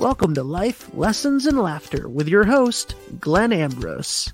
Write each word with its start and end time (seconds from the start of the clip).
Welcome 0.00 0.32
to 0.36 0.42
Life, 0.42 0.88
Lessons, 0.94 1.44
and 1.44 1.58
Laughter 1.58 2.08
with 2.08 2.26
your 2.26 2.44
host, 2.44 2.94
Glenn 3.20 3.52
Ambrose. 3.52 4.32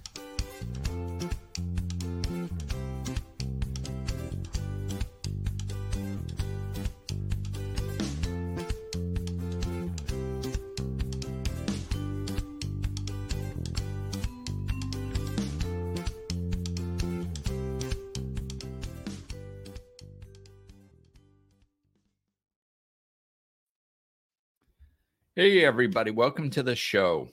Hey, 25.47 25.65
everybody. 25.65 26.11
Welcome 26.11 26.51
to 26.51 26.65
the 26.65 26.75
show. 26.75 27.29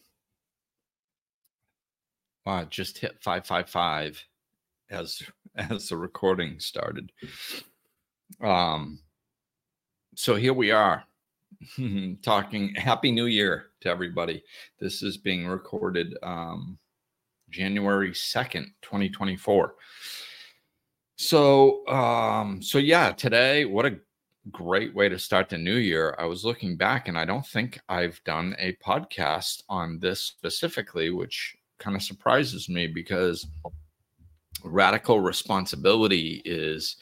Wow, 2.46 2.66
just 2.66 3.00
hit 3.00 3.18
555 3.24 4.24
as 4.92 5.24
as 5.56 5.90
the 5.90 5.98
recording 5.98 6.60
started. 6.60 7.12
Um 8.40 9.00
so 10.14 10.36
here 10.36 10.54
we 10.54 10.70
are 10.70 11.04
talking 12.22 12.76
happy 12.76 13.12
new 13.12 13.26
year 13.26 13.72
to 13.82 13.90
everybody. 13.90 14.44
This 14.80 15.02
is 15.02 15.18
being 15.18 15.48
recorded 15.48 16.16
um 16.22 16.78
January 17.50 18.12
2nd, 18.12 18.66
2024. 18.84 19.74
So 21.16 21.88
um 21.88 22.62
so 22.62 22.78
yeah, 22.78 23.12
today 23.12 23.66
what 23.66 23.88
a 23.88 23.98
great 24.52 24.94
way 24.94 25.10
to 25.10 25.18
start 25.18 25.50
the 25.50 25.58
new 25.58 25.76
year. 25.76 26.16
I 26.20 26.26
was 26.26 26.44
looking 26.44 26.76
back 26.76 27.08
and 27.08 27.18
I 27.18 27.26
don't 27.26 27.46
think 27.46 27.80
I've 27.88 28.22
done 28.26 28.56
a 28.60 28.74
podcast 28.86 29.64
on 29.70 30.00
this 30.00 30.22
specifically, 30.22 31.10
which 31.10 31.56
kind 31.80 31.96
of 31.96 32.04
surprises 32.04 32.70
me 32.70 32.88
because 32.88 33.48
radical 34.64 35.20
responsibility 35.20 36.42
is 36.46 36.98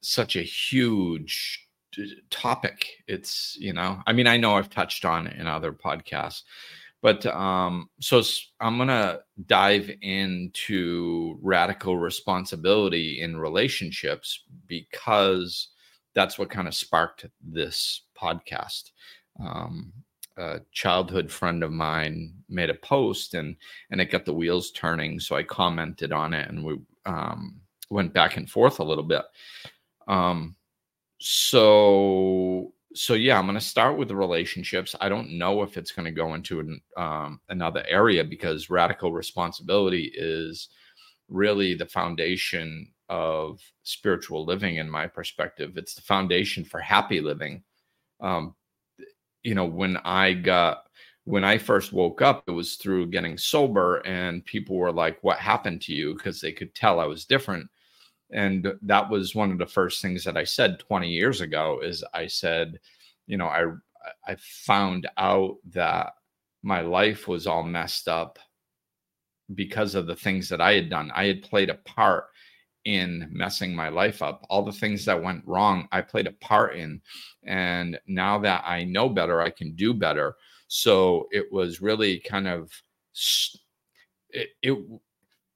such 0.00 0.36
a 0.36 0.42
huge 0.42 1.66
topic. 2.30 2.86
It's, 3.06 3.56
you 3.58 3.72
know, 3.72 4.02
I 4.06 4.12
mean, 4.12 4.26
I 4.26 4.36
know 4.36 4.56
I've 4.56 4.70
touched 4.70 5.04
on 5.04 5.26
it 5.26 5.38
in 5.38 5.46
other 5.46 5.72
podcasts, 5.72 6.42
but 7.02 7.24
um, 7.26 7.88
so 8.00 8.22
I'm 8.60 8.76
going 8.76 8.88
to 8.88 9.20
dive 9.46 9.90
into 10.02 11.38
radical 11.42 11.96
responsibility 11.96 13.20
in 13.20 13.36
relationships 13.36 14.44
because 14.66 15.68
that's 16.14 16.38
what 16.38 16.50
kind 16.50 16.68
of 16.68 16.74
sparked 16.74 17.26
this 17.42 18.02
podcast. 18.20 18.90
Um, 19.44 19.92
a 20.36 20.60
childhood 20.72 21.30
friend 21.30 21.62
of 21.62 21.70
mine 21.70 22.32
made 22.48 22.70
a 22.70 22.74
post 22.74 23.34
and 23.34 23.56
and 23.90 24.00
it 24.00 24.10
got 24.10 24.24
the 24.24 24.32
wheels 24.32 24.70
turning. 24.70 25.20
So 25.20 25.36
I 25.36 25.42
commented 25.42 26.12
on 26.12 26.32
it 26.34 26.48
and 26.48 26.64
we 26.64 26.78
um, 27.06 27.60
went 27.90 28.14
back 28.14 28.36
and 28.36 28.48
forth 28.48 28.78
a 28.78 28.84
little 28.84 29.04
bit. 29.04 29.22
Um, 30.08 30.56
so 31.18 32.72
so 32.94 33.14
yeah, 33.14 33.38
I'm 33.38 33.46
going 33.46 33.54
to 33.54 33.64
start 33.64 33.96
with 33.96 34.08
the 34.08 34.16
relationships. 34.16 34.96
I 35.00 35.08
don't 35.08 35.38
know 35.38 35.62
if 35.62 35.76
it's 35.76 35.92
going 35.92 36.06
to 36.06 36.10
go 36.10 36.34
into 36.34 36.58
an, 36.60 36.80
um, 36.96 37.40
another 37.48 37.84
area 37.88 38.24
because 38.24 38.70
radical 38.70 39.12
responsibility 39.12 40.10
is 40.14 40.68
really 41.28 41.74
the 41.74 41.86
foundation 41.86 42.90
of 43.10 43.60
spiritual 43.82 44.46
living 44.46 44.76
in 44.76 44.88
my 44.88 45.06
perspective. 45.06 45.76
It's 45.76 45.94
the 45.94 46.02
foundation 46.02 46.64
for 46.64 46.80
happy 46.80 47.20
living. 47.20 47.62
Um 48.20 48.54
you 49.42 49.54
know 49.54 49.64
when 49.64 49.96
i 49.98 50.32
got 50.32 50.84
when 51.24 51.44
i 51.44 51.56
first 51.56 51.92
woke 51.92 52.20
up 52.22 52.44
it 52.46 52.50
was 52.50 52.76
through 52.76 53.06
getting 53.06 53.38
sober 53.38 53.98
and 54.06 54.44
people 54.44 54.76
were 54.76 54.92
like 54.92 55.18
what 55.22 55.38
happened 55.38 55.80
to 55.82 55.94
you? 55.94 56.14
Because 56.14 56.40
they 56.40 56.52
could 56.52 56.74
tell 56.74 57.00
i 57.00 57.06
was 57.06 57.24
different. 57.24 57.68
And 58.32 58.72
that 58.82 59.10
was 59.10 59.34
one 59.34 59.50
of 59.50 59.58
the 59.58 59.66
first 59.66 60.00
things 60.02 60.24
that 60.24 60.36
i 60.36 60.44
said 60.44 60.78
20 60.78 61.08
years 61.08 61.40
ago 61.40 61.80
is 61.82 62.04
i 62.14 62.26
said 62.26 62.78
you 63.26 63.36
know 63.36 63.46
i 63.46 63.64
i 64.26 64.36
found 64.38 65.08
out 65.16 65.56
that 65.70 66.12
my 66.62 66.80
life 66.80 67.26
was 67.26 67.46
all 67.46 67.62
messed 67.62 68.08
up 68.08 68.38
because 69.54 69.94
of 69.94 70.06
the 70.06 70.16
things 70.16 70.48
that 70.48 70.60
i 70.60 70.74
had 70.74 70.90
done. 70.90 71.10
I 71.14 71.26
had 71.26 71.42
played 71.42 71.70
a 71.70 71.74
part 71.74 72.26
in 72.84 73.28
messing 73.30 73.74
my 73.74 73.88
life 73.88 74.22
up. 74.22 74.46
All 74.48 74.62
the 74.64 74.72
things 74.72 75.04
that 75.04 75.22
went 75.22 75.46
wrong, 75.46 75.88
I 75.92 76.00
played 76.00 76.26
a 76.26 76.32
part 76.32 76.76
in. 76.76 77.00
And 77.44 77.98
now 78.06 78.38
that 78.40 78.64
I 78.66 78.84
know 78.84 79.08
better, 79.08 79.40
I 79.40 79.50
can 79.50 79.74
do 79.74 79.92
better. 79.94 80.36
So 80.68 81.26
it 81.30 81.50
was 81.52 81.82
really 81.82 82.20
kind 82.20 82.48
of 82.48 82.70
it, 84.30 84.48
it 84.62 84.78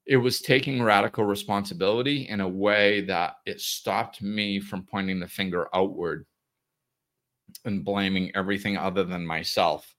it 0.05 0.17
was 0.17 0.39
taking 0.39 0.83
radical 0.83 1.23
responsibility 1.23 2.27
in 2.29 2.41
a 2.41 2.47
way 2.47 3.01
that 3.01 3.37
it 3.45 3.59
stopped 3.59 4.21
me 4.21 4.59
from 4.59 4.83
pointing 4.83 5.19
the 5.19 5.27
finger 5.27 5.67
outward 5.73 6.25
and 7.65 7.83
blaming 7.83 8.31
everything 8.35 8.77
other 8.77 9.03
than 9.03 9.25
myself. 9.25 9.95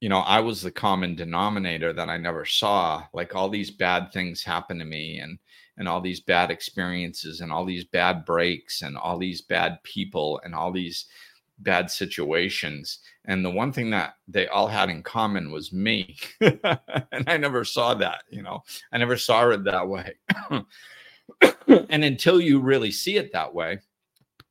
You 0.00 0.08
know, 0.08 0.20
I 0.20 0.40
was 0.40 0.62
the 0.62 0.70
common 0.70 1.14
denominator 1.14 1.92
that 1.92 2.08
I 2.08 2.16
never 2.16 2.46
saw. 2.46 3.04
Like 3.12 3.34
all 3.34 3.50
these 3.50 3.70
bad 3.70 4.10
things 4.12 4.42
happen 4.42 4.78
to 4.78 4.86
me 4.86 5.18
and 5.18 5.38
and 5.80 5.88
all 5.88 6.02
these 6.02 6.20
bad 6.20 6.52
experiences 6.52 7.40
and 7.40 7.52
all 7.52 7.64
these 7.64 7.86
bad 7.86 8.26
breaks 8.26 8.82
and 8.82 8.98
all 8.98 9.18
these 9.18 9.42
bad 9.42 9.82
people 9.84 10.40
and 10.44 10.54
all 10.54 10.70
these 10.70 11.06
bad 11.60 11.90
situations. 11.90 13.00
And 13.24 13.44
the 13.44 13.50
one 13.50 13.72
thing 13.72 13.90
that 13.92 14.16
they 14.28 14.46
all 14.48 14.68
had 14.68 14.90
in 14.90 15.02
common 15.02 15.50
was 15.50 15.72
me. 15.72 16.18
and 16.42 17.24
I 17.28 17.38
never 17.38 17.64
saw 17.64 17.94
that, 17.94 18.24
you 18.30 18.42
know, 18.42 18.62
I 18.92 18.98
never 18.98 19.16
saw 19.16 19.48
it 19.50 19.64
that 19.64 19.88
way. 19.88 20.16
and 21.68 22.04
until 22.04 22.42
you 22.42 22.60
really 22.60 22.92
see 22.92 23.16
it 23.16 23.32
that 23.32 23.54
way, 23.54 23.80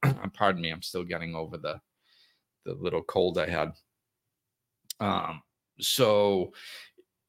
pardon 0.34 0.64
me, 0.64 0.72
I'm 0.72 0.82
still 0.82 1.06
getting 1.06 1.36
over 1.36 1.58
the 1.58 1.82
the 2.66 2.74
little 2.76 3.04
cold 3.04 3.38
I 3.40 3.50
had. 3.50 3.74
Um, 5.00 5.42
so 5.80 6.54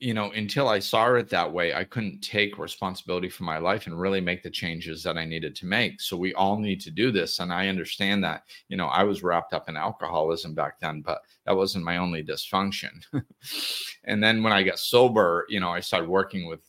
you 0.01 0.15
know, 0.15 0.31
until 0.31 0.67
I 0.67 0.79
saw 0.79 1.13
it 1.15 1.29
that 1.29 1.53
way, 1.53 1.75
I 1.75 1.85
couldn't 1.85 2.23
take 2.23 2.59
responsibility 2.59 3.29
for 3.29 3.45
my 3.45 3.59
life 3.59 3.87
and 3.87 4.01
really 4.01 4.23
make 4.23 4.43
the 4.43 4.51
changes 4.51 5.03
that 5.03 5.19
I 5.19 5.27
needed 5.27 5.55
to 5.57 5.67
make. 5.67 6.01
So 6.01 6.17
we 6.17 6.33
all 6.33 6.59
need 6.59 6.81
to 6.81 6.91
do 6.91 7.11
this. 7.13 7.39
And 7.39 7.53
I 7.53 7.69
understand 7.69 8.25
that, 8.25 8.45
you 8.69 8.79
know, 8.79 8.87
I 8.87 9.05
was 9.05 9.23
wrapped 9.23 9.53
up 9.53 9.69
in 9.69 9.77
alcoholism 9.77 10.55
back 10.55 10.81
then, 10.81 11.03
but 11.03 11.21
that 11.45 11.55
wasn't 11.55 11.85
my 11.85 11.99
only 11.99 12.25
dysfunction. 12.25 13.05
and 14.05 14.25
then 14.25 14.43
when 14.43 14.55
I 14.55 14.63
got 14.63 14.79
sober, 14.79 15.45
you 15.51 15.61
know, 15.61 15.71
I 15.71 15.81
started 15.81 16.09
working 16.09 16.49
with 16.49 16.61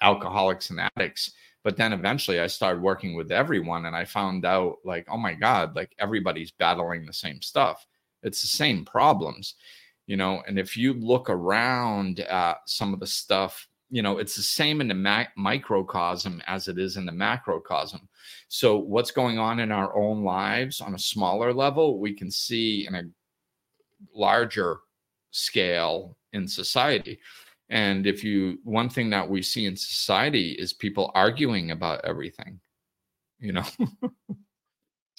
alcoholics 0.00 0.70
and 0.70 0.80
addicts. 0.80 1.32
But 1.62 1.76
then 1.76 1.92
eventually 1.92 2.40
I 2.40 2.46
started 2.46 2.80
working 2.80 3.14
with 3.14 3.30
everyone 3.30 3.84
and 3.84 3.94
I 3.94 4.06
found 4.06 4.46
out, 4.46 4.78
like, 4.86 5.06
oh 5.10 5.18
my 5.18 5.34
God, 5.34 5.76
like 5.76 5.94
everybody's 5.98 6.50
battling 6.50 7.04
the 7.04 7.12
same 7.12 7.42
stuff. 7.42 7.86
It's 8.22 8.40
the 8.40 8.48
same 8.48 8.86
problems 8.86 9.56
you 10.10 10.16
know 10.16 10.42
and 10.48 10.58
if 10.58 10.76
you 10.76 10.92
look 10.94 11.30
around 11.30 12.18
at 12.18 12.56
some 12.66 12.92
of 12.92 12.98
the 12.98 13.06
stuff 13.06 13.68
you 13.90 14.02
know 14.02 14.18
it's 14.18 14.34
the 14.34 14.42
same 14.42 14.80
in 14.80 14.88
the 14.88 15.26
microcosm 15.36 16.42
as 16.48 16.66
it 16.66 16.78
is 16.78 16.96
in 16.96 17.06
the 17.06 17.12
macrocosm. 17.12 18.08
So 18.48 18.76
what's 18.76 19.12
going 19.12 19.38
on 19.38 19.60
in 19.60 19.70
our 19.70 19.96
own 19.96 20.24
lives 20.24 20.80
on 20.80 20.96
a 20.96 20.98
smaller 20.98 21.52
level 21.54 22.00
we 22.00 22.12
can 22.12 22.28
see 22.28 22.88
in 22.88 22.94
a 22.96 23.04
larger 24.12 24.78
scale 25.30 26.16
in 26.32 26.48
society. 26.48 27.20
And 27.68 28.04
if 28.04 28.24
you 28.24 28.58
one 28.64 28.88
thing 28.88 29.10
that 29.10 29.30
we 29.30 29.42
see 29.42 29.66
in 29.66 29.76
society 29.76 30.56
is 30.58 30.72
people 30.72 31.12
arguing 31.14 31.70
about 31.70 32.04
everything 32.04 32.58
you 33.38 33.52
know? 33.52 33.64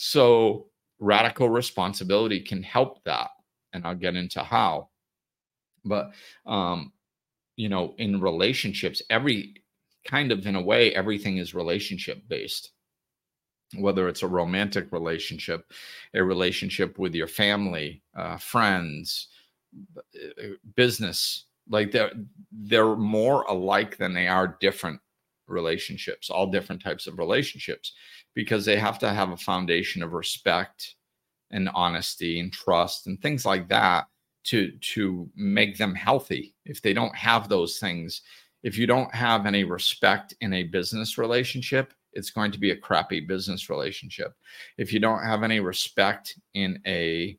So 0.03 0.66
radical 1.00 1.47
responsibility 1.47 2.39
can 2.39 2.63
help 2.63 3.04
that 3.04 3.30
and 3.73 3.85
I'll 3.85 3.95
get 3.95 4.15
into 4.15 4.41
how. 4.44 4.89
But 5.83 6.12
um, 6.45 6.94
you 7.56 7.69
know, 7.69 7.95
in 7.97 8.21
relationships, 8.21 9.01
every 9.09 9.63
kind 10.06 10.31
of 10.31 10.45
in 10.45 10.56
a 10.56 10.62
way, 10.62 10.94
everything 10.94 11.38
is 11.38 11.53
relationship 11.53 12.23
based. 12.27 12.71
Whether 13.77 14.09
it's 14.09 14.23
a 14.23 14.27
romantic 14.27 14.91
relationship, 14.91 15.71
a 16.13 16.23
relationship 16.23 17.00
with 17.00 17.15
your 17.15 17.27
family, 17.27 18.01
uh, 18.15 18.38
friends, 18.38 19.29
uh, 20.15 20.47
business, 20.75 21.45
like 21.69 21.91
they're 21.91 22.12
they're 22.51 22.95
more 22.97 23.44
alike 23.44 23.97
than 23.97 24.13
they 24.13 24.27
are 24.27 24.57
different 24.59 25.00
relationships, 25.47 26.29
all 26.29 26.47
different 26.47 26.83
types 26.83 27.07
of 27.07 27.18
relationships, 27.18 27.94
because 28.33 28.65
they 28.65 28.77
have 28.77 29.00
to 29.00 29.09
have 29.09 29.31
a 29.31 29.38
foundation 29.38 30.03
of 30.03 30.13
respect 30.13 30.95
and 31.51 31.69
honesty 31.74 32.39
and 32.39 32.51
trust 32.51 33.07
and 33.07 33.21
things 33.21 33.45
like 33.45 33.68
that 33.68 34.07
to 34.44 34.71
to 34.80 35.30
make 35.36 35.77
them 35.77 35.94
healthy 35.94 36.56
if 36.65 36.81
they 36.81 36.94
don't 36.94 37.15
have 37.15 37.48
those 37.48 37.77
things 37.77 38.21
if 38.63 38.77
you 38.77 38.88
don't 38.88 39.13
have 39.13 39.45
any 39.45 39.63
respect 39.63 40.33
in 40.42 40.53
a 40.53 40.63
business 40.63 41.18
relationship 41.18 41.94
it's 42.13 42.31
going 42.31 42.51
to 42.51 42.59
be 42.59 42.71
a 42.71 42.75
crappy 42.77 43.19
business 43.19 43.69
relationship 43.69 44.33
if 44.77 44.92
you 44.92 45.00
don't 45.00 45.24
have 45.24 45.44
any 45.44 45.59
respect 45.59 46.39
in 46.53 46.80
a 46.88 47.38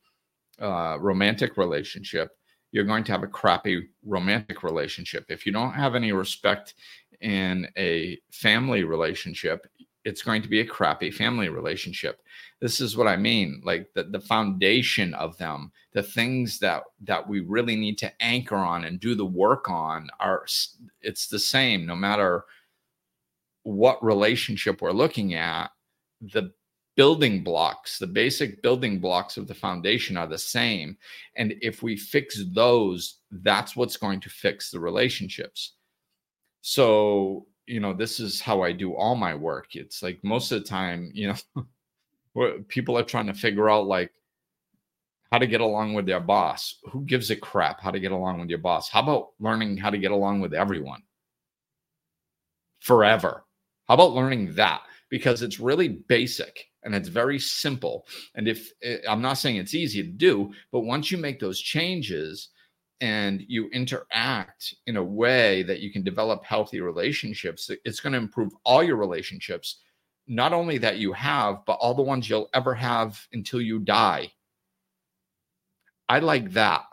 uh, 0.60 0.96
romantic 1.00 1.56
relationship, 1.56 2.30
you're 2.70 2.84
going 2.84 3.04
to 3.04 3.12
have 3.12 3.22
a 3.22 3.28
crappy 3.28 3.88
romantic 4.04 4.62
relationship. 4.62 5.24
If 5.28 5.44
you 5.44 5.52
don't 5.52 5.72
have 5.72 5.94
any 5.94 6.12
respect 6.12 6.74
in 7.20 7.68
a 7.76 8.18
family 8.30 8.84
relationship, 8.84 9.66
it's 10.04 10.22
going 10.22 10.42
to 10.42 10.48
be 10.48 10.60
a 10.60 10.66
crappy 10.66 11.10
family 11.10 11.48
relationship. 11.48 12.22
This 12.60 12.80
is 12.80 12.96
what 12.96 13.06
I 13.06 13.16
mean. 13.16 13.62
Like 13.64 13.88
the, 13.94 14.04
the 14.04 14.20
foundation 14.20 15.14
of 15.14 15.36
them, 15.38 15.72
the 15.92 16.02
things 16.02 16.58
that 16.58 16.84
that 17.02 17.28
we 17.28 17.40
really 17.40 17.76
need 17.76 17.98
to 17.98 18.12
anchor 18.22 18.56
on 18.56 18.84
and 18.84 19.00
do 19.00 19.14
the 19.14 19.26
work 19.26 19.68
on 19.70 20.08
are 20.20 20.44
it's 21.00 21.26
the 21.28 21.38
same 21.38 21.86
no 21.86 21.96
matter 21.96 22.44
what 23.64 24.04
relationship 24.04 24.82
we're 24.82 24.92
looking 24.92 25.34
at. 25.34 25.70
The 26.20 26.52
building 26.96 27.42
blocks, 27.42 27.98
the 27.98 28.06
basic 28.06 28.62
building 28.62 28.98
blocks 28.98 29.36
of 29.36 29.46
the 29.46 29.54
foundation 29.54 30.16
are 30.16 30.26
the 30.26 30.38
same. 30.38 30.96
And 31.36 31.54
if 31.60 31.82
we 31.82 31.96
fix 31.96 32.42
those, 32.54 33.18
that's 33.30 33.74
what's 33.74 33.96
going 33.96 34.20
to 34.20 34.30
fix 34.30 34.70
the 34.70 34.80
relationships. 34.80 35.74
So, 36.60 37.46
you 37.72 37.80
know, 37.80 37.94
this 37.94 38.20
is 38.20 38.38
how 38.38 38.60
I 38.62 38.70
do 38.72 38.94
all 38.94 39.14
my 39.14 39.34
work. 39.34 39.76
It's 39.76 40.02
like 40.02 40.22
most 40.22 40.52
of 40.52 40.62
the 40.62 40.68
time, 40.68 41.10
you 41.14 41.34
know, 42.36 42.58
people 42.68 42.98
are 42.98 43.02
trying 43.02 43.28
to 43.28 43.34
figure 43.34 43.70
out 43.70 43.86
like 43.86 44.12
how 45.30 45.38
to 45.38 45.46
get 45.46 45.62
along 45.62 45.94
with 45.94 46.04
their 46.04 46.20
boss. 46.20 46.76
Who 46.90 47.00
gives 47.06 47.30
a 47.30 47.36
crap 47.36 47.80
how 47.80 47.90
to 47.90 47.98
get 47.98 48.12
along 48.12 48.40
with 48.40 48.50
your 48.50 48.58
boss? 48.58 48.90
How 48.90 49.02
about 49.02 49.30
learning 49.40 49.78
how 49.78 49.88
to 49.88 49.96
get 49.96 50.10
along 50.10 50.40
with 50.40 50.52
everyone 50.52 51.02
forever? 52.80 53.44
How 53.88 53.94
about 53.94 54.12
learning 54.12 54.54
that? 54.56 54.82
Because 55.08 55.40
it's 55.40 55.58
really 55.58 55.88
basic 55.88 56.66
and 56.82 56.94
it's 56.94 57.08
very 57.08 57.38
simple. 57.38 58.06
And 58.34 58.48
if 58.48 58.70
eh, 58.82 58.98
I'm 59.08 59.22
not 59.22 59.38
saying 59.38 59.56
it's 59.56 59.74
easy 59.74 60.02
to 60.02 60.10
do, 60.10 60.52
but 60.72 60.80
once 60.80 61.10
you 61.10 61.16
make 61.16 61.40
those 61.40 61.58
changes 61.58 62.50
and 63.02 63.44
you 63.48 63.68
interact 63.70 64.76
in 64.86 64.96
a 64.96 65.02
way 65.02 65.64
that 65.64 65.80
you 65.80 65.92
can 65.92 66.04
develop 66.04 66.44
healthy 66.44 66.80
relationships, 66.80 67.68
it's 67.84 67.98
going 67.98 68.12
to 68.12 68.18
improve 68.18 68.52
all 68.64 68.80
your 68.80 68.94
relationships, 68.94 69.80
not 70.28 70.52
only 70.52 70.78
that 70.78 70.98
you 70.98 71.12
have, 71.12 71.64
but 71.66 71.74
all 71.74 71.94
the 71.94 72.00
ones 72.00 72.30
you'll 72.30 72.48
ever 72.54 72.72
have 72.72 73.20
until 73.32 73.60
you 73.60 73.80
die. 73.80 74.30
I 76.08 76.20
like 76.20 76.52
that. 76.52 76.84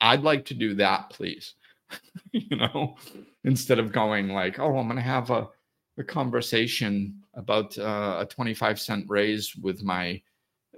I'd 0.00 0.22
like 0.22 0.44
to 0.46 0.54
do 0.54 0.74
that, 0.74 1.10
please. 1.10 1.54
you 2.32 2.56
know, 2.56 2.96
instead 3.42 3.80
of 3.80 3.90
going 3.90 4.28
like, 4.28 4.60
oh, 4.60 4.78
I'm 4.78 4.86
going 4.86 4.96
to 4.96 5.02
have 5.02 5.30
a, 5.30 5.48
a 5.98 6.04
conversation 6.04 7.24
about 7.34 7.76
uh, 7.76 8.18
a 8.20 8.26
25 8.26 8.80
cent 8.80 9.06
raise 9.08 9.56
with 9.56 9.82
my 9.82 10.22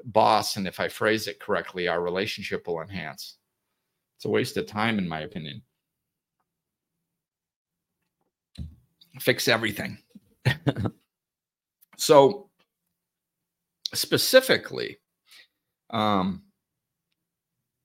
boss. 0.07 0.57
And 0.57 0.67
if 0.67 0.81
I 0.81 0.89
phrase 0.89 1.27
it 1.27 1.41
correctly, 1.41 1.89
our 1.89 2.01
relationship 2.01 2.67
will 2.67 2.81
enhance. 2.81 3.37
It's 4.25 4.29
a 4.31 4.31
waste 4.31 4.57
of 4.57 4.67
time, 4.67 4.97
in 4.97 5.07
my 5.07 5.21
opinion. 5.21 5.61
Fix 9.21 9.49
everything. 9.49 9.99
so, 11.99 12.49
specifically, 13.93 14.97
um, 15.91 16.43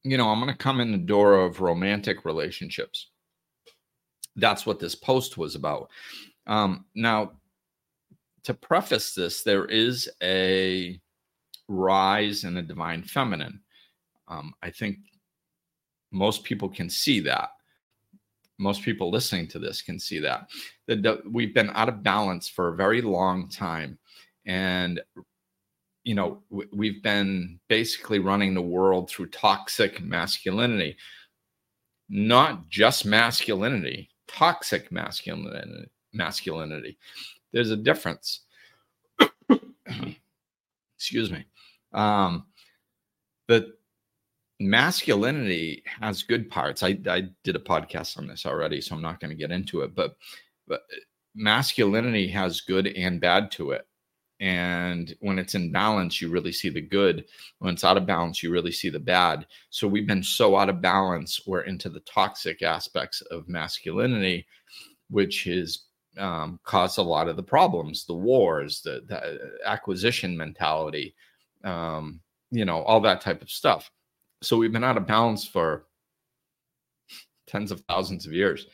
you 0.06 0.16
know, 0.16 0.30
I'm 0.30 0.40
going 0.40 0.50
to 0.50 0.58
come 0.58 0.80
in 0.80 0.94
the 0.94 0.98
door 0.98 1.42
of 1.42 1.60
romantic 1.60 2.24
relationships. 2.24 3.10
That's 4.38 4.66
what 4.66 4.80
this 4.80 4.96
post 4.96 5.38
was 5.38 5.56
about. 5.56 5.90
Um, 6.48 6.86
now, 6.96 7.34
to 8.46 8.54
preface 8.54 9.14
this, 9.14 9.44
there 9.44 9.66
is 9.66 10.10
a 10.24 11.02
rise 11.68 12.46
in 12.46 12.54
the 12.54 12.62
divine 12.62 13.04
feminine. 13.04 13.60
Um, 14.30 14.54
I 14.64 14.70
think 14.70 15.00
most 16.12 16.44
people 16.44 16.70
can 16.70 16.90
see 16.90 17.20
that. 17.22 17.50
Most 18.58 18.82
people 18.84 19.10
listening 19.10 19.48
to 19.50 19.60
this 19.60 19.82
can 19.82 20.00
see 20.00 20.20
that. 20.20 20.50
That 20.88 21.22
we've 21.30 21.54
been 21.54 21.70
out 21.74 21.90
of 21.90 22.04
balance 22.04 22.48
for 22.48 22.70
a 22.70 22.76
very 22.76 23.02
long 23.02 23.50
time. 23.50 23.98
And, 24.46 25.00
you 26.04 26.16
know, 26.16 26.42
we've 26.50 27.02
been 27.02 27.60
basically 27.70 28.20
running 28.20 28.54
the 28.54 28.62
world 28.62 29.10
through 29.10 29.28
toxic 29.28 30.02
masculinity, 30.02 30.98
not 32.10 32.68
just 32.70 33.06
masculinity, 33.06 34.10
toxic 34.28 34.92
masculinity. 34.92 35.90
masculinity 36.12 36.98
there's 37.52 37.72
a 37.72 37.78
difference. 37.78 38.42
Excuse 40.98 41.32
me. 41.32 41.46
Um, 41.94 42.46
the 43.48 43.74
masculinity 44.60 45.84
has 46.02 46.24
good 46.24 46.50
parts. 46.50 46.84
I, 46.84 47.00
I 47.08 47.30
did 47.44 47.56
a 47.56 47.60
podcast 47.60 48.18
on 48.18 48.28
this 48.28 48.46
already, 48.46 48.82
so 48.82 48.96
I'm 48.96 49.02
not 49.02 49.20
going 49.20 49.30
to 49.30 49.36
get 49.36 49.52
into 49.52 49.82
it. 49.82 49.96
But 49.96 50.16
but 50.68 50.82
masculinity 51.36 52.28
has 52.28 52.62
good 52.62 52.88
and 52.88 53.20
bad 53.20 53.52
to 53.52 53.72
it. 53.72 53.88
And 54.40 55.14
when 55.20 55.38
it's 55.38 55.56
in 55.56 55.72
balance, 55.72 56.22
you 56.22 56.30
really 56.30 56.52
see 56.54 56.70
the 56.70 56.82
good. 56.82 57.26
When 57.60 57.74
it's 57.74 57.84
out 57.84 57.98
of 57.98 58.06
balance, 58.06 58.42
you 58.42 58.52
really 58.52 58.72
see 58.72 58.90
the 58.90 59.00
bad. 59.00 59.46
So 59.70 59.88
we've 59.88 60.08
been 60.08 60.24
so 60.24 60.56
out 60.56 60.70
of 60.70 60.82
balance, 60.82 61.42
we're 61.46 61.62
into 61.62 61.90
the 61.90 62.00
toxic 62.02 62.62
aspects 62.62 63.22
of 63.32 63.50
masculinity, 63.50 64.48
which 65.10 65.44
has 65.44 65.80
um, 66.18 66.60
caused 66.64 67.00
a 67.00 67.04
lot 67.04 67.28
of 67.28 67.36
the 67.36 67.44
problems, 67.44 68.06
the 68.06 68.14
wars, 68.14 68.82
the, 68.82 69.04
the 69.08 69.22
uh, 69.22 69.38
acquisition 69.66 70.38
mentality, 70.38 71.16
um, 71.66 72.22
you 72.50 72.64
know, 72.64 72.82
all 72.84 73.02
that 73.02 73.22
type 73.22 73.42
of 73.42 73.50
stuff. 73.50 73.92
So 74.42 74.58
we've 74.58 74.72
been 74.72 74.84
out 74.84 74.98
of 74.98 75.08
balance 75.08 75.46
for 75.46 75.86
tens 77.48 77.72
of 77.72 77.82
thousands 77.82 78.26
of 78.26 78.34
years. 78.34 78.68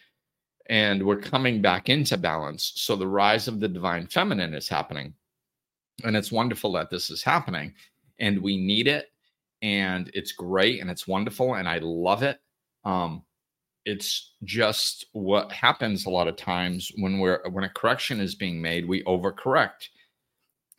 And 0.68 1.06
we're 1.06 1.20
coming 1.20 1.62
back 1.62 1.90
into 1.90 2.18
balance. 2.18 2.74
So 2.76 2.96
the 2.96 3.08
rise 3.08 3.48
of 3.48 3.60
the 3.60 3.68
divine 3.68 4.08
feminine 4.08 4.54
is 4.54 4.68
happening. 4.68 5.14
And 6.04 6.16
it's 6.16 6.32
wonderful 6.32 6.72
that 6.74 6.90
this 6.90 7.10
is 7.10 7.24
happening. 7.24 7.74
And 8.20 8.42
we 8.42 8.58
need 8.58 8.88
it. 8.88 9.12
And 9.62 10.10
it's 10.14 10.32
great 10.32 10.82
and 10.82 10.90
it's 10.90 11.08
wonderful. 11.08 11.56
And 11.56 11.68
I 11.68 11.80
love 11.80 12.24
it. 12.24 12.40
Um, 12.84 13.24
it's 13.86 14.34
just 14.44 15.06
what 15.14 15.52
happens 15.52 16.06
a 16.06 16.10
lot 16.10 16.28
of 16.28 16.36
times 16.36 16.92
when 16.98 17.20
we're 17.20 17.42
when 17.52 17.64
a 17.64 17.70
correction 17.70 18.20
is 18.20 18.36
being 18.36 18.60
made 18.62 18.88
we 18.88 19.04
overcorrect 19.04 19.90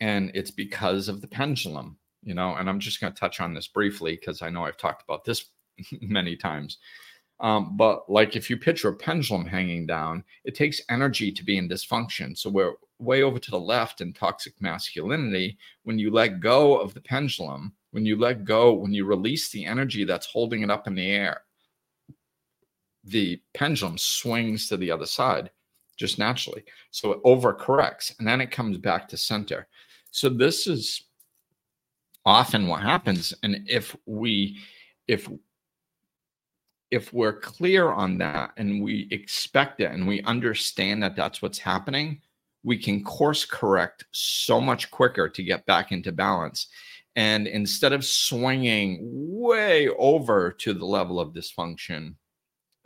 and 0.01 0.29
it's 0.33 0.51
because 0.51 1.07
of 1.07 1.21
the 1.21 1.27
pendulum 1.27 1.97
you 2.27 2.33
know 2.33 2.55
and 2.55 2.69
i'm 2.69 2.79
just 2.79 2.99
going 2.99 3.11
to 3.11 3.19
touch 3.19 3.39
on 3.39 3.53
this 3.53 3.67
briefly 3.67 4.15
because 4.15 4.41
i 4.41 4.49
know 4.49 4.65
i've 4.65 4.77
talked 4.77 5.03
about 5.03 5.23
this 5.23 5.45
many 6.01 6.35
times 6.35 6.77
um, 7.39 7.77
but 7.77 8.09
like 8.09 8.35
if 8.35 8.49
you 8.49 8.57
picture 8.57 8.89
a 8.89 8.95
pendulum 8.95 9.45
hanging 9.45 9.85
down 9.85 10.23
it 10.43 10.55
takes 10.55 10.81
energy 10.89 11.31
to 11.31 11.43
be 11.43 11.57
in 11.57 11.69
dysfunction 11.69 12.37
so 12.37 12.49
we're 12.49 12.73
way 12.99 13.21
over 13.21 13.37
to 13.37 13.51
the 13.51 13.59
left 13.59 14.01
in 14.01 14.11
toxic 14.11 14.53
masculinity 14.59 15.57
when 15.83 15.99
you 15.99 16.09
let 16.09 16.39
go 16.39 16.77
of 16.77 16.93
the 16.95 17.01
pendulum 17.01 17.73
when 17.91 18.05
you 18.05 18.17
let 18.17 18.43
go 18.43 18.73
when 18.73 18.91
you 18.91 19.05
release 19.05 19.49
the 19.49 19.65
energy 19.65 20.03
that's 20.03 20.25
holding 20.25 20.63
it 20.63 20.71
up 20.71 20.87
in 20.87 20.95
the 20.95 21.11
air 21.11 21.41
the 23.03 23.39
pendulum 23.53 23.97
swings 23.97 24.67
to 24.67 24.77
the 24.77 24.91
other 24.91 25.05
side 25.05 25.51
just 25.97 26.19
naturally. 26.19 26.63
So 26.91 27.11
it 27.11 27.23
overcorrects 27.23 28.17
and 28.19 28.27
then 28.27 28.39
it 28.39 28.51
comes 28.51 28.77
back 28.77 29.07
to 29.09 29.17
center. 29.17 29.67
So 30.11 30.29
this 30.29 30.67
is 30.67 31.06
often 32.27 32.67
what 32.67 32.81
happens. 32.83 33.33
And 33.41 33.63
if 33.67 33.95
we, 34.05 34.59
if, 35.07 35.29
if 36.91 37.13
we're 37.13 37.39
clear 37.39 37.89
on 37.89 38.17
that 38.17 38.51
and 38.57 38.83
we 38.83 39.07
expect 39.11 39.79
it 39.79 39.91
and 39.91 40.05
we 40.05 40.21
understand 40.23 41.01
that 41.01 41.15
that's 41.15 41.41
what's 41.41 41.57
happening, 41.57 42.21
we 42.63 42.77
can 42.77 43.01
course 43.01 43.45
correct 43.45 44.03
so 44.11 44.59
much 44.59 44.91
quicker 44.91 45.29
to 45.29 45.41
get 45.41 45.65
back 45.65 45.93
into 45.93 46.11
balance. 46.11 46.67
And 47.15 47.47
instead 47.47 47.93
of 47.93 48.03
swinging 48.03 48.99
way 49.01 49.87
over 49.97 50.51
to 50.51 50.73
the 50.73 50.85
level 50.85 51.21
of 51.21 51.33
dysfunction, 51.33 52.15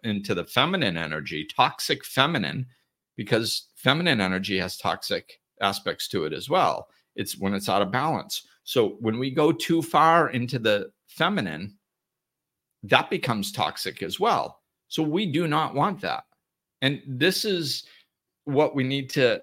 into 0.04 0.36
the 0.36 0.46
feminine 0.46 0.98
energy, 0.98 1.46
toxic 1.46 2.06
feminine, 2.06 2.68
because 3.18 3.70
feminine 3.76 4.22
energy 4.22 4.60
has 4.60 4.78
toxic 4.78 5.40
aspects 5.62 6.08
to 6.10 6.26
it 6.26 6.34
as 6.34 6.48
well. 6.48 6.88
It's 7.16 7.38
when 7.38 7.54
it's 7.56 7.70
out 7.70 7.82
of 7.82 7.92
balance. 7.92 8.48
So 8.64 8.98
when 9.00 9.18
we 9.20 9.32
go 9.32 9.52
too 9.52 9.82
far 9.82 10.30
into 10.30 10.60
the 10.60 10.92
feminine, 11.08 11.78
that 12.84 13.10
becomes 13.10 13.52
toxic 13.52 14.02
as 14.04 14.20
well. 14.20 14.62
So 14.88 15.04
we 15.04 15.26
do 15.26 15.48
not 15.48 15.74
want 15.74 16.02
that. 16.02 16.24
And 16.82 17.02
this 17.08 17.46
is 17.46 17.86
what 18.46 18.76
we 18.76 18.84
need 18.84 19.10
to 19.12 19.42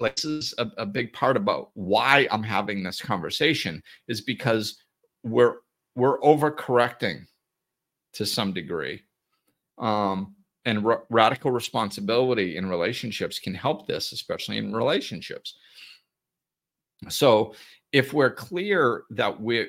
this 0.00 0.24
is 0.24 0.54
a, 0.56 0.70
a 0.78 0.86
big 0.86 1.12
part 1.12 1.36
about 1.36 1.70
why 1.74 2.26
I'm 2.30 2.42
having 2.42 2.82
this 2.82 3.02
conversation 3.02 3.82
is 4.08 4.22
because 4.22 4.82
we're 5.22 5.56
we're 5.94 6.18
overcorrecting 6.20 7.26
to 8.14 8.24
some 8.24 8.52
degree 8.52 9.02
um, 9.78 10.34
and 10.64 10.86
r- 10.86 11.04
radical 11.10 11.50
responsibility 11.50 12.56
in 12.56 12.68
relationships 12.68 13.38
can 13.38 13.54
help 13.54 13.86
this, 13.86 14.12
especially 14.12 14.58
in 14.58 14.72
relationships. 14.72 15.56
So, 17.08 17.54
if 17.92 18.12
we're 18.12 18.30
clear 18.30 19.04
that 19.10 19.40
we 19.40 19.66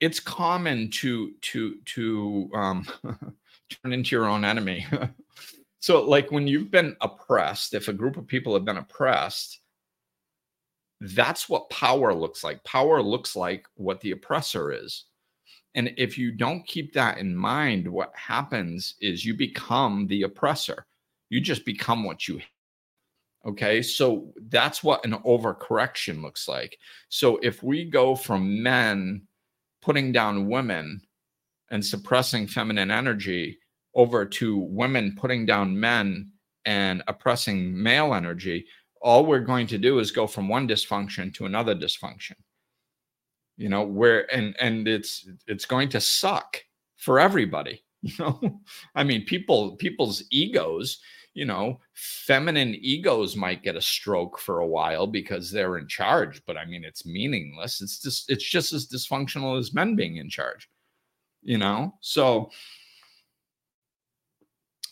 it's 0.00 0.20
common 0.20 0.90
to 0.90 1.32
to 1.40 1.76
to 1.84 2.50
um, 2.54 2.86
turn 3.70 3.92
into 3.92 4.14
your 4.14 4.26
own 4.26 4.44
enemy. 4.44 4.86
so, 5.80 6.02
like 6.02 6.30
when 6.30 6.46
you've 6.46 6.70
been 6.70 6.96
oppressed, 7.00 7.74
if 7.74 7.88
a 7.88 7.92
group 7.92 8.16
of 8.16 8.26
people 8.26 8.54
have 8.54 8.64
been 8.64 8.76
oppressed, 8.76 9.60
that's 11.00 11.48
what 11.48 11.70
power 11.70 12.14
looks 12.14 12.44
like. 12.44 12.62
Power 12.64 13.02
looks 13.02 13.36
like 13.36 13.66
what 13.74 14.00
the 14.00 14.12
oppressor 14.12 14.72
is. 14.72 15.04
And 15.74 15.92
if 15.96 16.16
you 16.16 16.32
don't 16.32 16.66
keep 16.66 16.92
that 16.94 17.18
in 17.18 17.36
mind, 17.36 17.86
what 17.86 18.12
happens 18.16 18.94
is 19.00 19.24
you 19.24 19.34
become 19.34 20.06
the 20.06 20.22
oppressor. 20.22 20.86
You 21.30 21.40
just 21.40 21.64
become 21.64 22.04
what 22.04 22.26
you 22.26 22.40
Okay. 23.48 23.80
So 23.80 24.30
that's 24.50 24.84
what 24.84 25.04
an 25.06 25.12
overcorrection 25.24 26.22
looks 26.22 26.48
like. 26.48 26.78
So 27.08 27.38
if 27.38 27.62
we 27.62 27.84
go 27.84 28.14
from 28.14 28.62
men 28.62 29.22
putting 29.80 30.12
down 30.12 30.48
women 30.48 31.00
and 31.70 31.84
suppressing 31.84 32.46
feminine 32.46 32.90
energy 32.90 33.58
over 33.94 34.26
to 34.26 34.58
women 34.58 35.16
putting 35.18 35.46
down 35.46 35.78
men 35.78 36.30
and 36.66 37.02
oppressing 37.08 37.82
male 37.82 38.12
energy, 38.12 38.66
all 39.00 39.24
we're 39.24 39.40
going 39.40 39.66
to 39.68 39.78
do 39.78 39.98
is 39.98 40.10
go 40.10 40.26
from 40.26 40.48
one 40.48 40.68
dysfunction 40.68 41.32
to 41.34 41.46
another 41.46 41.74
dysfunction. 41.74 42.34
You 43.56 43.70
know, 43.70 43.82
where 43.82 44.32
and 44.34 44.54
and 44.60 44.86
it's 44.86 45.26
it's 45.46 45.64
going 45.64 45.88
to 45.90 46.00
suck 46.00 46.62
for 46.96 47.18
everybody. 47.18 47.82
You 48.00 48.12
know, 48.20 48.60
I 48.94 49.02
mean, 49.02 49.24
people 49.24 49.74
people's 49.74 50.22
egos 50.30 51.00
you 51.38 51.44
know, 51.44 51.78
feminine 51.94 52.74
egos 52.80 53.36
might 53.36 53.62
get 53.62 53.76
a 53.76 53.80
stroke 53.80 54.40
for 54.40 54.58
a 54.58 54.66
while 54.66 55.06
because 55.06 55.52
they're 55.52 55.78
in 55.78 55.86
charge, 55.86 56.42
but 56.46 56.56
I 56.56 56.64
mean, 56.64 56.82
it's 56.82 57.06
meaningless. 57.06 57.80
It's 57.80 58.00
just, 58.00 58.28
it's 58.28 58.42
just 58.42 58.72
as 58.72 58.88
dysfunctional 58.88 59.56
as 59.56 59.72
men 59.72 59.94
being 59.94 60.16
in 60.16 60.28
charge, 60.28 60.68
you 61.42 61.56
know? 61.56 61.94
So, 62.00 62.50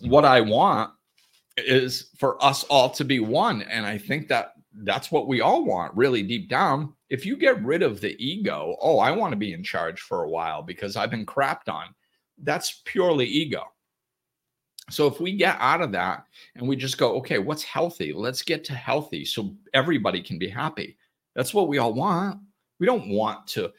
what 0.03 0.25
I 0.25 0.41
want 0.41 0.93
is 1.57 2.11
for 2.17 2.43
us 2.45 2.63
all 2.65 2.91
to 2.91 3.05
be 3.05 3.19
one. 3.19 3.63
And 3.63 3.85
I 3.85 3.99
think 3.99 4.29
that 4.29 4.53
that's 4.85 5.11
what 5.11 5.27
we 5.27 5.41
all 5.41 5.65
want, 5.65 5.97
really 5.97 6.23
deep 6.23 6.49
down. 6.49 6.95
If 7.11 7.27
you 7.27 7.37
get 7.37 7.65
rid 7.65 7.83
of 7.83 8.01
the 8.01 8.15
ego, 8.25 8.77
oh, 8.81 9.01
I 9.01 9.11
want 9.11 9.33
to 9.33 9.37
be 9.37 9.53
in 9.53 9.65
charge 9.65 10.01
for 10.01 10.23
a 10.23 10.31
while 10.31 10.63
because 10.63 10.95
I've 10.95 11.11
been 11.11 11.27
crapped 11.27 11.69
on, 11.69 11.87
that's 12.45 12.83
purely 12.85 13.27
ego 13.27 13.65
so 14.89 15.07
if 15.07 15.21
we 15.21 15.33
get 15.37 15.57
out 15.61 15.83
of 15.83 15.93
that 15.93 16.25
and 16.55 16.67
we 16.67 16.77
just 16.77 16.99
go, 16.99 17.17
okay, 17.17 17.39
what's 17.39 17.65
healthy? 17.65 18.13
Let's 18.13 18.43
get 18.43 18.63
to 18.65 18.75
healthy 18.75 19.25
so 19.25 19.55
everybody 19.75 20.23
can 20.23 20.39
be 20.39 20.49
happy. 20.49 20.97
That's 21.35 21.53
what 21.53 21.69
we 21.69 21.79
all 21.79 21.93
want. 21.93 22.41
We 22.79 22.87
don't 22.87 23.09
want 23.09 23.47
to, 23.49 23.73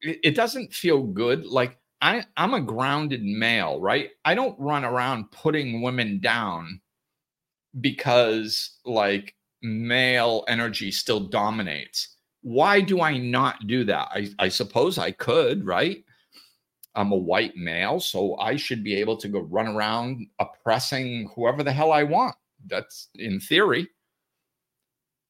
it, 0.00 0.36
doesn't 0.36 0.72
feel 0.72 1.02
good. 1.02 1.44
Like 1.44 1.78
I, 2.00 2.24
I'm 2.36 2.54
a 2.54 2.60
grounded 2.60 3.24
male, 3.24 3.80
right? 3.80 4.10
I 4.24 4.34
don't 4.34 4.58
run 4.60 4.84
around 4.84 5.30
putting 5.32 5.82
women 5.82 6.20
down 6.20 6.80
because 7.80 8.78
like 8.84 9.34
male 9.62 10.44
energy 10.46 10.92
still 10.92 11.20
dominates. 11.20 12.16
Why 12.42 12.80
do 12.80 13.00
I 13.00 13.16
not 13.16 13.66
do 13.66 13.84
that? 13.84 14.08
I, 14.12 14.28
I 14.38 14.48
suppose 14.50 14.98
I 14.98 15.10
could, 15.10 15.64
right? 15.64 16.04
I'm 16.94 17.12
a 17.12 17.16
white 17.16 17.56
male, 17.56 18.00
so 18.00 18.36
I 18.36 18.56
should 18.56 18.84
be 18.84 18.94
able 18.94 19.16
to 19.18 19.28
go 19.28 19.40
run 19.40 19.68
around 19.68 20.26
oppressing 20.38 21.30
whoever 21.34 21.62
the 21.62 21.72
hell 21.72 21.92
I 21.92 22.04
want. 22.04 22.36
That's 22.66 23.08
in 23.16 23.40
theory. 23.40 23.88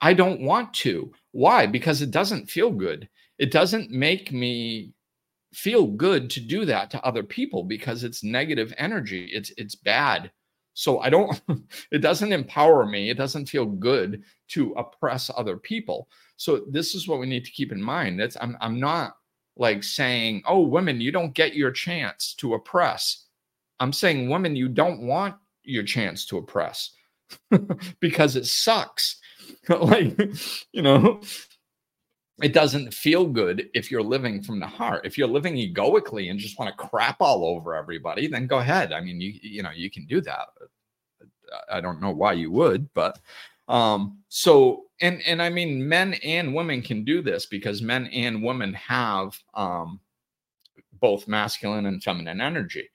I 0.01 0.13
don't 0.13 0.43
want 0.43 0.75
to. 0.75 1.13
Why? 1.33 1.67
Because 1.67 2.03
it 2.03 2.11
doesn't 2.11 2.51
feel 2.51 2.71
good. 2.71 3.09
It 3.39 3.51
doesn't 3.51 3.91
make 3.91 4.33
me 4.33 4.93
feel 5.55 5.87
good 5.87 6.29
to 6.31 6.41
do 6.41 6.65
that 6.65 6.91
to 6.91 7.05
other 7.05 7.23
people 7.23 7.63
because 7.63 8.05
it's 8.05 8.23
negative 8.23 8.75
energy. 8.77 9.31
It's 9.33 9.51
it's 9.57 9.75
bad. 9.75 10.31
So 10.75 10.99
I 10.99 11.09
don't 11.09 11.41
it 11.91 11.99
doesn't 11.99 12.33
empower 12.33 12.85
me. 12.85 13.09
It 13.09 13.17
doesn't 13.17 13.49
feel 13.49 13.67
good 13.67 14.23
to 14.49 14.73
oppress 14.73 15.31
other 15.37 15.57
people. 15.57 16.09
So 16.37 16.65
this 16.69 16.95
is 16.95 17.09
what 17.09 17.21
we 17.21 17.27
need 17.27 17.45
to 17.45 17.53
keep 17.53 17.73
in 17.73 17.83
mind. 17.83 18.21
That's 18.21 18.37
I'm 18.41 18.57
I'm 18.61 18.79
not 18.79 19.17
like 19.57 19.85
saying, 19.85 20.43
oh, 20.47 20.61
women, 20.61 21.01
you 21.01 21.13
don't 21.13 21.35
get 21.35 21.55
your 21.55 21.71
chance 21.71 22.35
to 22.35 22.55
oppress. 22.55 23.27
I'm 23.81 23.93
saying, 23.93 24.29
women, 24.29 24.57
you 24.57 24.69
don't 24.69 25.03
want 25.03 25.37
your 25.63 25.85
chance 25.85 26.27
to 26.27 26.39
oppress 26.39 26.91
because 28.01 28.37
it 28.37 28.47
sucks. 28.47 29.21
like, 29.69 30.19
you 30.73 30.83
know, 30.83 31.21
it 32.43 32.53
doesn't 32.53 32.93
feel 32.93 33.27
good 33.27 33.69
if 33.75 33.91
you're 33.91 34.03
living 34.03 34.43
from 34.43 34.59
the 34.59 34.67
heart. 34.67 35.07
If 35.07 35.17
you're 35.17 35.29
living 35.29 35.57
egoically 35.57 36.29
and 36.29 36.39
just 36.39 36.59
want 36.59 36.77
to 36.77 36.87
crap 36.87 37.21
all 37.21 37.45
over 37.45 37.75
everybody, 37.75 38.27
then 38.27 38.47
go 38.47 38.59
ahead. 38.59 38.93
I 38.93 39.01
mean, 39.01 39.21
you 39.21 39.39
you 39.41 39.63
know, 39.63 39.71
you 39.71 39.91
can 39.91 40.07
do 40.07 40.21
that. 40.23 40.49
I 41.71 41.81
don't 41.81 42.01
know 42.01 42.11
why 42.11 42.33
you 42.33 42.51
would, 42.51 42.93
but 42.95 43.19
um 43.69 44.19
so 44.29 44.84
and 45.01 45.21
and 45.27 45.43
i 45.43 45.49
mean 45.49 45.87
men 45.87 46.15
and 46.25 46.55
women 46.55 46.83
can 46.83 47.05
do 47.05 47.23
this 47.23 47.47
because 47.47 47.83
men 47.83 48.07
and 48.07 48.43
women 48.43 48.73
have 48.75 49.39
um 49.55 50.01
both 51.01 51.29
masculine 51.29 51.87
and 51.87 52.03
feminine 52.03 52.41
energy. 52.41 52.89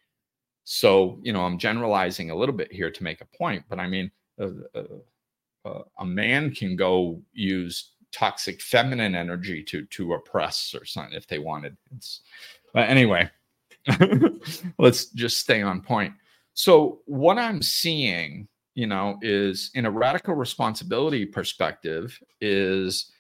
So 0.63 1.20
you 1.22 1.34
know 1.34 1.41
i'm 1.41 1.58
generalizing 1.58 2.32
a 2.32 2.36
little 2.36 2.56
bit 2.56 2.72
here 2.72 2.91
to 2.91 3.03
make 3.03 3.22
a 3.22 3.38
point 3.38 3.63
but 3.70 3.79
i 3.79 3.88
mean 3.88 4.12
uh, 4.39 4.50
uh, 4.75 5.84
a 6.00 6.06
man 6.06 6.51
can 6.51 6.75
go 6.75 7.22
use 7.34 7.91
toxic 8.12 8.62
feminine 8.62 9.15
energy 9.15 9.63
to 9.63 9.86
to 9.86 10.13
oppress 10.13 10.74
or 10.74 10.86
something 10.86 11.15
if 11.15 11.27
they 11.27 11.39
wanted. 11.39 11.77
It's 11.96 12.22
but 12.74 12.89
anyway 12.89 13.29
let's 14.79 15.06
just 15.08 15.38
stay 15.38 15.62
on 15.62 15.82
point. 15.82 16.13
So 16.53 17.01
what 17.06 17.38
i'm 17.38 17.62
seeing 17.62 18.48
you 18.79 18.88
know, 18.88 19.19
is 19.21 19.71
in 19.74 19.86
a 19.86 19.91
radical 19.91 20.36
responsibility 20.36 21.25
perspective, 21.25 22.17
is 22.39 23.12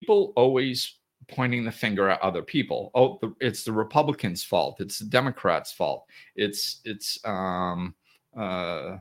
people 0.00 0.32
always 0.34 0.94
pointing 1.28 1.62
the 1.62 1.70
finger 1.70 2.08
at 2.08 2.22
other 2.22 2.40
people. 2.40 2.90
Oh, 2.94 3.18
the, 3.20 3.34
it's 3.38 3.64
the 3.64 3.72
Republicans' 3.72 4.42
fault. 4.42 4.80
It's 4.80 4.98
the 4.98 5.04
Democrats' 5.04 5.72
fault. 5.72 6.06
It's 6.36 6.80
it's 6.86 7.18
um, 7.26 7.94
uh, 8.34 8.96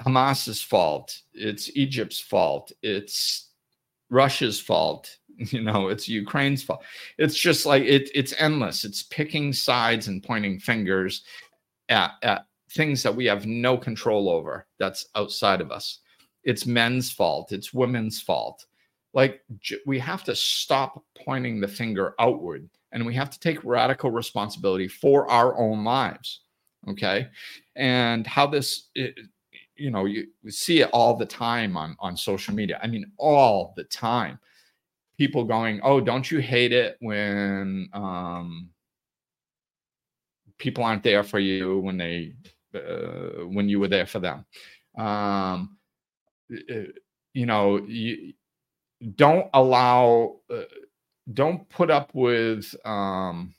Hamas's 0.00 0.60
fault. 0.60 1.16
It's 1.32 1.70
Egypt's 1.76 2.18
fault. 2.18 2.72
It's 2.82 3.50
Russia's 4.10 4.60
fault. 4.60 5.16
You 5.50 5.62
know, 5.62 5.88
it's 5.88 6.08
Ukraine's 6.08 6.62
fault. 6.62 6.82
It's 7.18 7.36
just 7.36 7.64
like 7.66 7.84
it. 7.84 8.10
It's 8.14 8.34
endless. 8.38 8.84
It's 8.84 9.02
picking 9.04 9.52
sides 9.52 10.06
and 10.06 10.22
pointing 10.22 10.60
fingers 10.60 11.22
at 11.88 12.12
at 12.22 12.46
things 12.74 13.02
that 13.02 13.14
we 13.14 13.26
have 13.26 13.46
no 13.46 13.76
control 13.76 14.28
over 14.28 14.66
that's 14.78 15.06
outside 15.14 15.60
of 15.60 15.70
us. 15.70 16.00
It's 16.44 16.66
men's 16.66 17.10
fault, 17.10 17.52
it's 17.52 17.72
women's 17.72 18.20
fault. 18.20 18.66
Like 19.14 19.42
we 19.86 19.98
have 19.98 20.24
to 20.24 20.34
stop 20.34 21.04
pointing 21.14 21.60
the 21.60 21.68
finger 21.68 22.14
outward 22.18 22.68
and 22.92 23.04
we 23.04 23.14
have 23.14 23.30
to 23.30 23.40
take 23.40 23.62
radical 23.64 24.10
responsibility 24.10 24.88
for 24.88 25.30
our 25.30 25.58
own 25.58 25.84
lives. 25.84 26.40
Okay. 26.88 27.28
And 27.76 28.26
how 28.26 28.46
this, 28.46 28.88
it, 28.94 29.18
you 29.76 29.90
know, 29.90 30.04
you 30.04 30.26
see 30.48 30.80
it 30.80 30.90
all 30.92 31.16
the 31.16 31.26
time 31.26 31.76
on, 31.76 31.96
on 32.00 32.16
social 32.16 32.54
media. 32.54 32.78
I 32.82 32.86
mean, 32.86 33.10
all 33.18 33.72
the 33.76 33.84
time. 33.84 34.38
People 35.18 35.44
going, 35.44 35.80
oh, 35.82 36.00
don't 36.00 36.30
you 36.30 36.38
hate 36.38 36.72
it 36.72 36.96
when 37.00 37.88
um, 37.92 38.70
people 40.58 40.84
aren't 40.84 41.02
there 41.02 41.22
for 41.22 41.38
you 41.38 41.78
when 41.80 41.96
they 41.96 42.32
uh, 42.74 43.46
when 43.46 43.68
you 43.68 43.80
were 43.80 43.88
there 43.88 44.06
for 44.06 44.18
them. 44.18 44.44
Um, 44.96 45.76
uh, 46.52 46.74
you 47.34 47.46
know, 47.46 47.78
you 47.86 48.34
don't 49.16 49.48
allow, 49.54 50.36
uh, 50.52 50.62
don't 51.32 51.68
put 51.70 51.90
up 51.90 52.10
with, 52.14 52.74
um, 52.84 53.54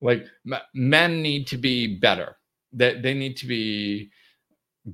like 0.00 0.26
men 0.74 1.22
need 1.22 1.46
to 1.48 1.58
be 1.58 1.98
better. 1.98 2.36
That 2.72 3.02
they 3.02 3.14
need 3.14 3.36
to 3.38 3.46
be 3.46 4.10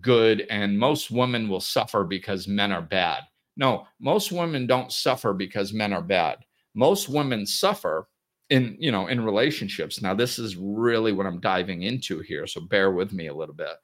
good, 0.01 0.47
and 0.51 0.79
most 0.79 1.11
women 1.11 1.49
will 1.49 1.61
suffer 1.61 2.05
because 2.05 2.49
men 2.49 2.73
are 2.73 2.83
bad. 2.83 3.23
No, 3.57 3.87
most 4.01 4.33
women 4.33 4.67
don't 4.67 4.93
suffer 4.93 5.33
because 5.33 5.73
men 5.73 5.93
are 5.93 6.03
bad. 6.03 6.39
Most 6.75 7.09
women 7.09 7.47
suffer 7.47 8.09
in 8.51 8.77
you 8.79 8.93
know 8.93 9.07
in 9.07 9.25
relationships. 9.25 10.03
Now 10.03 10.15
this 10.15 10.39
is 10.39 10.57
really 10.57 11.13
what 11.13 11.27
i'm 11.27 11.41
diving 11.41 11.83
into 11.83 12.21
here 12.21 12.47
so 12.47 12.61
bear 12.61 12.93
with 12.93 13.13
me 13.13 13.29
a 13.29 13.35
little 13.35 13.55
bit 13.55 13.77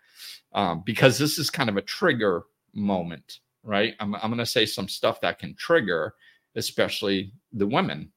um, 0.53 0.83
because 0.85 1.19
this 1.19 1.39
is 1.39 1.51
kind 1.51 1.71
of 1.71 1.77
a 1.77 1.83
trigger 1.83 2.45
moment 2.75 3.41
right? 3.63 3.95
I'm, 4.01 4.15
I'm 4.15 4.31
going 4.31 4.39
to 4.39 4.47
say 4.47 4.67
some 4.67 4.89
stuff 4.89 5.21
that 5.21 5.39
can 5.39 5.55
trigger 5.55 6.15
especially 6.57 7.33
the 7.53 7.67
women. 7.67 8.11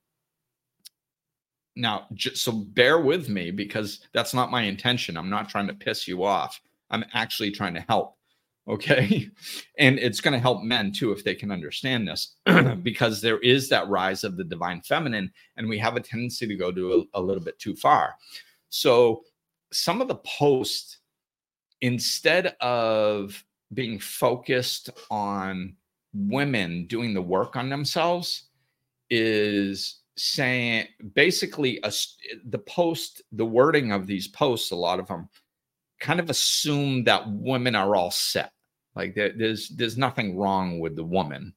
Now 1.75 2.07
just, 2.13 2.37
so 2.37 2.51
bear 2.51 2.99
with 2.99 3.29
me 3.29 3.51
because 3.51 4.07
that's 4.13 4.33
not 4.33 4.51
my 4.51 4.63
intention. 4.63 5.17
I'm 5.17 5.29
not 5.29 5.49
trying 5.49 5.67
to 5.67 5.73
piss 5.73 6.07
you 6.07 6.23
off. 6.23 6.61
I'm 6.89 7.05
actually 7.13 7.51
trying 7.51 7.73
to 7.75 7.85
help 7.87 8.17
Okay. 8.67 9.29
And 9.79 9.97
it's 9.97 10.21
going 10.21 10.33
to 10.33 10.39
help 10.39 10.61
men 10.61 10.91
too 10.91 11.11
if 11.11 11.23
they 11.23 11.33
can 11.33 11.51
understand 11.51 12.07
this, 12.07 12.35
because 12.83 13.21
there 13.21 13.39
is 13.39 13.69
that 13.69 13.89
rise 13.89 14.23
of 14.23 14.37
the 14.37 14.43
divine 14.43 14.81
feminine, 14.81 15.31
and 15.57 15.67
we 15.67 15.79
have 15.79 15.95
a 15.95 15.99
tendency 15.99 16.45
to 16.45 16.55
go 16.55 16.71
to 16.71 17.07
a, 17.13 17.19
a 17.19 17.21
little 17.21 17.43
bit 17.43 17.57
too 17.57 17.75
far. 17.75 18.13
So, 18.69 19.23
some 19.71 19.99
of 19.99 20.07
the 20.07 20.17
posts, 20.17 20.99
instead 21.81 22.55
of 22.61 23.43
being 23.73 23.97
focused 23.97 24.91
on 25.09 25.75
women 26.13 26.85
doing 26.85 27.15
the 27.15 27.21
work 27.21 27.55
on 27.55 27.69
themselves, 27.69 28.43
is 29.09 30.01
saying 30.15 30.87
basically 31.15 31.79
a, 31.83 31.91
the 32.45 32.59
post, 32.59 33.23
the 33.31 33.45
wording 33.45 33.91
of 33.91 34.05
these 34.05 34.27
posts, 34.27 34.69
a 34.69 34.75
lot 34.75 34.99
of 34.99 35.07
them 35.07 35.27
kind 35.99 36.19
of 36.19 36.29
assume 36.29 37.03
that 37.05 37.27
women 37.27 37.75
are 37.75 37.95
all 37.95 38.11
set. 38.11 38.52
Like 38.95 39.15
there, 39.15 39.33
there's 39.35 39.69
there's 39.69 39.97
nothing 39.97 40.37
wrong 40.37 40.79
with 40.79 40.95
the 40.95 41.03
woman. 41.03 41.53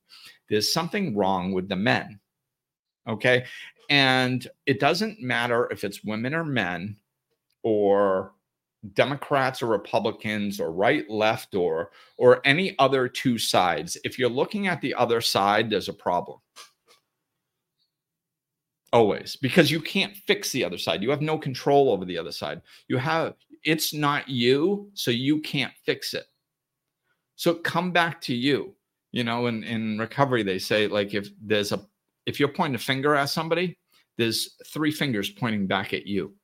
There's 0.49 0.73
something 0.73 1.17
wrong 1.17 1.53
with 1.53 1.69
the 1.69 1.77
men. 1.77 2.21
Okay. 3.09 3.45
And 3.89 4.47
it 4.67 4.81
doesn't 4.81 5.21
matter 5.21 5.69
if 5.71 5.85
it's 5.85 6.05
women 6.05 6.35
or 6.35 6.45
men 6.45 6.97
or 7.63 8.33
Democrats 8.95 9.63
or 9.63 9.67
Republicans 9.67 10.61
or 10.61 10.71
right 10.71 11.09
left 11.11 11.55
or 11.55 11.91
or 12.17 12.41
any 12.45 12.77
other 12.79 13.09
two 13.09 13.39
sides. 13.39 13.97
If 14.05 14.19
you're 14.19 14.29
looking 14.31 14.67
at 14.67 14.81
the 14.81 14.95
other 14.95 15.21
side, 15.21 15.71
there's 15.71 15.89
a 15.89 15.93
problem. 15.93 16.39
Always, 18.93 19.37
because 19.37 19.71
you 19.71 19.81
can't 19.81 20.17
fix 20.17 20.53
the 20.53 20.65
other 20.65 20.79
side. 20.79 21.03
You 21.03 21.11
have 21.11 21.21
no 21.21 21.37
control 21.37 21.91
over 21.91 22.05
the 22.05 22.17
other 22.17 22.33
side. 22.33 22.63
You 22.89 22.97
have 22.99 23.35
it's 23.65 23.93
not 23.93 24.29
you, 24.29 24.91
so 24.95 25.11
you 25.11 25.41
can't 25.41 25.73
fix 25.85 26.15
it. 26.15 26.27
So 27.37 27.55
come 27.55 27.93
back 27.93 28.21
to 28.23 28.35
you. 28.35 28.75
You 29.13 29.25
know, 29.25 29.47
in, 29.47 29.63
in 29.65 29.99
recovery, 29.99 30.43
they 30.43 30.59
say 30.59 30.89
like 30.89 31.15
if 31.15 31.29
there's 31.41 31.73
a 31.73 31.87
if 32.27 32.41
you're 32.41 32.49
pointing 32.49 32.75
a 32.75 32.79
finger 32.79 33.15
at 33.15 33.31
somebody, 33.31 33.79
there's 34.19 34.57
three 34.67 34.91
fingers 34.91 35.31
pointing 35.31 35.67
back 35.67 35.95
at 35.95 36.07
you. 36.07 36.35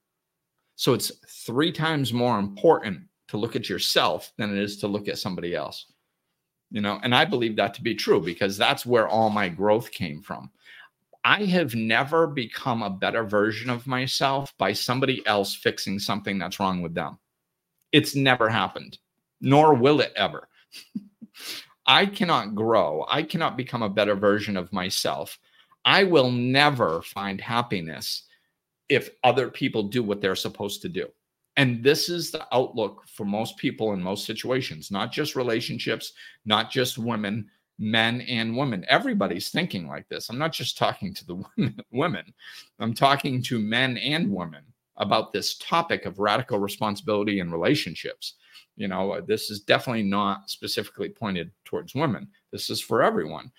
So 0.77 0.95
it's 0.95 1.13
three 1.45 1.73
times 1.73 2.13
more 2.13 2.39
important 2.39 3.01
to 3.29 3.37
look 3.37 3.57
at 3.57 3.69
yourself 3.69 4.33
than 4.39 4.57
it 4.57 4.63
is 4.63 4.79
to 4.79 4.87
look 4.87 5.09
at 5.09 5.19
somebody 5.19 5.55
else. 5.55 5.87
You 6.71 6.81
know, 6.81 7.01
and 7.03 7.15
I 7.15 7.25
believe 7.25 7.57
that 7.57 7.75
to 7.75 7.83
be 7.83 7.95
true 7.95 8.21
because 8.21 8.57
that's 8.57 8.87
where 8.87 9.09
all 9.09 9.29
my 9.29 9.49
growth 9.49 9.91
came 9.91 10.23
from. 10.23 10.51
I 11.25 11.45
have 11.45 11.75
never 11.75 12.27
become 12.27 12.83
a 12.83 12.91
better 12.91 13.23
version 13.23 13.71
of 13.71 13.87
myself 13.87 14.53
by 14.59 14.73
somebody 14.73 15.25
else 15.27 15.55
fixing 15.55 15.99
something 15.99 16.39
that's 16.39 16.59
wrong 16.59 16.83
with 16.83 16.95
them. 16.95 17.19
It's 17.93 18.17
never 18.17 18.49
happened, 18.49 18.99
nor 19.41 19.75
will 19.75 20.01
it 20.01 20.13
ever. 20.17 20.49
I 21.87 22.07
cannot 22.07 22.55
grow. 22.55 23.05
I 23.09 23.23
cannot 23.23 23.57
become 23.57 23.83
a 23.83 23.89
better 23.89 24.15
version 24.15 24.57
of 24.57 24.73
myself. 24.73 25.39
I 25.85 26.05
will 26.05 26.31
never 26.31 27.03
find 27.03 27.41
happiness 27.41 28.25
if 28.89 29.11
other 29.25 29.51
people 29.51 29.85
do 29.85 30.03
what 30.03 30.21
they're 30.21 30.37
supposed 30.37 30.83
to 30.83 30.89
do. 30.89 31.09
And 31.57 31.83
this 31.83 32.09
is 32.09 32.31
the 32.31 32.47
outlook 32.53 33.05
for 33.07 33.25
most 33.25 33.57
people 33.59 33.93
in 33.93 34.03
most 34.03 34.25
situations, 34.25 34.91
not 34.91 35.13
just 35.13 35.37
relationships, 35.37 36.13
not 36.47 36.71
just 36.71 36.99
women, 36.99 37.49
men 37.79 38.23
and 38.23 38.57
women. 38.57 38.87
Everybody's 38.89 39.51
thinking 39.51 39.87
like 39.87 40.09
this. 40.09 40.29
I'm 40.29 40.39
not 40.39 40.53
just 40.53 40.79
talking 40.79 41.13
to 41.15 41.27
the 41.27 41.75
women, 41.93 42.33
I'm 42.79 42.95
talking 42.95 43.43
to 43.43 43.59
men 43.59 43.97
and 43.99 44.31
women 44.31 44.63
about 44.97 45.33
this 45.33 45.57
topic 45.59 46.05
of 46.05 46.19
radical 46.19 46.59
responsibility 46.59 47.41
in 47.41 47.51
relationships. 47.51 48.35
You 48.77 48.89
know, 48.89 49.21
this 49.21 49.51
is 49.51 49.61
definitely 49.61 50.05
not 50.05 50.51
specifically 50.51 51.09
pointed 51.09 51.51
towards 51.65 51.95
women, 51.95 52.29
this 52.51 52.71
is 52.71 52.81
for 52.81 53.03
everyone. 53.03 53.51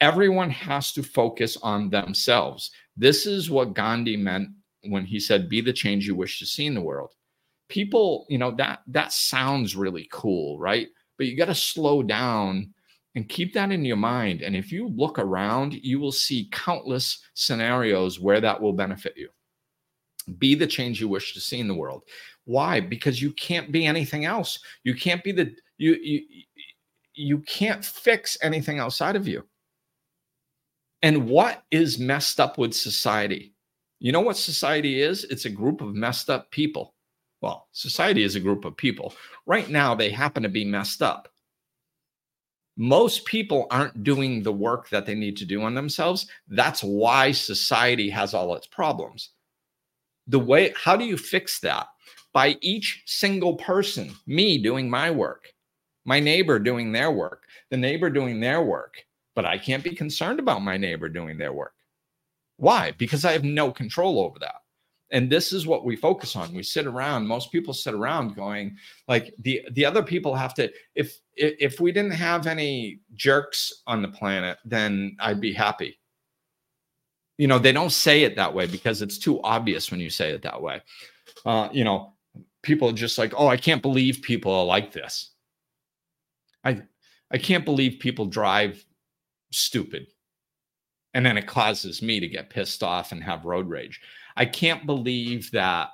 Everyone 0.00 0.50
has 0.50 0.92
to 0.92 1.02
focus 1.02 1.56
on 1.62 1.88
themselves. 1.88 2.70
This 2.98 3.24
is 3.24 3.50
what 3.50 3.72
Gandhi 3.72 4.16
meant 4.16 4.50
when 4.82 5.04
he 5.06 5.18
said, 5.18 5.48
Be 5.48 5.60
the 5.60 5.72
change 5.72 6.06
you 6.06 6.14
wish 6.14 6.38
to 6.38 6.46
see 6.46 6.66
in 6.66 6.74
the 6.74 6.82
world. 6.82 7.14
People, 7.68 8.26
you 8.28 8.38
know, 8.38 8.50
that 8.52 8.80
that 8.88 9.12
sounds 9.12 9.74
really 9.74 10.08
cool, 10.12 10.58
right? 10.58 10.88
But 11.16 11.26
you 11.26 11.36
got 11.36 11.46
to 11.46 11.54
slow 11.54 12.02
down 12.02 12.74
and 13.14 13.28
keep 13.28 13.54
that 13.54 13.72
in 13.72 13.84
your 13.84 13.96
mind. 13.96 14.42
And 14.42 14.54
if 14.54 14.70
you 14.70 14.88
look 14.88 15.18
around, 15.18 15.72
you 15.72 15.98
will 15.98 16.12
see 16.12 16.50
countless 16.52 17.24
scenarios 17.32 18.20
where 18.20 18.42
that 18.42 18.60
will 18.60 18.74
benefit 18.74 19.14
you. 19.16 19.30
Be 20.38 20.54
the 20.54 20.66
change 20.66 21.00
you 21.00 21.08
wish 21.08 21.32
to 21.32 21.40
see 21.40 21.58
in 21.58 21.68
the 21.68 21.74
world. 21.74 22.02
Why? 22.46 22.80
Because 22.80 23.20
you 23.20 23.32
can't 23.32 23.70
be 23.70 23.86
anything 23.86 24.24
else. 24.24 24.58
You 24.82 24.94
can't 24.94 25.22
be 25.22 25.32
the 25.32 25.54
you 25.78 25.94
you 26.00 26.22
you 27.14 27.38
can't 27.40 27.84
fix 27.84 28.38
anything 28.42 28.78
outside 28.78 29.16
of 29.16 29.28
you. 29.28 29.44
And 31.02 31.28
what 31.28 31.62
is 31.70 31.98
messed 31.98 32.40
up 32.40 32.58
with 32.58 32.74
society? 32.74 33.54
You 34.00 34.12
know 34.12 34.20
what 34.20 34.36
society 34.36 35.00
is? 35.00 35.24
It's 35.24 35.44
a 35.44 35.50
group 35.50 35.80
of 35.80 35.94
messed 35.94 36.30
up 36.30 36.50
people. 36.50 36.94
Well, 37.42 37.68
society 37.72 38.22
is 38.22 38.34
a 38.34 38.40
group 38.40 38.64
of 38.64 38.76
people. 38.76 39.14
Right 39.46 39.68
now, 39.68 39.94
they 39.94 40.10
happen 40.10 40.42
to 40.42 40.48
be 40.48 40.64
messed 40.64 41.02
up 41.02 41.28
most 42.76 43.24
people 43.24 43.66
aren't 43.70 44.04
doing 44.04 44.42
the 44.42 44.52
work 44.52 44.88
that 44.90 45.06
they 45.06 45.14
need 45.14 45.36
to 45.38 45.46
do 45.46 45.62
on 45.62 45.74
themselves. 45.74 46.26
That's 46.48 46.84
why 46.84 47.32
society 47.32 48.10
has 48.10 48.34
all 48.34 48.54
its 48.54 48.66
problems. 48.66 49.30
The 50.26 50.38
way, 50.38 50.74
how 50.76 50.96
do 50.96 51.04
you 51.04 51.16
fix 51.16 51.60
that? 51.60 51.86
By 52.36 52.58
each 52.60 53.02
single 53.06 53.54
person, 53.56 54.14
me 54.26 54.58
doing 54.58 54.90
my 54.90 55.10
work, 55.10 55.54
my 56.04 56.20
neighbor 56.20 56.58
doing 56.58 56.92
their 56.92 57.10
work, 57.10 57.44
the 57.70 57.78
neighbor 57.78 58.10
doing 58.10 58.40
their 58.40 58.60
work. 58.60 58.96
But 59.34 59.46
I 59.46 59.56
can't 59.56 59.82
be 59.82 59.94
concerned 59.94 60.38
about 60.38 60.60
my 60.60 60.76
neighbor 60.76 61.08
doing 61.08 61.38
their 61.38 61.54
work. 61.54 61.72
Why? 62.58 62.92
Because 62.98 63.24
I 63.24 63.32
have 63.32 63.42
no 63.42 63.72
control 63.72 64.20
over 64.20 64.38
that 64.40 64.56
and 65.12 65.30
this 65.30 65.50
is 65.50 65.66
what 65.66 65.84
we 65.84 65.94
focus 65.94 66.34
on 66.34 66.52
we 66.52 66.64
sit 66.64 66.84
around 66.84 67.24
most 67.24 67.52
people 67.52 67.72
sit 67.72 67.94
around 67.94 68.34
going 68.34 68.76
like 69.06 69.32
the 69.38 69.62
the 69.70 69.84
other 69.84 70.02
people 70.02 70.34
have 70.34 70.52
to 70.52 70.68
if 70.96 71.20
if 71.36 71.78
we 71.78 71.92
didn't 71.92 72.10
have 72.10 72.48
any 72.48 72.98
jerks 73.14 73.82
on 73.86 74.02
the 74.02 74.08
planet 74.08 74.58
then 74.64 75.16
i'd 75.20 75.40
be 75.40 75.52
happy 75.52 75.96
you 77.38 77.46
know 77.46 77.58
they 77.58 77.70
don't 77.70 77.92
say 77.92 78.24
it 78.24 78.34
that 78.34 78.52
way 78.52 78.66
because 78.66 79.00
it's 79.00 79.16
too 79.16 79.40
obvious 79.42 79.92
when 79.92 80.00
you 80.00 80.10
say 80.10 80.30
it 80.30 80.42
that 80.42 80.60
way 80.60 80.82
uh, 81.44 81.68
you 81.70 81.84
know 81.84 82.15
people 82.66 82.88
are 82.88 82.92
just 82.92 83.18
like 83.18 83.32
oh 83.36 83.48
i 83.48 83.56
can't 83.56 83.82
believe 83.82 84.20
people 84.22 84.52
are 84.52 84.64
like 84.64 84.92
this 84.92 85.30
i 86.64 86.80
i 87.30 87.38
can't 87.38 87.64
believe 87.64 87.98
people 88.00 88.26
drive 88.26 88.84
stupid 89.50 90.06
and 91.14 91.24
then 91.24 91.38
it 91.38 91.46
causes 91.46 92.02
me 92.02 92.20
to 92.20 92.28
get 92.28 92.50
pissed 92.50 92.82
off 92.82 93.12
and 93.12 93.24
have 93.24 93.46
road 93.46 93.68
rage 93.68 94.00
I 94.36 94.44
can't 94.44 94.84
believe 94.86 95.50
that 95.52 95.90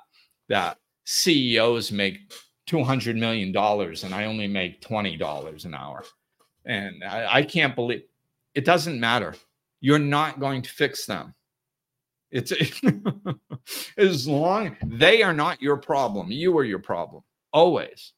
that 0.49 0.77
CEOs 1.05 1.91
make 1.91 2.33
two 2.67 2.83
hundred 2.83 3.15
million 3.15 3.51
dollars 3.51 4.03
and 4.03 4.13
I 4.13 4.25
only 4.25 4.47
make 4.47 4.81
twenty 4.81 5.15
dollars 5.15 5.65
an 5.65 5.73
hour, 5.73 6.03
and 6.65 7.03
I, 7.03 7.37
I 7.37 7.43
can't 7.43 7.75
believe 7.75 8.03
it 8.53 8.65
doesn't 8.65 8.99
matter. 8.99 9.35
You're 9.79 9.99
not 9.99 10.39
going 10.39 10.61
to 10.61 10.69
fix 10.69 11.05
them. 11.05 11.33
It's 12.33 12.51
as 13.97 14.27
long 14.27 14.75
they 14.83 15.21
are 15.21 15.33
not 15.33 15.61
your 15.61 15.77
problem. 15.77 16.31
You 16.31 16.57
are 16.57 16.63
your 16.63 16.79
problem 16.79 17.23
always, 17.53 18.13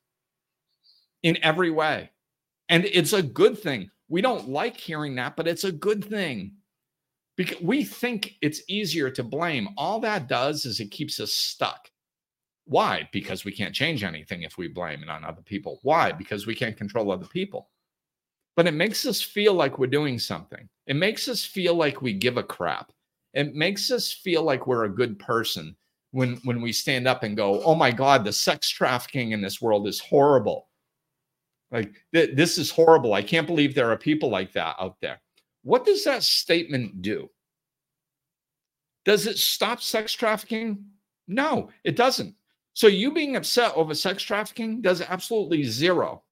in 1.21 1.37
every 1.43 1.69
way, 1.69 2.09
and 2.69 2.85
it's 2.85 3.13
a 3.13 3.21
good 3.21 3.59
thing. 3.59 3.91
We 4.07 4.21
don't 4.21 4.49
like 4.49 4.77
hearing 4.77 5.15
that, 5.15 5.35
but 5.35 5.47
it's 5.47 5.65
a 5.65 5.71
good 5.71 6.03
thing 6.05 6.53
because 7.35 7.61
we 7.61 7.83
think 7.83 8.35
it's 8.41 8.61
easier 8.69 9.09
to 9.09 9.23
blame. 9.23 9.67
All 9.77 9.99
that 9.99 10.29
does 10.29 10.65
is 10.65 10.79
it 10.79 10.91
keeps 10.91 11.19
us 11.19 11.33
stuck. 11.33 11.89
Why? 12.65 13.09
Because 13.11 13.43
we 13.43 13.51
can't 13.51 13.75
change 13.75 14.03
anything 14.03 14.43
if 14.43 14.57
we 14.57 14.67
blame 14.67 15.03
it 15.03 15.09
on 15.09 15.25
other 15.25 15.41
people. 15.41 15.79
Why? 15.83 16.11
Because 16.11 16.47
we 16.47 16.55
can't 16.55 16.77
control 16.77 17.11
other 17.11 17.27
people. 17.27 17.69
But 18.55 18.67
it 18.67 18.73
makes 18.73 19.05
us 19.05 19.21
feel 19.21 19.53
like 19.53 19.77
we're 19.77 19.87
doing 19.87 20.17
something. 20.17 20.69
It 20.87 20.95
makes 20.95 21.27
us 21.27 21.43
feel 21.43 21.75
like 21.75 22.01
we 22.01 22.13
give 22.13 22.37
a 22.37 22.43
crap. 22.43 22.91
It 23.35 23.53
makes 23.53 23.91
us 23.91 24.11
feel 24.11 24.41
like 24.43 24.65
we're 24.65 24.85
a 24.85 24.95
good 24.95 25.19
person 25.19 25.75
when 26.11 26.37
when 26.45 26.61
we 26.61 26.71
stand 26.71 27.07
up 27.07 27.23
and 27.23 27.37
go, 27.37 27.61
"Oh 27.63 27.75
my 27.75 27.91
god, 27.91 28.23
the 28.23 28.33
sex 28.33 28.69
trafficking 28.69 29.31
in 29.31 29.41
this 29.41 29.61
world 29.61 29.87
is 29.87 29.99
horrible." 29.99 30.69
Like 31.71 31.93
th- 32.13 32.35
this 32.35 32.57
is 32.57 32.71
horrible. 32.71 33.13
I 33.13 33.21
can't 33.21 33.47
believe 33.47 33.75
there 33.75 33.91
are 33.91 33.97
people 33.97 34.29
like 34.29 34.53
that 34.53 34.77
out 34.79 34.99
there. 35.01 35.21
What 35.63 35.85
does 35.85 36.03
that 36.05 36.23
statement 36.23 37.01
do? 37.01 37.29
Does 39.03 39.27
it 39.27 39.37
stop 39.37 39.81
sex 39.81 40.13
trafficking? 40.13 40.85
No, 41.27 41.69
it 41.83 41.95
doesn't. 41.95 42.35
So 42.73 42.87
you 42.87 43.11
being 43.11 43.35
upset 43.35 43.73
over 43.75 43.93
sex 43.93 44.23
trafficking 44.23 44.81
does 44.81 45.01
absolutely 45.01 45.63
zero. 45.63 46.23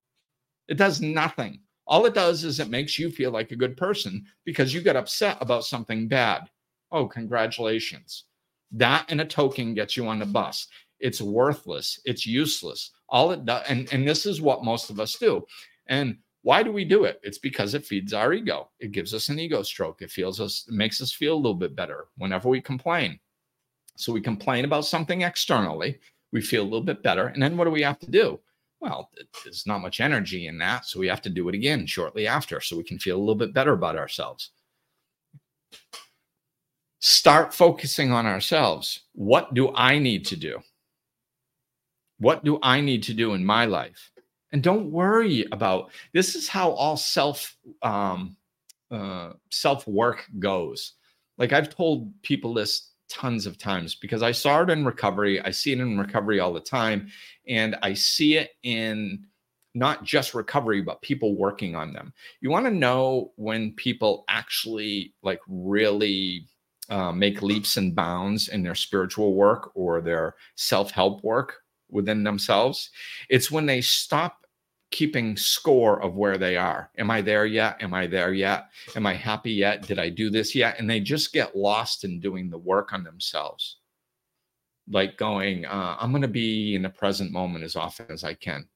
It 0.67 0.75
does 0.75 1.01
nothing. 1.01 1.61
All 1.85 2.05
it 2.05 2.13
does 2.13 2.43
is 2.43 2.59
it 2.59 2.69
makes 2.69 2.97
you 2.97 3.11
feel 3.11 3.31
like 3.31 3.51
a 3.51 3.57
good 3.57 3.75
person 3.75 4.25
because 4.45 4.73
you 4.73 4.81
got 4.81 4.95
upset 4.95 5.37
about 5.41 5.65
something 5.65 6.07
bad. 6.07 6.49
Oh, 6.93 7.07
congratulations. 7.07 8.25
That 8.71 9.05
and 9.09 9.19
a 9.19 9.25
token 9.25 9.73
gets 9.73 9.97
you 9.97 10.07
on 10.07 10.19
the 10.19 10.25
mm-hmm. 10.25 10.33
bus. 10.33 10.67
It's 10.99 11.21
worthless. 11.21 11.99
It's 12.05 12.25
useless. 12.25 12.91
All 13.09 13.31
it 13.31 13.45
does, 13.45 13.63
and, 13.67 13.91
and 13.91 14.07
this 14.07 14.25
is 14.25 14.41
what 14.41 14.63
most 14.63 14.89
of 14.89 14.99
us 14.99 15.17
do. 15.17 15.45
And 15.87 16.17
why 16.43 16.63
do 16.63 16.71
we 16.71 16.85
do 16.85 17.03
it? 17.03 17.19
It's 17.23 17.37
because 17.37 17.73
it 17.73 17.85
feeds 17.85 18.13
our 18.13 18.31
ego. 18.33 18.69
It 18.79 18.91
gives 18.91 19.13
us 19.13 19.29
an 19.29 19.39
ego 19.39 19.63
stroke. 19.63 20.01
It 20.01 20.11
feels 20.11 20.39
us, 20.39 20.65
it 20.67 20.73
makes 20.73 21.01
us 21.01 21.11
feel 21.11 21.33
a 21.33 21.35
little 21.35 21.53
bit 21.55 21.75
better 21.75 22.05
whenever 22.17 22.47
we 22.47 22.61
complain. 22.61 23.19
So 23.95 24.13
we 24.13 24.21
complain 24.21 24.65
about 24.65 24.85
something 24.85 25.21
externally, 25.21 25.99
we 26.31 26.41
feel 26.41 26.63
a 26.63 26.65
little 26.65 26.81
bit 26.81 27.03
better. 27.03 27.27
And 27.27 27.41
then 27.41 27.57
what 27.57 27.65
do 27.65 27.71
we 27.71 27.83
have 27.83 27.99
to 27.99 28.09
do? 28.09 28.39
Well, 28.79 29.09
there's 29.43 29.67
not 29.67 29.81
much 29.81 30.01
energy 30.01 30.47
in 30.47 30.57
that. 30.57 30.85
So 30.85 30.99
we 30.99 31.07
have 31.07 31.21
to 31.21 31.29
do 31.29 31.47
it 31.47 31.55
again 31.55 31.85
shortly 31.85 32.27
after 32.27 32.59
so 32.59 32.75
we 32.75 32.83
can 32.83 32.99
feel 32.99 33.17
a 33.17 33.19
little 33.19 33.35
bit 33.35 33.53
better 33.53 33.73
about 33.73 33.97
ourselves. 33.97 34.51
Start 37.05 37.53
focusing 37.53 38.13
on 38.13 38.25
ourselves. 38.25 39.01
What 39.11 39.53
do 39.53 39.75
I 39.75 39.99
need 39.99 40.25
to 40.27 40.37
do? 40.37 40.61
What 42.19 42.45
do 42.45 42.59
I 42.63 42.79
need 42.79 43.03
to 43.03 43.13
do 43.13 43.33
in 43.33 43.43
my 43.43 43.65
life? 43.65 44.09
And 44.53 44.63
don't 44.63 44.89
worry 44.89 45.45
about 45.51 45.91
this 46.13 46.33
is 46.33 46.47
how 46.47 46.71
all 46.71 46.95
self 46.95 47.57
um, 47.81 48.37
uh, 48.89 49.33
self 49.51 49.85
work 49.85 50.25
goes. 50.39 50.93
Like 51.37 51.51
I've 51.51 51.67
told 51.75 52.09
people 52.21 52.53
this 52.53 52.91
tons 53.09 53.47
of 53.47 53.57
times 53.57 53.95
because 53.95 54.23
I 54.23 54.31
saw 54.31 54.61
it 54.61 54.69
in 54.69 54.85
recovery. 54.85 55.41
I 55.41 55.51
see 55.51 55.73
it 55.73 55.81
in 55.81 55.99
recovery 55.99 56.39
all 56.39 56.53
the 56.53 56.61
time. 56.61 57.09
And 57.49 57.75
I 57.81 57.95
see 57.95 58.37
it 58.37 58.51
in 58.63 59.25
not 59.75 60.05
just 60.05 60.33
recovery, 60.33 60.81
but 60.81 61.01
people 61.01 61.35
working 61.35 61.75
on 61.75 61.91
them. 61.91 62.13
You 62.39 62.49
want 62.49 62.65
to 62.65 62.71
know 62.71 63.33
when 63.35 63.73
people 63.73 64.23
actually 64.29 65.13
like 65.21 65.41
really 65.49 66.47
uh, 66.93 67.11
make 67.11 67.41
leaps 67.41 67.77
and 67.77 67.95
bounds 67.95 68.49
in 68.49 68.61
their 68.61 68.75
spiritual 68.75 69.33
work 69.33 69.71
or 69.73 69.99
their 69.99 70.35
self 70.55 70.91
help 70.91 71.23
work 71.23 71.63
within 71.89 72.23
themselves. 72.23 72.91
It's 73.29 73.49
when 73.49 73.65
they 73.65 73.81
stop 73.81 74.45
keeping 74.91 75.35
score 75.35 76.03
of 76.03 76.13
where 76.13 76.37
they 76.37 76.55
are. 76.55 76.91
Am 76.99 77.09
I 77.09 77.21
there 77.21 77.47
yet? 77.47 77.81
Am 77.81 77.95
I 77.95 78.05
there 78.05 78.31
yet? 78.31 78.67
Am 78.95 79.07
I 79.07 79.15
happy 79.15 79.51
yet? 79.51 79.87
Did 79.87 79.97
I 79.97 80.09
do 80.09 80.29
this 80.29 80.53
yet? 80.53 80.77
And 80.77 80.87
they 80.87 80.99
just 80.99 81.33
get 81.33 81.57
lost 81.57 82.03
in 82.03 82.19
doing 82.19 82.51
the 82.51 82.59
work 82.59 82.93
on 82.93 83.03
themselves. 83.03 83.77
Like 84.87 85.17
going, 85.17 85.65
uh, 85.65 85.97
I'm 85.99 86.11
going 86.11 86.21
to 86.21 86.27
be 86.27 86.75
in 86.75 86.83
the 86.83 86.91
present 86.91 87.31
moment 87.31 87.63
as 87.63 87.75
often 87.75 88.05
as 88.11 88.23
I 88.23 88.35
can. 88.35 88.67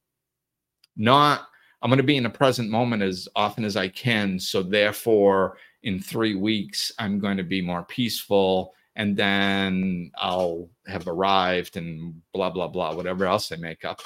Not, 0.96 1.48
I'm 1.84 1.92
going 1.92 1.98
to 1.98 2.04
be 2.04 2.18
in 2.18 2.24
the 2.24 2.32
present 2.32 2.72
moment 2.72 3.04
as 3.04 3.28
often 3.36 3.64
as 3.64 3.78
I 3.78 3.88
can. 3.88 4.40
So 4.40 4.64
therefore, 4.64 5.58
in 5.84 6.00
three 6.00 6.36
weeks, 6.36 6.92
I'm 7.00 7.20
going 7.20 7.38
to 7.38 7.44
be 7.44 7.62
more 7.62 7.84
peaceful. 7.84 8.74
And 8.96 9.16
then 9.16 10.12
I'll 10.18 10.70
have 10.88 11.08
arrived 11.08 11.78
and 11.78 12.20
blah, 12.34 12.50
blah, 12.50 12.68
blah, 12.68 12.96
whatever 12.96 13.26
else 13.26 13.50
they 13.50 13.58
make 13.58 13.86
up. 13.86 14.02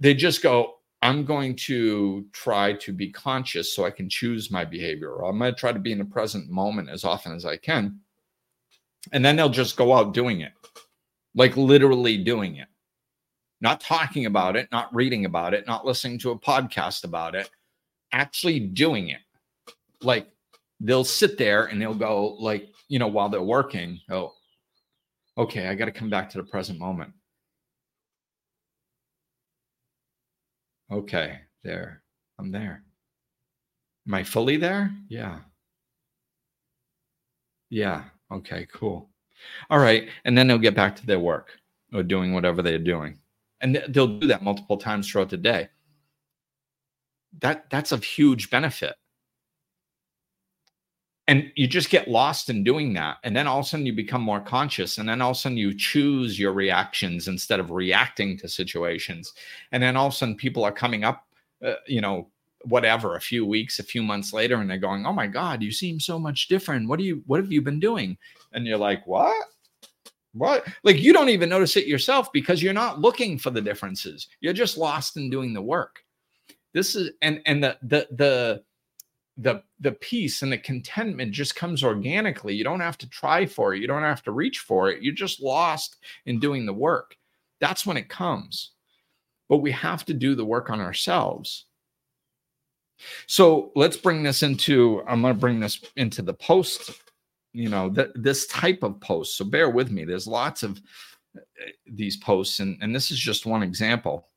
They 0.00 0.12
just 0.12 0.42
go, 0.42 0.74
I'm 1.02 1.24
going 1.24 1.54
to 1.56 2.26
try 2.32 2.72
to 2.72 2.92
be 2.92 3.12
conscious 3.12 3.74
so 3.74 3.84
I 3.84 3.90
can 3.90 4.08
choose 4.08 4.50
my 4.50 4.64
behavior. 4.64 5.12
Or 5.12 5.30
I'm 5.30 5.38
going 5.38 5.54
to 5.54 5.58
try 5.58 5.72
to 5.72 5.78
be 5.78 5.92
in 5.92 5.98
the 5.98 6.04
present 6.04 6.50
moment 6.50 6.88
as 6.88 7.04
often 7.04 7.32
as 7.32 7.44
I 7.44 7.58
can. 7.58 8.00
And 9.12 9.24
then 9.24 9.36
they'll 9.36 9.48
just 9.48 9.76
go 9.76 9.94
out 9.94 10.14
doing 10.14 10.40
it, 10.40 10.52
like 11.36 11.56
literally 11.56 12.16
doing 12.18 12.56
it, 12.56 12.66
not 13.60 13.80
talking 13.80 14.26
about 14.26 14.56
it, 14.56 14.68
not 14.72 14.92
reading 14.92 15.26
about 15.26 15.54
it, 15.54 15.64
not 15.66 15.86
listening 15.86 16.18
to 16.20 16.32
a 16.32 16.38
podcast 16.38 17.04
about 17.04 17.36
it, 17.36 17.48
actually 18.10 18.58
doing 18.58 19.10
it. 19.10 19.20
Like 20.02 20.28
they'll 20.80 21.04
sit 21.04 21.38
there 21.38 21.66
and 21.66 21.80
they'll 21.80 21.94
go, 21.94 22.36
like, 22.40 22.68
you 22.88 22.98
know, 22.98 23.08
while 23.08 23.28
they're 23.28 23.42
working, 23.42 24.00
oh, 24.10 24.32
okay, 25.38 25.68
I 25.68 25.74
got 25.74 25.86
to 25.86 25.92
come 25.92 26.10
back 26.10 26.30
to 26.30 26.38
the 26.38 26.44
present 26.44 26.78
moment. 26.78 27.12
Okay, 30.90 31.40
there. 31.64 32.02
I'm 32.38 32.52
there. 32.52 32.84
Am 34.06 34.14
I 34.14 34.22
fully 34.22 34.56
there? 34.56 34.94
Yeah. 35.08 35.40
Yeah. 37.70 38.04
Okay, 38.30 38.66
cool. 38.72 39.10
All 39.70 39.78
right. 39.78 40.08
And 40.24 40.36
then 40.36 40.46
they'll 40.46 40.58
get 40.58 40.76
back 40.76 40.94
to 40.96 41.06
their 41.06 41.18
work 41.18 41.50
or 41.92 42.02
doing 42.02 42.32
whatever 42.32 42.62
they're 42.62 42.78
doing. 42.78 43.18
And 43.60 43.82
they'll 43.88 44.18
do 44.18 44.26
that 44.28 44.42
multiple 44.42 44.76
times 44.76 45.08
throughout 45.08 45.30
the 45.30 45.36
day. 45.36 45.68
That 47.40 47.68
that's 47.70 47.92
of 47.92 48.04
huge 48.04 48.50
benefit. 48.50 48.94
And 51.28 51.50
you 51.56 51.66
just 51.66 51.90
get 51.90 52.08
lost 52.08 52.50
in 52.50 52.62
doing 52.62 52.92
that. 52.94 53.16
And 53.24 53.34
then 53.34 53.48
all 53.48 53.58
of 53.58 53.66
a 53.66 53.68
sudden 53.68 53.86
you 53.86 53.92
become 53.92 54.22
more 54.22 54.40
conscious. 54.40 54.98
And 54.98 55.08
then 55.08 55.20
all 55.20 55.32
of 55.32 55.36
a 55.36 55.40
sudden 55.40 55.58
you 55.58 55.76
choose 55.76 56.38
your 56.38 56.52
reactions 56.52 57.26
instead 57.26 57.58
of 57.58 57.72
reacting 57.72 58.38
to 58.38 58.48
situations. 58.48 59.32
And 59.72 59.82
then 59.82 59.96
all 59.96 60.06
of 60.06 60.12
a 60.12 60.16
sudden 60.16 60.36
people 60.36 60.64
are 60.64 60.72
coming 60.72 61.02
up, 61.02 61.26
uh, 61.64 61.74
you 61.86 62.00
know, 62.00 62.28
whatever, 62.62 63.16
a 63.16 63.20
few 63.20 63.44
weeks, 63.44 63.78
a 63.78 63.84
few 63.84 64.02
months 64.02 64.32
later, 64.32 64.56
and 64.56 64.70
they're 64.70 64.78
going, 64.78 65.04
Oh 65.04 65.12
my 65.12 65.26
God, 65.26 65.62
you 65.62 65.72
seem 65.72 65.98
so 65.98 66.18
much 66.18 66.48
different. 66.48 66.88
What 66.88 66.98
do 66.98 67.04
you, 67.04 67.22
what 67.26 67.40
have 67.40 67.52
you 67.52 67.62
been 67.62 67.80
doing? 67.80 68.16
And 68.52 68.66
you're 68.66 68.78
like, 68.78 69.06
What? 69.06 69.46
What? 70.32 70.66
Like 70.84 71.00
you 71.00 71.12
don't 71.12 71.30
even 71.30 71.48
notice 71.48 71.76
it 71.76 71.86
yourself 71.86 72.32
because 72.32 72.62
you're 72.62 72.72
not 72.72 73.00
looking 73.00 73.38
for 73.38 73.50
the 73.50 73.60
differences. 73.60 74.28
You're 74.40 74.52
just 74.52 74.76
lost 74.76 75.16
in 75.16 75.30
doing 75.30 75.54
the 75.54 75.62
work. 75.62 76.00
This 76.72 76.94
is, 76.94 77.10
and, 77.22 77.40
and 77.46 77.64
the, 77.64 77.78
the, 77.82 78.06
the, 78.10 78.62
the 79.36 79.62
the 79.80 79.92
peace 79.92 80.42
and 80.42 80.50
the 80.50 80.58
contentment 80.58 81.32
just 81.32 81.54
comes 81.54 81.84
organically. 81.84 82.54
You 82.54 82.64
don't 82.64 82.80
have 82.80 82.98
to 82.98 83.08
try 83.08 83.44
for 83.46 83.74
it. 83.74 83.80
You 83.80 83.86
don't 83.86 84.02
have 84.02 84.22
to 84.24 84.32
reach 84.32 84.60
for 84.60 84.90
it. 84.90 85.02
You're 85.02 85.14
just 85.14 85.42
lost 85.42 85.96
in 86.24 86.40
doing 86.40 86.64
the 86.64 86.72
work. 86.72 87.16
That's 87.60 87.84
when 87.84 87.96
it 87.96 88.08
comes. 88.08 88.72
But 89.48 89.58
we 89.58 89.72
have 89.72 90.04
to 90.06 90.14
do 90.14 90.34
the 90.34 90.44
work 90.44 90.70
on 90.70 90.80
ourselves. 90.80 91.66
So 93.26 93.72
let's 93.76 93.96
bring 93.98 94.22
this 94.22 94.42
into 94.42 95.02
i'm 95.06 95.20
going 95.20 95.34
to 95.34 95.38
bring 95.38 95.60
this 95.60 95.84
into 95.96 96.22
the 96.22 96.32
post 96.32 96.90
you 97.56 97.70
know 97.70 97.90
th- 97.90 98.10
this 98.14 98.46
type 98.48 98.82
of 98.82 99.00
post. 99.00 99.36
So 99.36 99.44
bear 99.44 99.70
with 99.70 99.90
me. 99.90 100.04
There's 100.04 100.26
lots 100.26 100.62
of 100.62 100.80
uh, 101.36 101.40
these 101.90 102.18
posts 102.18 102.60
and, 102.60 102.78
and 102.82 102.94
this 102.94 103.10
is 103.10 103.18
just 103.18 103.46
one 103.46 103.62
example. 103.62 104.28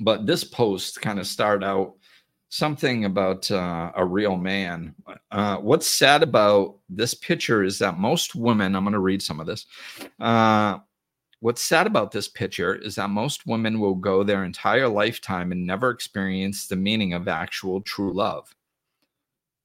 But 0.00 0.26
this 0.26 0.42
post 0.42 1.02
kind 1.02 1.18
of 1.18 1.26
started 1.26 1.66
out 1.66 1.96
something 2.52 3.06
about 3.06 3.50
uh, 3.50 3.90
a 3.96 4.04
real 4.04 4.36
man. 4.36 4.94
Uh, 5.30 5.56
what's 5.56 5.86
sad 5.86 6.22
about 6.22 6.76
this 6.90 7.14
picture 7.14 7.64
is 7.64 7.78
that 7.78 7.98
most 7.98 8.34
women, 8.34 8.76
I'm 8.76 8.84
going 8.84 8.92
to 8.92 8.98
read 8.98 9.22
some 9.22 9.40
of 9.40 9.46
this. 9.46 9.64
Uh, 10.20 10.80
what's 11.40 11.62
sad 11.62 11.86
about 11.86 12.12
this 12.12 12.28
picture 12.28 12.74
is 12.74 12.96
that 12.96 13.08
most 13.08 13.46
women 13.46 13.80
will 13.80 13.94
go 13.94 14.22
their 14.22 14.44
entire 14.44 14.86
lifetime 14.86 15.50
and 15.50 15.66
never 15.66 15.88
experience 15.88 16.66
the 16.66 16.76
meaning 16.76 17.14
of 17.14 17.26
actual 17.26 17.80
true 17.80 18.12
love. 18.12 18.54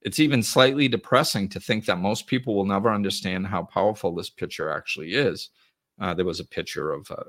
It's 0.02 0.22
even 0.22 0.42
slightly 0.42 0.88
depressing 0.88 1.50
to 1.50 1.60
think 1.60 1.84
that 1.88 1.98
most 1.98 2.26
people 2.26 2.56
will 2.56 2.66
never 2.66 2.90
understand 2.90 3.48
how 3.48 3.64
powerful 3.64 4.16
this 4.16 4.30
picture 4.30 4.70
actually 4.70 5.14
is. 5.14 5.50
Uh, 6.00 6.14
there 6.14 6.24
was 6.24 6.40
a 6.40 6.46
picture 6.46 6.94
of 6.94 7.12
uh, 7.12 7.24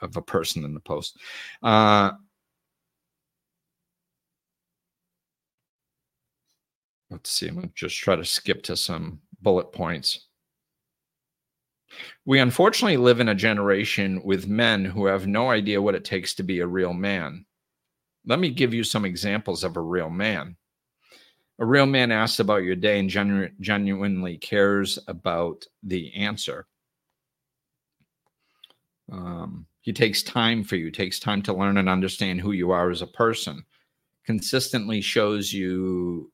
of 0.00 0.16
a 0.16 0.22
person 0.22 0.64
in 0.64 0.74
the 0.74 0.80
post. 0.80 1.18
Let's 7.12 7.30
see, 7.30 7.48
I'm 7.48 7.54
going 7.54 7.68
to 7.68 7.74
just 7.74 7.96
try 7.96 8.16
to 8.16 8.24
skip 8.24 8.62
to 8.64 8.76
some 8.76 9.20
bullet 9.42 9.72
points. 9.72 10.26
We 12.24 12.38
unfortunately 12.40 12.96
live 12.96 13.20
in 13.20 13.28
a 13.28 13.34
generation 13.34 14.22
with 14.24 14.48
men 14.48 14.84
who 14.84 15.06
have 15.06 15.26
no 15.26 15.50
idea 15.50 15.82
what 15.82 15.94
it 15.94 16.04
takes 16.04 16.34
to 16.34 16.42
be 16.42 16.60
a 16.60 16.66
real 16.66 16.94
man. 16.94 17.44
Let 18.26 18.38
me 18.38 18.50
give 18.50 18.72
you 18.72 18.82
some 18.82 19.04
examples 19.04 19.62
of 19.62 19.76
a 19.76 19.80
real 19.80 20.08
man. 20.08 20.56
A 21.58 21.66
real 21.66 21.86
man 21.86 22.10
asks 22.10 22.40
about 22.40 22.62
your 22.62 22.76
day 22.76 22.98
and 22.98 23.10
genu- 23.10 23.50
genuinely 23.60 24.38
cares 24.38 24.98
about 25.06 25.64
the 25.82 26.14
answer. 26.14 26.66
Um, 29.10 29.66
he 29.82 29.92
takes 29.92 30.22
time 30.22 30.64
for 30.64 30.76
you, 30.76 30.90
takes 30.90 31.20
time 31.20 31.42
to 31.42 31.52
learn 31.52 31.76
and 31.76 31.88
understand 31.88 32.40
who 32.40 32.52
you 32.52 32.70
are 32.70 32.90
as 32.90 33.02
a 33.02 33.06
person, 33.06 33.64
consistently 34.24 35.00
shows 35.00 35.52
you 35.52 36.32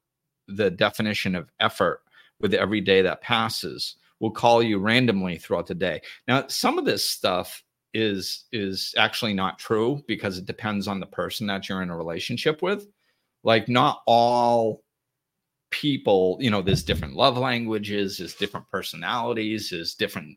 the 0.49 0.71
definition 0.71 1.35
of 1.35 1.51
effort 1.61 2.03
with 2.41 2.55
every 2.55 2.81
day 2.81 3.03
that 3.03 3.21
passes 3.21 3.97
will 4.21 4.31
call 4.31 4.63
you 4.63 4.79
randomly 4.79 5.39
throughout 5.39 5.67
the 5.67 5.75
day. 5.75 6.01
Now 6.27 6.47
some 6.49 6.79
of 6.79 6.85
this 6.85 7.05
stuff 7.05 7.63
is 7.95 8.45
is 8.53 8.95
actually 8.97 9.35
not 9.35 9.59
true 9.59 10.03
because 10.07 10.39
it 10.39 10.47
depends 10.47 10.89
on 10.89 11.01
the 11.01 11.07
person 11.07 11.47
that 11.47 11.69
you're 11.69 11.83
in 11.83 11.91
a 11.91 11.97
relationship 11.97 12.63
with. 12.63 12.87
Like 13.45 13.69
not 13.69 14.03
all 14.07 14.83
people 15.71 16.39
you 16.41 16.51
know 16.51 16.63
there's 16.63 16.83
different 16.83 17.15
love 17.15 17.37
languages 17.37 18.17
there's 18.17 18.35
different 18.35 18.67
personalities 18.71 19.69
there's 19.69 19.95
different 19.95 20.35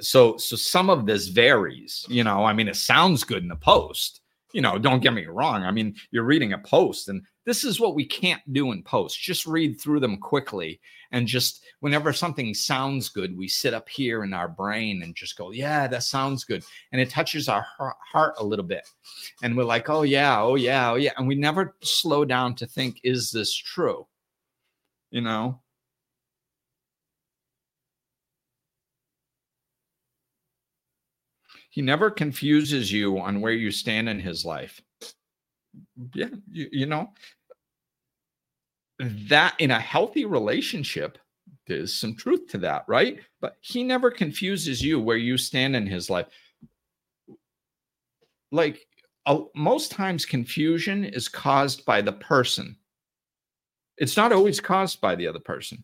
so 0.00 0.34
so 0.38 0.56
some 0.56 0.88
of 0.88 1.04
this 1.04 1.28
varies 1.28 2.06
you 2.08 2.24
know? 2.24 2.42
I 2.44 2.54
mean 2.54 2.68
it 2.68 2.76
sounds 2.76 3.22
good 3.22 3.42
in 3.42 3.50
the 3.50 3.56
post 3.56 4.21
You 4.52 4.60
know, 4.60 4.78
don't 4.78 5.02
get 5.02 5.14
me 5.14 5.26
wrong. 5.26 5.62
I 5.64 5.70
mean, 5.70 5.94
you're 6.10 6.24
reading 6.24 6.52
a 6.52 6.58
post, 6.58 7.08
and 7.08 7.22
this 7.44 7.64
is 7.64 7.80
what 7.80 7.94
we 7.94 8.04
can't 8.04 8.40
do 8.52 8.72
in 8.72 8.82
posts. 8.82 9.18
Just 9.18 9.46
read 9.46 9.80
through 9.80 10.00
them 10.00 10.18
quickly. 10.18 10.80
And 11.10 11.26
just 11.26 11.64
whenever 11.80 12.12
something 12.12 12.54
sounds 12.54 13.08
good, 13.08 13.36
we 13.36 13.48
sit 13.48 13.74
up 13.74 13.88
here 13.88 14.24
in 14.24 14.32
our 14.32 14.48
brain 14.48 15.02
and 15.02 15.14
just 15.14 15.36
go, 15.36 15.50
yeah, 15.50 15.86
that 15.88 16.04
sounds 16.04 16.44
good. 16.44 16.64
And 16.92 17.00
it 17.00 17.10
touches 17.10 17.48
our 17.48 17.66
heart 17.78 18.34
a 18.38 18.44
little 18.44 18.64
bit. 18.64 18.88
And 19.42 19.56
we're 19.56 19.64
like, 19.64 19.90
oh, 19.90 20.02
yeah, 20.02 20.40
oh, 20.40 20.54
yeah, 20.54 20.92
oh, 20.92 20.94
yeah. 20.94 21.12
And 21.18 21.28
we 21.28 21.34
never 21.34 21.76
slow 21.82 22.24
down 22.24 22.54
to 22.56 22.66
think, 22.66 23.00
is 23.02 23.30
this 23.30 23.54
true? 23.54 24.06
You 25.10 25.20
know? 25.20 25.60
He 31.72 31.80
never 31.80 32.10
confuses 32.10 32.92
you 32.92 33.18
on 33.18 33.40
where 33.40 33.54
you 33.54 33.70
stand 33.70 34.06
in 34.06 34.20
his 34.20 34.44
life. 34.44 34.82
Yeah, 36.12 36.28
you, 36.50 36.68
you 36.70 36.84
know, 36.84 37.14
that 38.98 39.54
in 39.58 39.70
a 39.70 39.80
healthy 39.80 40.26
relationship, 40.26 41.16
there's 41.66 41.94
some 41.94 42.14
truth 42.14 42.46
to 42.48 42.58
that, 42.58 42.84
right? 42.88 43.20
But 43.40 43.56
he 43.62 43.82
never 43.84 44.10
confuses 44.10 44.82
you 44.82 45.00
where 45.00 45.16
you 45.16 45.38
stand 45.38 45.74
in 45.74 45.86
his 45.86 46.10
life. 46.10 46.26
Like 48.50 48.86
uh, 49.24 49.40
most 49.54 49.92
times, 49.92 50.26
confusion 50.26 51.06
is 51.06 51.26
caused 51.26 51.86
by 51.86 52.02
the 52.02 52.12
person. 52.12 52.76
It's 53.96 54.18
not 54.18 54.32
always 54.32 54.60
caused 54.60 55.00
by 55.00 55.14
the 55.14 55.26
other 55.26 55.40
person, 55.40 55.82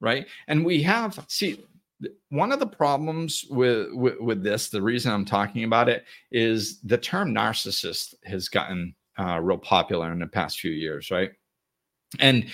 right? 0.00 0.26
And 0.48 0.64
we 0.64 0.82
have, 0.82 1.24
see, 1.28 1.64
one 2.30 2.52
of 2.52 2.60
the 2.60 2.66
problems 2.66 3.44
with, 3.50 3.88
with, 3.92 4.20
with 4.20 4.42
this, 4.42 4.68
the 4.68 4.82
reason 4.82 5.12
I'm 5.12 5.24
talking 5.24 5.64
about 5.64 5.88
it 5.88 6.04
is 6.30 6.80
the 6.80 6.98
term 6.98 7.34
narcissist 7.34 8.14
has 8.24 8.48
gotten 8.48 8.94
uh, 9.18 9.38
real 9.40 9.58
popular 9.58 10.12
in 10.12 10.18
the 10.18 10.26
past 10.26 10.60
few 10.60 10.70
years, 10.70 11.10
right? 11.10 11.30
And 12.18 12.46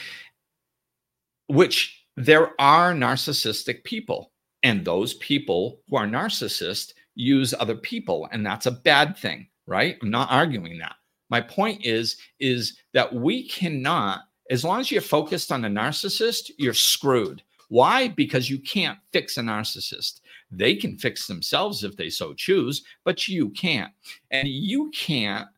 which 1.48 2.04
there 2.16 2.60
are 2.60 2.92
narcissistic 2.92 3.84
people, 3.84 4.32
and 4.62 4.84
those 4.84 5.14
people 5.14 5.80
who 5.88 5.96
are 5.96 6.06
narcissists 6.06 6.92
use 7.14 7.54
other 7.58 7.76
people, 7.76 8.28
and 8.32 8.44
that's 8.44 8.66
a 8.66 8.70
bad 8.70 9.16
thing, 9.16 9.48
right? 9.66 9.96
I'm 10.02 10.10
not 10.10 10.30
arguing 10.30 10.78
that. 10.78 10.96
My 11.30 11.40
point 11.40 11.84
is 11.84 12.16
is 12.40 12.78
that 12.94 13.14
we 13.14 13.48
cannot, 13.48 14.22
as 14.50 14.64
long 14.64 14.80
as 14.80 14.90
you're 14.90 15.02
focused 15.02 15.52
on 15.52 15.64
a 15.64 15.68
narcissist, 15.68 16.50
you're 16.58 16.74
screwed 16.74 17.42
why? 17.68 18.08
Because 18.08 18.48
you 18.48 18.58
can't 18.58 18.98
fix 19.12 19.36
a 19.36 19.40
narcissist. 19.40 20.20
They 20.50 20.74
can 20.74 20.98
fix 20.98 21.26
themselves 21.26 21.84
if 21.84 21.96
they 21.96 22.10
so 22.10 22.32
choose, 22.34 22.84
but 23.04 23.28
you 23.28 23.50
can't. 23.50 23.92
And 24.30 24.46
you 24.48 24.90
can't 24.90 25.48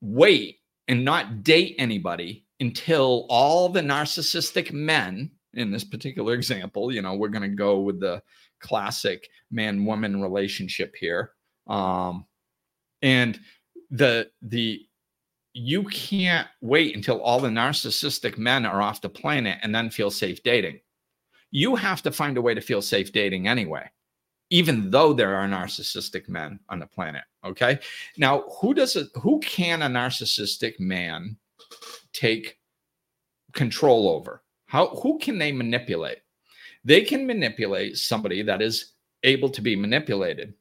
wait 0.00 0.60
and 0.88 1.04
not 1.04 1.42
date 1.42 1.76
anybody 1.78 2.44
until 2.60 3.26
all 3.28 3.68
the 3.68 3.80
narcissistic 3.80 4.72
men 4.72 5.30
in 5.54 5.70
this 5.70 5.84
particular 5.84 6.34
example, 6.34 6.92
you 6.92 7.02
know, 7.02 7.14
we're 7.14 7.28
going 7.28 7.48
to 7.48 7.56
go 7.56 7.80
with 7.80 8.00
the 8.00 8.22
classic 8.60 9.28
man 9.50 9.84
woman 9.84 10.20
relationship 10.20 10.94
here. 10.98 11.32
Um, 11.66 12.26
and 13.02 13.38
the 13.90 14.30
the 14.42 14.85
you 15.58 15.84
can't 15.84 16.46
wait 16.60 16.94
until 16.94 17.18
all 17.22 17.40
the 17.40 17.48
narcissistic 17.48 18.36
men 18.36 18.66
are 18.66 18.82
off 18.82 19.00
the 19.00 19.08
planet 19.08 19.58
and 19.62 19.74
then 19.74 19.88
feel 19.88 20.10
safe 20.10 20.42
dating. 20.42 20.78
You 21.50 21.74
have 21.76 22.02
to 22.02 22.12
find 22.12 22.36
a 22.36 22.42
way 22.42 22.52
to 22.52 22.60
feel 22.60 22.82
safe 22.82 23.10
dating 23.10 23.48
anyway, 23.48 23.90
even 24.50 24.90
though 24.90 25.14
there 25.14 25.34
are 25.34 25.48
narcissistic 25.48 26.28
men 26.28 26.60
on 26.68 26.78
the 26.78 26.86
planet. 26.86 27.22
Okay. 27.42 27.78
Now, 28.18 28.44
who 28.60 28.74
does 28.74 28.96
it, 28.96 29.08
who 29.14 29.40
can 29.40 29.80
a 29.80 29.86
narcissistic 29.86 30.78
man 30.78 31.38
take 32.12 32.58
control 33.54 34.10
over? 34.10 34.42
How, 34.66 34.88
who 34.88 35.18
can 35.18 35.38
they 35.38 35.52
manipulate? 35.52 36.18
They 36.84 37.00
can 37.00 37.26
manipulate 37.26 37.96
somebody 37.96 38.42
that 38.42 38.60
is 38.60 38.92
able 39.22 39.48
to 39.48 39.62
be 39.62 39.74
manipulated. 39.74 40.52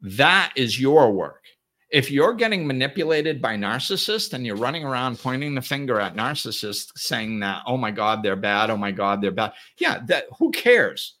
That 0.00 0.52
is 0.56 0.80
your 0.80 1.12
work 1.12 1.44
if 1.90 2.10
you're 2.10 2.34
getting 2.34 2.66
manipulated 2.66 3.40
by 3.40 3.56
narcissists 3.56 4.34
and 4.34 4.44
you're 4.44 4.56
running 4.56 4.84
around 4.84 5.18
pointing 5.18 5.54
the 5.54 5.62
finger 5.62 6.00
at 6.00 6.16
narcissists 6.16 6.90
saying 6.96 7.40
that 7.40 7.62
oh 7.66 7.76
my 7.76 7.90
god 7.90 8.22
they're 8.22 8.36
bad. 8.36 8.70
Oh 8.70 8.76
my 8.76 8.92
god 8.92 9.22
they're 9.22 9.30
bad 9.30 9.52
yeah 9.78 10.00
that 10.06 10.24
who 10.38 10.50
cares? 10.50 11.14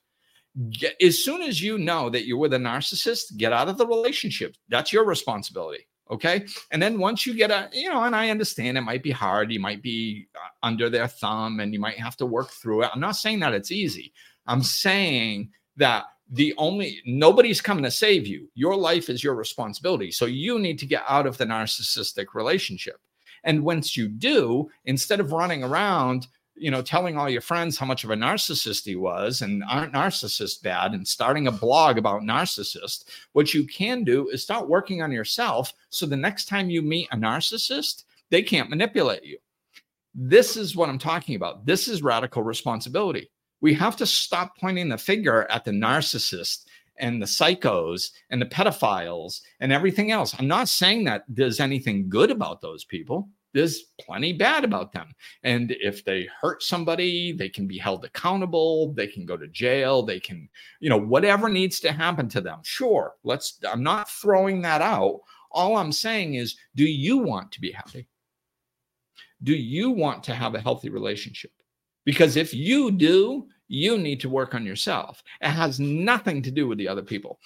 As 1.00 1.24
soon 1.24 1.42
as 1.42 1.62
you 1.62 1.78
know 1.78 2.10
that 2.10 2.26
you're 2.26 2.38
with 2.38 2.52
a 2.52 2.58
narcissist 2.58 3.36
get 3.36 3.52
out 3.52 3.68
of 3.68 3.78
the 3.78 3.86
relationship. 3.86 4.56
That's 4.68 4.92
your 4.92 5.04
responsibility 5.04 5.86
okay? 6.10 6.46
And 6.70 6.80
then 6.82 6.98
once 6.98 7.26
you 7.26 7.34
get 7.34 7.50
a 7.50 7.68
you 7.72 7.88
know 7.90 8.02
and 8.02 8.16
i 8.16 8.30
understand 8.30 8.78
it 8.78 8.82
might 8.82 9.02
be 9.02 9.10
hard 9.10 9.52
you 9.52 9.60
might 9.60 9.82
be 9.82 10.26
uh, 10.34 10.66
under 10.66 10.88
their 10.88 11.06
thumb 11.06 11.60
and 11.60 11.72
you 11.72 11.80
might 11.80 11.98
have 11.98 12.16
to 12.16 12.26
work 12.26 12.50
through 12.50 12.82
it. 12.82 12.90
I'm 12.94 13.00
not 13.00 13.16
saying 13.16 13.40
that 13.40 13.54
it's 13.54 13.70
easy. 13.70 14.12
I'm 14.46 14.62
saying 14.62 15.50
that 15.76 16.04
the 16.30 16.54
only 16.58 17.00
nobody's 17.06 17.60
coming 17.60 17.84
to 17.84 17.90
save 17.90 18.26
you. 18.26 18.48
Your 18.54 18.76
life 18.76 19.08
is 19.08 19.24
your 19.24 19.34
responsibility. 19.34 20.10
So 20.10 20.26
you 20.26 20.58
need 20.58 20.78
to 20.80 20.86
get 20.86 21.04
out 21.08 21.26
of 21.26 21.38
the 21.38 21.46
narcissistic 21.46 22.34
relationship. 22.34 23.00
And 23.44 23.64
once 23.64 23.96
you 23.96 24.08
do, 24.08 24.70
instead 24.84 25.20
of 25.20 25.32
running 25.32 25.64
around, 25.64 26.26
you 26.54 26.70
know, 26.70 26.82
telling 26.82 27.16
all 27.16 27.30
your 27.30 27.40
friends 27.40 27.78
how 27.78 27.86
much 27.86 28.04
of 28.04 28.10
a 28.10 28.16
narcissist 28.16 28.84
he 28.84 28.96
was 28.96 29.42
and 29.42 29.62
aren't 29.68 29.94
narcissists 29.94 30.60
bad 30.60 30.92
and 30.92 31.06
starting 31.06 31.46
a 31.46 31.52
blog 31.52 31.98
about 31.98 32.22
narcissist, 32.22 33.04
what 33.32 33.54
you 33.54 33.64
can 33.64 34.04
do 34.04 34.28
is 34.28 34.42
start 34.42 34.68
working 34.68 35.00
on 35.02 35.12
yourself. 35.12 35.72
So 35.88 36.04
the 36.04 36.16
next 36.16 36.46
time 36.46 36.68
you 36.68 36.82
meet 36.82 37.08
a 37.12 37.16
narcissist, 37.16 38.04
they 38.30 38.42
can't 38.42 38.70
manipulate 38.70 39.24
you. 39.24 39.38
This 40.14 40.56
is 40.56 40.74
what 40.74 40.88
I'm 40.88 40.98
talking 40.98 41.36
about. 41.36 41.64
This 41.64 41.86
is 41.86 42.02
radical 42.02 42.42
responsibility 42.42 43.30
we 43.60 43.74
have 43.74 43.96
to 43.96 44.06
stop 44.06 44.56
pointing 44.58 44.88
the 44.88 44.98
finger 44.98 45.46
at 45.50 45.64
the 45.64 45.70
narcissist 45.70 46.64
and 46.98 47.20
the 47.20 47.26
psychos 47.26 48.10
and 48.30 48.40
the 48.40 48.46
pedophiles 48.46 49.40
and 49.60 49.72
everything 49.72 50.10
else. 50.10 50.34
I'm 50.38 50.48
not 50.48 50.68
saying 50.68 51.04
that 51.04 51.24
there's 51.28 51.60
anything 51.60 52.08
good 52.08 52.30
about 52.30 52.60
those 52.60 52.84
people. 52.84 53.28
There's 53.54 53.84
plenty 54.00 54.32
bad 54.32 54.64
about 54.64 54.92
them. 54.92 55.12
And 55.42 55.74
if 55.80 56.04
they 56.04 56.28
hurt 56.40 56.62
somebody, 56.62 57.32
they 57.32 57.48
can 57.48 57.66
be 57.66 57.78
held 57.78 58.04
accountable. 58.04 58.92
They 58.92 59.06
can 59.06 59.24
go 59.24 59.36
to 59.36 59.48
jail. 59.48 60.02
They 60.02 60.20
can, 60.20 60.48
you 60.80 60.90
know, 60.90 60.98
whatever 60.98 61.48
needs 61.48 61.80
to 61.80 61.92
happen 61.92 62.28
to 62.30 62.40
them. 62.40 62.60
Sure, 62.62 63.14
let's, 63.24 63.58
I'm 63.68 63.82
not 63.82 64.10
throwing 64.10 64.60
that 64.62 64.82
out. 64.82 65.20
All 65.50 65.76
I'm 65.76 65.92
saying 65.92 66.34
is, 66.34 66.56
do 66.74 66.84
you 66.84 67.18
want 67.18 67.50
to 67.52 67.60
be 67.60 67.72
happy? 67.72 68.06
Do 69.42 69.54
you 69.54 69.90
want 69.90 70.22
to 70.24 70.34
have 70.34 70.54
a 70.54 70.60
healthy 70.60 70.90
relationship? 70.90 71.52
Because 72.08 72.36
if 72.36 72.54
you 72.54 72.90
do, 72.90 73.48
you 73.68 73.98
need 73.98 74.18
to 74.20 74.30
work 74.30 74.54
on 74.54 74.64
yourself. 74.64 75.22
It 75.42 75.50
has 75.50 75.78
nothing 75.78 76.40
to 76.40 76.50
do 76.50 76.66
with 76.66 76.78
the 76.78 76.88
other 76.88 77.02
people. 77.02 77.38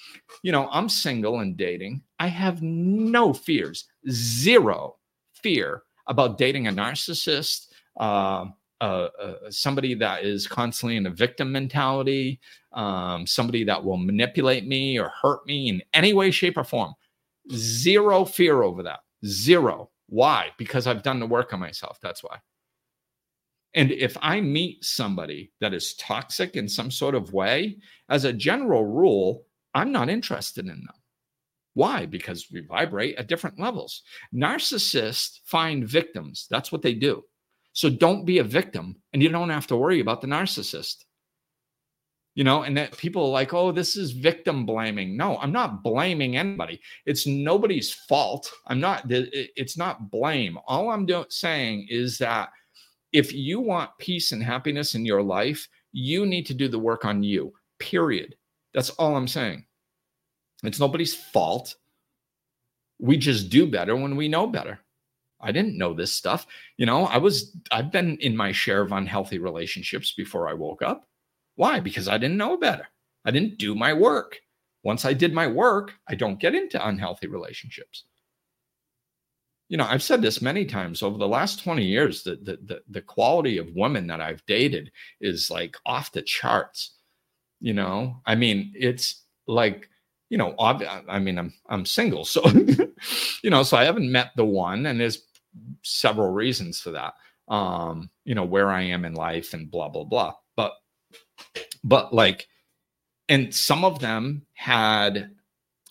You 0.44 0.52
know, 0.52 0.68
I'm 0.70 0.88
single 0.88 1.40
and 1.40 1.56
dating. 1.56 2.00
I 2.20 2.28
have 2.28 2.62
no 2.62 3.32
fears, 3.32 3.86
zero 4.08 4.98
fear 5.34 5.82
about 6.06 6.38
dating 6.38 6.68
a 6.68 6.70
narcissist, 6.70 7.72
uh, 7.98 8.44
uh, 8.80 9.08
uh, 9.20 9.50
somebody 9.50 9.94
that 9.94 10.24
is 10.24 10.46
constantly 10.46 10.96
in 10.96 11.06
a 11.06 11.10
victim 11.10 11.50
mentality, 11.50 12.38
um, 12.70 13.26
somebody 13.26 13.64
that 13.64 13.82
will 13.82 13.96
manipulate 13.96 14.64
me 14.64 14.96
or 14.96 15.10
hurt 15.20 15.44
me 15.44 15.70
in 15.70 15.82
any 15.92 16.12
way, 16.12 16.30
shape, 16.30 16.56
or 16.56 16.62
form. 16.62 16.94
Zero 17.52 18.24
fear 18.24 18.62
over 18.62 18.84
that. 18.84 19.00
Zero. 19.26 19.90
Why? 20.06 20.50
Because 20.56 20.86
I've 20.86 21.02
done 21.02 21.18
the 21.18 21.26
work 21.26 21.52
on 21.52 21.58
myself. 21.58 21.98
That's 22.00 22.22
why. 22.22 22.38
And 23.74 23.90
if 23.90 24.16
I 24.20 24.40
meet 24.40 24.84
somebody 24.84 25.52
that 25.60 25.72
is 25.72 25.94
toxic 25.94 26.56
in 26.56 26.68
some 26.68 26.90
sort 26.90 27.14
of 27.14 27.32
way, 27.32 27.78
as 28.08 28.24
a 28.24 28.32
general 28.32 28.84
rule, 28.84 29.46
I'm 29.74 29.92
not 29.92 30.10
interested 30.10 30.66
in 30.66 30.84
them. 30.84 30.96
Why? 31.74 32.04
Because 32.04 32.48
we 32.52 32.60
vibrate 32.60 33.16
at 33.16 33.28
different 33.28 33.58
levels. 33.58 34.02
Narcissists 34.34 35.38
find 35.46 35.88
victims. 35.88 36.46
That's 36.50 36.70
what 36.70 36.82
they 36.82 36.92
do. 36.92 37.24
So 37.72 37.88
don't 37.88 38.26
be 38.26 38.38
a 38.38 38.44
victim 38.44 38.96
and 39.14 39.22
you 39.22 39.30
don't 39.30 39.48
have 39.48 39.66
to 39.68 39.76
worry 39.76 40.00
about 40.00 40.20
the 40.20 40.26
narcissist. 40.26 41.04
You 42.34 42.44
know, 42.44 42.62
and 42.62 42.76
that 42.78 42.96
people 42.96 43.24
are 43.24 43.30
like, 43.30 43.52
oh, 43.52 43.72
this 43.72 43.96
is 43.96 44.12
victim 44.12 44.64
blaming. 44.64 45.16
No, 45.16 45.38
I'm 45.38 45.52
not 45.52 45.82
blaming 45.82 46.36
anybody. 46.36 46.80
It's 47.04 47.26
nobody's 47.26 47.92
fault. 47.92 48.50
I'm 48.66 48.80
not, 48.80 49.04
it's 49.08 49.76
not 49.76 50.10
blame. 50.10 50.58
All 50.66 50.90
I'm 50.90 51.04
doing, 51.04 51.26
saying 51.28 51.86
is 51.90 52.18
that 52.18 52.50
if 53.12 53.32
you 53.32 53.60
want 53.60 53.90
peace 53.98 54.32
and 54.32 54.42
happiness 54.42 54.94
in 54.94 55.04
your 55.04 55.22
life, 55.22 55.68
you 55.92 56.26
need 56.26 56.46
to 56.46 56.54
do 56.54 56.68
the 56.68 56.78
work 56.78 57.04
on 57.04 57.22
you, 57.22 57.52
period. 57.78 58.34
That's 58.72 58.90
all 58.90 59.16
I'm 59.16 59.28
saying. 59.28 59.66
It's 60.62 60.80
nobody's 60.80 61.14
fault. 61.14 61.74
We 62.98 63.16
just 63.16 63.50
do 63.50 63.66
better 63.66 63.96
when 63.96 64.16
we 64.16 64.28
know 64.28 64.46
better. 64.46 64.78
I 65.40 65.50
didn't 65.50 65.76
know 65.76 65.92
this 65.92 66.12
stuff. 66.12 66.46
You 66.76 66.86
know, 66.86 67.06
I 67.06 67.18
was, 67.18 67.56
I've 67.72 67.90
been 67.90 68.16
in 68.18 68.36
my 68.36 68.52
share 68.52 68.80
of 68.80 68.92
unhealthy 68.92 69.38
relationships 69.38 70.14
before 70.16 70.48
I 70.48 70.54
woke 70.54 70.82
up. 70.82 71.08
Why? 71.56 71.80
Because 71.80 72.08
I 72.08 72.16
didn't 72.16 72.36
know 72.36 72.56
better. 72.56 72.86
I 73.24 73.30
didn't 73.30 73.58
do 73.58 73.74
my 73.74 73.92
work. 73.92 74.38
once 74.84 75.04
I 75.04 75.12
did 75.12 75.32
my 75.32 75.46
work, 75.46 75.92
I 76.08 76.14
don't 76.14 76.40
get 76.40 76.54
into 76.54 76.88
unhealthy 76.88 77.28
relationships. 77.28 78.04
You 79.72 79.78
know, 79.78 79.86
I've 79.86 80.02
said 80.02 80.20
this 80.20 80.42
many 80.42 80.66
times 80.66 81.02
over 81.02 81.16
the 81.16 81.26
last 81.26 81.64
20 81.64 81.82
years 81.82 82.24
that 82.24 82.44
the, 82.44 82.58
the, 82.66 82.82
the 82.90 83.00
quality 83.00 83.56
of 83.56 83.74
women 83.74 84.06
that 84.08 84.20
I've 84.20 84.44
dated 84.44 84.92
is 85.18 85.50
like 85.50 85.78
off 85.86 86.12
the 86.12 86.20
charts. 86.20 86.96
You 87.58 87.72
know, 87.72 88.20
I 88.26 88.34
mean, 88.34 88.74
it's 88.76 89.24
like, 89.46 89.88
you 90.28 90.36
know, 90.36 90.54
ob- 90.58 90.84
I 91.08 91.18
mean, 91.18 91.38
I'm 91.38 91.54
I'm 91.70 91.86
single, 91.86 92.26
so 92.26 92.42
you 93.42 93.48
know, 93.48 93.62
so 93.62 93.78
I 93.78 93.84
haven't 93.84 94.12
met 94.12 94.32
the 94.36 94.44
one, 94.44 94.84
and 94.84 95.00
there's 95.00 95.22
several 95.82 96.28
reasons 96.28 96.78
for 96.78 96.90
that. 96.90 97.14
Um, 97.48 98.10
you 98.26 98.34
know, 98.34 98.44
where 98.44 98.70
I 98.70 98.82
am 98.82 99.06
in 99.06 99.14
life 99.14 99.54
and 99.54 99.70
blah 99.70 99.88
blah 99.88 100.04
blah. 100.04 100.34
But 100.54 100.74
but 101.82 102.12
like 102.12 102.46
and 103.30 103.54
some 103.54 103.86
of 103.86 104.00
them 104.00 104.44
had 104.52 105.30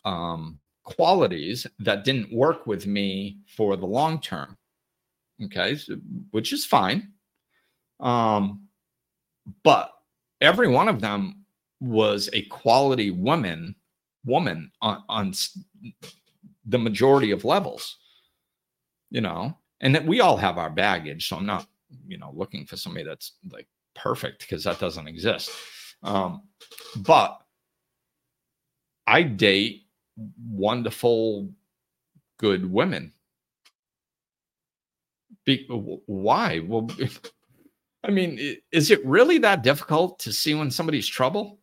um, 0.05 0.59
qualities 0.95 1.67
that 1.79 2.03
didn't 2.03 2.33
work 2.33 2.67
with 2.67 2.87
me 2.87 3.39
for 3.47 3.75
the 3.75 3.85
long 3.85 4.19
term. 4.19 4.57
Okay, 5.43 5.75
so, 5.75 5.95
which 6.31 6.53
is 6.53 6.65
fine. 6.65 7.11
Um, 7.99 8.67
but 9.63 9.91
every 10.39 10.67
one 10.67 10.87
of 10.87 11.01
them 11.01 11.45
was 11.79 12.29
a 12.33 12.43
quality 12.43 13.11
woman, 13.11 13.75
woman 14.25 14.71
on, 14.81 15.03
on 15.09 15.33
the 16.65 16.77
majority 16.77 17.31
of 17.31 17.43
levels. 17.43 17.97
You 19.09 19.21
know, 19.21 19.57
and 19.81 19.93
that 19.93 20.05
we 20.05 20.21
all 20.21 20.37
have 20.37 20.57
our 20.57 20.69
baggage. 20.69 21.27
So 21.27 21.35
I'm 21.35 21.45
not, 21.45 21.67
you 22.07 22.17
know, 22.17 22.31
looking 22.33 22.65
for 22.65 22.77
somebody 22.77 23.03
that's 23.03 23.33
like 23.51 23.67
perfect 23.93 24.39
because 24.39 24.63
that 24.63 24.79
doesn't 24.79 25.07
exist. 25.07 25.51
Um, 26.03 26.43
but 26.97 27.37
I 29.05 29.23
date 29.23 29.87
wonderful, 30.17 31.49
good 32.37 32.71
women. 32.71 33.13
Be, 35.45 35.65
why? 35.67 36.59
Well, 36.59 36.89
I 38.03 38.11
mean, 38.11 38.57
is 38.71 38.91
it 38.91 39.05
really 39.05 39.37
that 39.39 39.63
difficult 39.63 40.19
to 40.19 40.33
see 40.33 40.53
when 40.53 40.71
somebody's 40.71 41.07
trouble? 41.07 41.59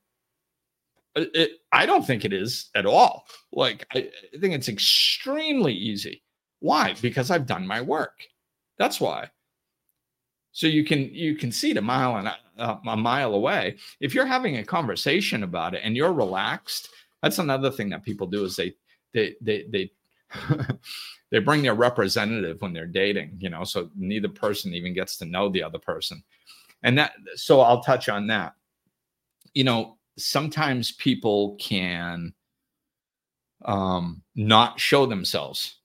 It, 1.16 1.52
I 1.72 1.84
don't 1.84 2.06
think 2.06 2.24
it 2.24 2.32
is 2.32 2.70
at 2.76 2.86
all. 2.86 3.26
Like, 3.52 3.86
I, 3.92 4.08
I 4.34 4.38
think 4.38 4.54
it's 4.54 4.68
extremely 4.68 5.74
easy. 5.74 6.22
Why? 6.60 6.94
Because 7.00 7.30
I've 7.30 7.46
done 7.46 7.66
my 7.66 7.80
work. 7.80 8.22
That's 8.78 9.00
why. 9.00 9.30
So 10.52 10.66
you 10.66 10.84
can 10.84 11.14
you 11.14 11.36
can 11.36 11.52
see 11.52 11.70
it 11.70 11.76
a 11.76 11.82
mile 11.82 12.16
and 12.16 12.28
a, 12.28 12.80
a 12.88 12.96
mile 12.96 13.34
away. 13.34 13.76
If 14.00 14.14
you're 14.14 14.26
having 14.26 14.56
a 14.56 14.64
conversation 14.64 15.42
about 15.42 15.74
it 15.74 15.82
and 15.84 15.96
you're 15.96 16.12
relaxed, 16.12 16.88
that's 17.22 17.38
another 17.38 17.70
thing 17.70 17.90
that 17.90 18.04
people 18.04 18.26
do 18.26 18.44
is 18.44 18.56
they 18.56 18.74
they 19.12 19.36
they 19.40 19.64
they 19.70 19.90
they 21.30 21.38
bring 21.38 21.62
their 21.62 21.74
representative 21.74 22.60
when 22.60 22.72
they're 22.72 22.86
dating, 22.86 23.36
you 23.38 23.50
know, 23.50 23.64
so 23.64 23.90
neither 23.96 24.28
person 24.28 24.74
even 24.74 24.94
gets 24.94 25.16
to 25.18 25.24
know 25.24 25.48
the 25.48 25.62
other 25.62 25.78
person. 25.78 26.22
And 26.82 26.96
that 26.98 27.12
so 27.34 27.60
I'll 27.60 27.82
touch 27.82 28.08
on 28.08 28.26
that. 28.28 28.54
You 29.54 29.64
know, 29.64 29.98
sometimes 30.16 30.92
people 30.92 31.56
can 31.60 32.34
um 33.64 34.22
not 34.36 34.78
show 34.78 35.06
themselves 35.06 35.76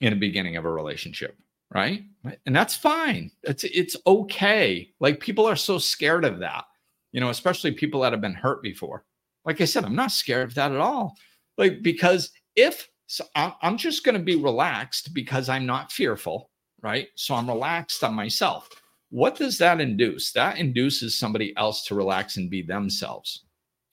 in 0.00 0.10
the 0.10 0.18
beginning 0.18 0.56
of 0.56 0.64
a 0.64 0.70
relationship 0.70 1.36
right? 1.72 2.04
And 2.46 2.54
that's 2.54 2.76
fine. 2.76 3.30
It's 3.42 3.64
it's 3.64 3.96
okay. 4.06 4.90
Like 5.00 5.20
people 5.20 5.46
are 5.46 5.56
so 5.56 5.78
scared 5.78 6.24
of 6.24 6.38
that, 6.40 6.64
you 7.12 7.20
know, 7.20 7.30
especially 7.30 7.72
people 7.72 8.00
that 8.00 8.12
have 8.12 8.20
been 8.20 8.34
hurt 8.34 8.62
before. 8.62 9.04
Like 9.46 9.60
I 9.60 9.64
said, 9.64 9.84
I'm 9.84 9.94
not 9.94 10.10
scared 10.10 10.48
of 10.48 10.54
that 10.54 10.72
at 10.72 10.78
all. 10.78 11.16
Like 11.56 11.82
because 11.82 12.30
if 12.56 12.88
so 13.06 13.24
I'm 13.36 13.76
just 13.76 14.04
going 14.04 14.16
to 14.16 14.22
be 14.22 14.34
relaxed 14.34 15.14
because 15.14 15.48
I'm 15.48 15.64
not 15.64 15.92
fearful, 15.92 16.50
right? 16.82 17.06
So 17.14 17.36
I'm 17.36 17.48
relaxed 17.48 18.02
on 18.02 18.14
myself. 18.14 18.68
What 19.10 19.36
does 19.36 19.58
that 19.58 19.80
induce? 19.80 20.32
That 20.32 20.58
induces 20.58 21.16
somebody 21.16 21.56
else 21.56 21.84
to 21.86 21.94
relax 21.94 22.36
and 22.36 22.50
be 22.50 22.62
themselves. 22.62 23.44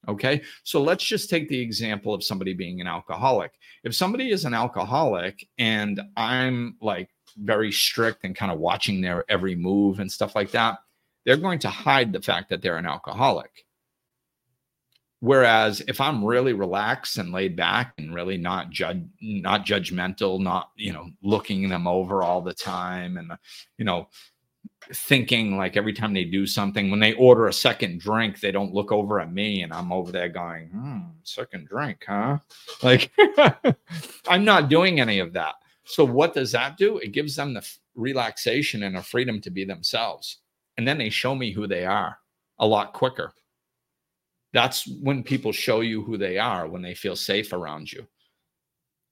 Okay. 0.07 0.41
So 0.63 0.81
let's 0.81 1.03
just 1.03 1.29
take 1.29 1.47
the 1.47 1.59
example 1.59 2.13
of 2.13 2.23
somebody 2.23 2.53
being 2.53 2.81
an 2.81 2.87
alcoholic. 2.87 3.51
If 3.83 3.95
somebody 3.95 4.31
is 4.31 4.45
an 4.45 4.53
alcoholic 4.53 5.47
and 5.59 6.01
I'm 6.17 6.75
like 6.81 7.09
very 7.37 7.71
strict 7.71 8.23
and 8.23 8.35
kind 8.35 8.51
of 8.51 8.59
watching 8.59 8.99
their 8.99 9.23
every 9.29 9.55
move 9.55 9.99
and 9.99 10.11
stuff 10.11 10.35
like 10.35 10.51
that, 10.51 10.79
they're 11.25 11.37
going 11.37 11.59
to 11.59 11.69
hide 11.69 12.11
the 12.11 12.21
fact 12.21 12.49
that 12.49 12.61
they're 12.61 12.77
an 12.77 12.85
alcoholic. 12.85 13.62
Whereas 15.23 15.81
if 15.87 16.01
I'm 16.01 16.25
really 16.25 16.51
relaxed 16.51 17.17
and 17.17 17.31
laid 17.31 17.55
back 17.55 17.93
and 17.97 18.13
really 18.13 18.35
not 18.35 18.71
judge, 18.71 19.05
not 19.21 19.65
judgmental, 19.65 20.37
not 20.37 20.71
you 20.75 20.91
know 20.91 21.11
looking 21.21 21.69
them 21.69 21.87
over 21.87 22.23
all 22.23 22.41
the 22.41 22.53
time, 22.53 23.15
and 23.15 23.31
you 23.77 23.85
know 23.85 24.09
thinking 24.91 25.55
like 25.55 25.77
every 25.77 25.93
time 25.93 26.13
they 26.13 26.25
do 26.25 26.45
something, 26.45 26.91
when 26.91 26.99
they 26.99 27.13
order 27.13 27.47
a 27.47 27.53
second 27.53 28.01
drink, 28.01 28.41
they 28.41 28.51
don't 28.51 28.73
look 28.73 28.91
over 28.91 29.21
at 29.21 29.31
me, 29.31 29.61
and 29.61 29.71
I'm 29.71 29.93
over 29.93 30.11
there 30.11 30.27
going, 30.27 30.67
hmm, 30.67 30.99
second 31.23 31.69
drink, 31.69 32.03
huh? 32.05 32.39
Like 32.81 33.09
I'm 34.27 34.43
not 34.43 34.67
doing 34.67 34.99
any 34.99 35.19
of 35.19 35.31
that. 35.31 35.55
So 35.85 36.03
what 36.03 36.33
does 36.33 36.51
that 36.51 36.75
do? 36.75 36.97
It 36.97 37.13
gives 37.13 37.37
them 37.37 37.53
the 37.53 37.65
relaxation 37.95 38.83
and 38.83 38.97
a 38.97 39.01
freedom 39.01 39.39
to 39.39 39.49
be 39.49 39.63
themselves. 39.63 40.39
And 40.75 40.85
then 40.85 40.97
they 40.97 41.09
show 41.09 41.33
me 41.33 41.53
who 41.53 41.65
they 41.65 41.85
are 41.85 42.17
a 42.59 42.67
lot 42.67 42.91
quicker. 42.91 43.31
That's 44.53 44.87
when 44.87 45.23
people 45.23 45.51
show 45.51 45.81
you 45.81 46.03
who 46.03 46.17
they 46.17 46.37
are 46.37 46.67
when 46.67 46.81
they 46.81 46.93
feel 46.93 47.15
safe 47.15 47.53
around 47.53 47.91
you. 47.91 48.07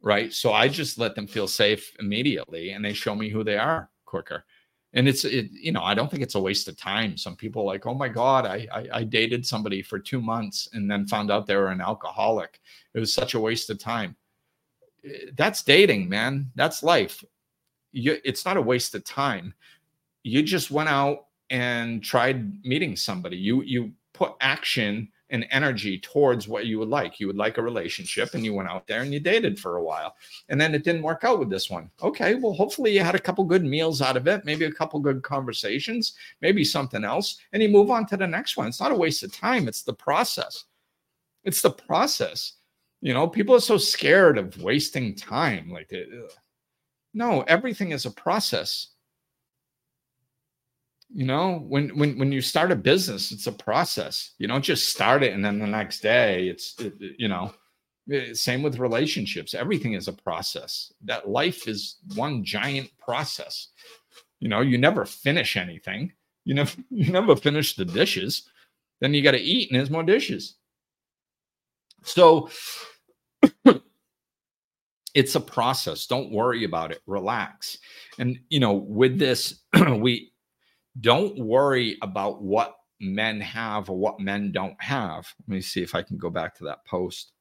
Right? 0.02 0.32
So 0.32 0.54
I 0.54 0.68
just 0.68 0.98
let 0.98 1.16
them 1.16 1.28
feel 1.28 1.48
safe 1.48 1.94
immediately 2.00 2.72
and 2.72 2.84
they 2.84 2.94
show 2.94 3.16
me 3.16 3.30
who 3.30 3.44
they 3.44 3.58
are 3.58 3.90
quicker. 4.06 4.46
And 4.94 5.08
it's 5.08 5.26
it, 5.26 5.50
you 5.52 5.72
know, 5.72 5.84
I 5.84 5.94
don't 5.94 6.12
think 6.12 6.22
it's 6.22 6.36
a 6.36 6.40
waste 6.40 6.68
of 6.68 6.76
time. 6.78 7.18
Some 7.18 7.36
people 7.36 7.66
like, 7.66 7.86
oh 7.86 7.94
my 7.94 8.10
God, 8.10 8.46
I, 8.46 8.68
I 8.74 8.88
I 9.00 9.04
dated 9.04 9.46
somebody 9.46 9.82
for 9.82 10.00
two 10.00 10.22
months 10.22 10.70
and 10.74 10.90
then 10.90 11.08
found 11.08 11.32
out 11.32 11.48
they 11.48 11.56
were 11.56 11.70
an 11.70 11.82
alcoholic. 11.82 12.60
It 12.94 13.00
was 13.00 13.14
such 13.14 13.34
a 13.34 13.40
waste 13.40 13.70
of 13.70 13.80
time 13.80 14.16
eh, 15.06 15.32
that's 15.36 15.64
dating, 15.64 16.10
man. 16.10 16.52
That's 16.56 16.84
life. 16.84 17.24
You, 17.94 18.18
it's 18.24 18.46
not 18.46 18.58
a 18.58 18.62
waste 18.62 18.96
of 18.96 19.04
time. 19.04 19.54
You 20.24 20.44
just 20.44 20.72
went 20.72 20.90
out 20.90 21.26
and 21.50 22.04
tried 22.04 22.64
meeting 22.66 22.96
somebody. 22.96 23.38
You 23.38 23.62
you 23.62 23.92
put 24.14 24.34
action 24.42 25.10
and 25.32 25.48
energy 25.50 25.98
towards 25.98 26.48
what 26.48 26.66
you 26.66 26.78
would 26.78 26.90
like. 26.90 27.20
You 27.20 27.28
would 27.28 27.38
like 27.38 27.58
a 27.58 27.62
relationship, 27.64 28.34
and 28.34 28.46
you 28.46 28.54
went 28.54 28.70
out 28.70 28.86
there 28.86 29.02
and 29.02 29.14
you 29.14 29.20
dated 29.20 29.60
for 29.60 29.78
a 29.78 29.84
while, 29.84 30.16
and 30.50 30.62
then 30.62 30.76
it 30.76 30.84
didn't 30.84 31.02
work 31.02 31.24
out 31.24 31.40
with 31.40 31.50
this 31.50 31.70
one. 31.70 31.90
Okay, 32.04 32.36
well, 32.36 32.54
hopefully 32.54 32.94
you 32.94 33.00
had 33.00 33.16
a 33.16 33.20
couple 33.20 33.44
good 33.44 33.64
meals 33.64 34.02
out 34.02 34.18
of 34.18 34.28
it, 34.28 34.46
maybe 34.46 34.66
a 34.66 34.72
couple 34.72 35.00
good 35.00 35.24
conversations, 35.24 36.14
maybe 36.42 36.64
something 36.64 37.04
else, 37.04 37.40
and 37.54 37.64
you 37.64 37.70
move 37.70 37.90
on 37.90 38.06
to 38.08 38.18
the 38.18 38.28
next 38.28 38.58
one. 38.58 38.68
It's 38.68 38.82
not 38.82 38.92
a 38.92 38.96
waste 38.96 39.24
of 39.24 39.32
time. 39.34 39.68
It's 39.68 39.84
the 39.84 39.94
process. 39.94 40.66
It's 41.44 41.62
the 41.62 41.72
process. 41.72 42.54
You 43.02 43.14
know, 43.14 43.28
people 43.28 43.56
are 43.56 43.62
so 43.62 43.78
scared 43.78 44.38
of 44.38 44.62
wasting 44.62 45.16
time. 45.16 45.72
Like, 45.72 45.92
no, 47.14 47.42
everything 47.48 47.92
is 47.92 48.06
a 48.06 48.12
process. 48.12 48.90
You 51.14 51.26
know, 51.26 51.66
when 51.68 51.90
when 51.98 52.18
when 52.18 52.32
you 52.32 52.42
start 52.42 52.72
a 52.72 52.76
business, 52.76 53.32
it's 53.32 53.48
a 53.48 53.52
process. 53.52 54.32
You 54.38 54.48
don't 54.48 54.64
just 54.64 54.90
start 54.90 55.24
it 55.24 55.34
and 55.34 55.44
then 55.44 55.60
the 55.60 55.68
next 55.68 56.00
day 56.00 56.48
it's 56.48 56.80
it, 56.80 56.94
you 57.18 57.28
know. 57.28 57.54
Eh, 58.12 58.34
same 58.34 58.64
with 58.64 58.80
relationships. 58.80 59.54
Everything 59.54 59.94
is 59.94 60.08
a 60.08 60.14
process. 60.14 60.92
That 61.04 61.30
life 61.30 61.68
is 61.68 61.98
one 62.16 62.44
giant 62.44 62.90
process. 62.98 63.68
You 64.40 64.48
know, 64.50 64.62
you 64.62 64.78
never 64.78 65.06
finish 65.06 65.58
anything. 65.58 66.14
You 66.46 66.56
never 66.56 66.76
you 66.90 67.12
never 67.12 67.36
finish 67.36 67.76
the 67.76 67.86
dishes. 67.86 68.50
Then 69.02 69.14
you 69.14 69.24
got 69.24 69.32
to 69.32 69.40
eat, 69.40 69.70
and 69.70 69.80
there's 69.80 69.90
more 69.90 70.04
dishes. 70.04 70.56
So 72.04 72.50
it's 75.14 75.36
a 75.36 75.40
process. 75.40 76.06
Don't 76.06 76.32
worry 76.32 76.64
about 76.64 76.92
it. 76.92 77.02
Relax. 77.06 77.78
And, 78.20 78.40
you 78.50 78.60
know, 78.60 78.74
with 78.74 79.20
this, 79.20 79.62
we 79.98 80.31
don't 81.00 81.38
worry 81.40 81.98
about 82.02 82.42
what 82.42 82.76
men 83.00 83.42
have 83.42 83.90
or 83.90 83.98
what 83.98 84.20
men 84.20 84.52
don't 84.52 84.82
have. 84.82 85.34
Let 85.48 85.56
me 85.56 85.62
see 85.62 85.82
if 85.82 85.96
I 85.96 86.04
can 86.04 86.18
go 86.18 86.30
back 86.30 86.56
to 86.56 86.66
that 86.66 86.86
post. 86.86 87.32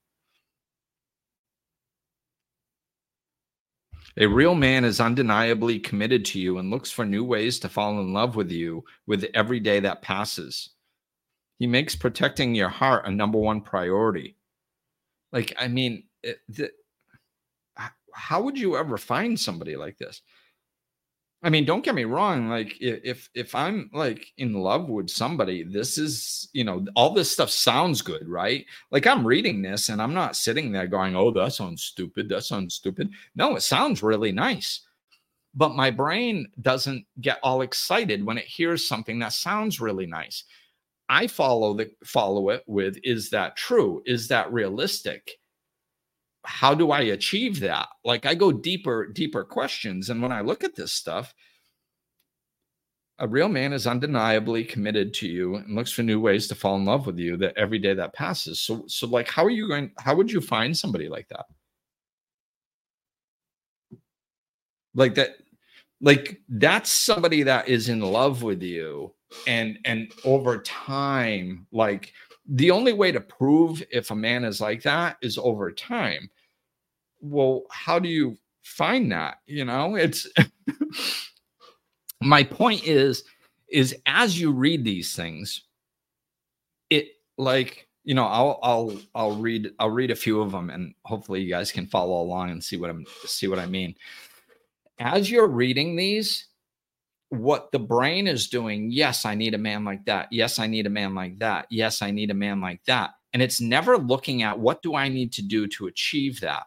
A 4.16 4.26
real 4.26 4.54
man 4.54 4.84
is 4.84 5.00
undeniably 5.00 5.78
committed 5.78 6.24
to 6.26 6.40
you 6.40 6.58
and 6.58 6.70
looks 6.70 6.90
for 6.90 7.04
new 7.04 7.24
ways 7.24 7.58
to 7.60 7.68
fall 7.68 8.00
in 8.00 8.12
love 8.12 8.34
with 8.34 8.50
you 8.50 8.84
with 9.06 9.24
every 9.34 9.60
day 9.60 9.80
that 9.80 10.02
passes. 10.02 10.70
He 11.58 11.66
makes 11.66 11.94
protecting 11.94 12.54
your 12.54 12.68
heart 12.68 13.06
a 13.06 13.10
number 13.10 13.38
one 13.38 13.60
priority. 13.60 14.36
Like, 15.32 15.54
I 15.58 15.68
mean, 15.68 16.04
it, 16.22 16.38
the, 16.48 16.70
how 18.12 18.42
would 18.42 18.58
you 18.58 18.76
ever 18.76 18.96
find 18.96 19.38
somebody 19.38 19.76
like 19.76 19.98
this? 19.98 20.22
I 21.42 21.48
mean, 21.48 21.64
don't 21.64 21.82
get 21.84 21.94
me 21.94 22.04
wrong. 22.04 22.48
Like, 22.50 22.76
if 22.80 23.30
if 23.34 23.54
I'm 23.54 23.90
like 23.94 24.26
in 24.36 24.52
love 24.52 24.90
with 24.90 25.08
somebody, 25.08 25.62
this 25.62 25.96
is 25.96 26.48
you 26.52 26.64
know 26.64 26.84
all 26.94 27.14
this 27.14 27.32
stuff 27.32 27.50
sounds 27.50 28.02
good, 28.02 28.28
right? 28.28 28.66
Like 28.90 29.06
I'm 29.06 29.26
reading 29.26 29.62
this 29.62 29.88
and 29.88 30.02
I'm 30.02 30.12
not 30.12 30.36
sitting 30.36 30.70
there 30.70 30.86
going, 30.86 31.16
"Oh, 31.16 31.30
that 31.32 31.54
sounds 31.54 31.82
stupid. 31.82 32.28
That 32.28 32.44
sounds 32.44 32.74
stupid." 32.74 33.10
No, 33.34 33.56
it 33.56 33.62
sounds 33.62 34.02
really 34.02 34.32
nice, 34.32 34.82
but 35.54 35.76
my 35.76 35.90
brain 35.90 36.48
doesn't 36.62 37.06
get 37.20 37.40
all 37.42 37.62
excited 37.62 38.24
when 38.24 38.38
it 38.38 38.46
hears 38.46 38.88
something 38.88 39.18
that 39.20 39.32
sounds 39.34 39.80
really 39.80 40.06
nice. 40.06 40.44
I 41.10 41.26
follow 41.28 41.74
the 41.74 41.90
follow 42.04 42.50
it 42.50 42.64
with, 42.68 42.98
"Is 43.04 43.30
that 43.30 43.56
true? 43.56 44.02
Is 44.06 44.28
that 44.28 44.52
realistic?" 44.52 45.39
How 46.44 46.74
do 46.74 46.90
I 46.90 47.00
achieve 47.00 47.60
that? 47.60 47.88
Like 48.04 48.26
I 48.26 48.34
go 48.34 48.52
deeper, 48.52 49.06
deeper 49.06 49.44
questions. 49.44 50.10
And 50.10 50.22
when 50.22 50.32
I 50.32 50.40
look 50.40 50.64
at 50.64 50.74
this 50.74 50.92
stuff, 50.92 51.34
a 53.20 53.28
real 53.28 53.50
man 53.50 53.74
is 53.74 53.86
undeniably 53.86 54.64
committed 54.64 55.12
to 55.14 55.28
you 55.28 55.56
and 55.56 55.76
looks 55.76 55.92
for 55.92 56.02
new 56.02 56.18
ways 56.18 56.48
to 56.48 56.54
fall 56.54 56.76
in 56.76 56.86
love 56.86 57.06
with 57.06 57.18
you 57.18 57.36
that 57.36 57.56
every 57.56 57.78
day 57.78 57.92
that 57.92 58.14
passes. 58.14 58.60
So, 58.60 58.84
so 58.86 59.06
like, 59.06 59.28
how 59.28 59.44
are 59.44 59.50
you 59.50 59.68
going? 59.68 59.90
How 59.98 60.14
would 60.14 60.32
you 60.32 60.40
find 60.40 60.76
somebody 60.76 61.08
like 61.08 61.28
that? 61.28 61.44
Like 64.94 65.14
that, 65.16 65.36
like 66.00 66.40
that's 66.48 66.90
somebody 66.90 67.42
that 67.42 67.68
is 67.68 67.90
in 67.90 68.00
love 68.00 68.42
with 68.42 68.62
you, 68.62 69.12
and 69.46 69.78
and 69.84 70.10
over 70.24 70.58
time, 70.62 71.66
like 71.70 72.14
the 72.48 72.70
only 72.70 72.92
way 72.92 73.12
to 73.12 73.20
prove 73.20 73.82
if 73.90 74.10
a 74.10 74.14
man 74.14 74.44
is 74.44 74.60
like 74.60 74.82
that 74.82 75.16
is 75.22 75.38
over 75.38 75.70
time. 75.70 76.30
Well, 77.20 77.64
how 77.70 77.98
do 77.98 78.08
you 78.08 78.36
find 78.62 79.12
that? 79.12 79.38
You 79.46 79.64
know, 79.64 79.94
it's 79.94 80.26
my 82.20 82.42
point 82.42 82.84
is 82.84 83.24
is 83.70 83.96
as 84.06 84.40
you 84.40 84.52
read 84.52 84.84
these 84.84 85.14
things, 85.14 85.62
it 86.88 87.08
like 87.38 87.88
you 88.04 88.14
know 88.14 88.26
I'll 88.26 88.58
I'll 88.62 89.00
I'll 89.14 89.36
read 89.36 89.70
I'll 89.78 89.90
read 89.90 90.10
a 90.10 90.16
few 90.16 90.40
of 90.40 90.52
them 90.52 90.70
and 90.70 90.94
hopefully 91.04 91.42
you 91.42 91.50
guys 91.50 91.70
can 91.70 91.86
follow 91.86 92.20
along 92.20 92.50
and 92.50 92.62
see 92.62 92.76
what 92.76 92.90
I'm 92.90 93.04
see 93.24 93.48
what 93.48 93.58
I 93.58 93.66
mean. 93.66 93.94
As 94.98 95.30
you're 95.30 95.48
reading 95.48 95.96
these, 95.96 96.48
what 97.30 97.70
the 97.70 97.78
brain 97.78 98.26
is 98.26 98.48
doing 98.48 98.90
yes 98.90 99.24
i 99.24 99.34
need 99.34 99.54
a 99.54 99.58
man 99.58 99.84
like 99.84 100.04
that. 100.04 100.28
Yes 100.30 100.58
i 100.58 100.66
need 100.66 100.86
a 100.86 100.90
man 100.90 101.14
like 101.14 101.38
that. 101.38 101.66
Yes 101.70 102.02
i 102.02 102.10
need 102.10 102.30
a 102.30 102.34
man 102.34 102.60
like 102.60 102.84
that. 102.84 103.10
And 103.32 103.40
it's 103.40 103.60
never 103.60 103.96
looking 103.96 104.42
at 104.42 104.58
what 104.58 104.82
do 104.82 104.94
i 104.94 105.08
need 105.08 105.32
to 105.34 105.42
do 105.42 105.66
to 105.68 105.86
achieve 105.86 106.40
that. 106.40 106.64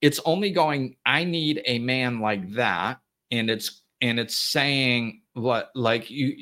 It's 0.00 0.20
only 0.24 0.50
going 0.50 0.96
i 1.04 1.24
need 1.24 1.62
a 1.66 1.78
man 1.80 2.20
like 2.20 2.52
that. 2.52 3.00
And 3.30 3.50
it's 3.50 3.82
and 4.00 4.18
it's 4.20 4.38
saying 4.38 5.22
what 5.34 5.70
like 5.74 6.08
you 6.10 6.36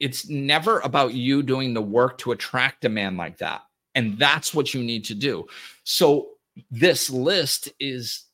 it's 0.00 0.28
never 0.28 0.80
about 0.80 1.14
you 1.14 1.42
doing 1.42 1.74
the 1.74 1.82
work 1.82 2.18
to 2.18 2.32
attract 2.32 2.84
a 2.84 2.88
man 2.88 3.16
like 3.16 3.38
that. 3.38 3.62
And 3.94 4.18
that's 4.18 4.52
what 4.52 4.74
you 4.74 4.82
need 4.82 5.04
to 5.06 5.14
do. 5.14 5.46
So 5.84 6.30
this 6.70 7.10
list 7.10 7.68
is 7.78 8.24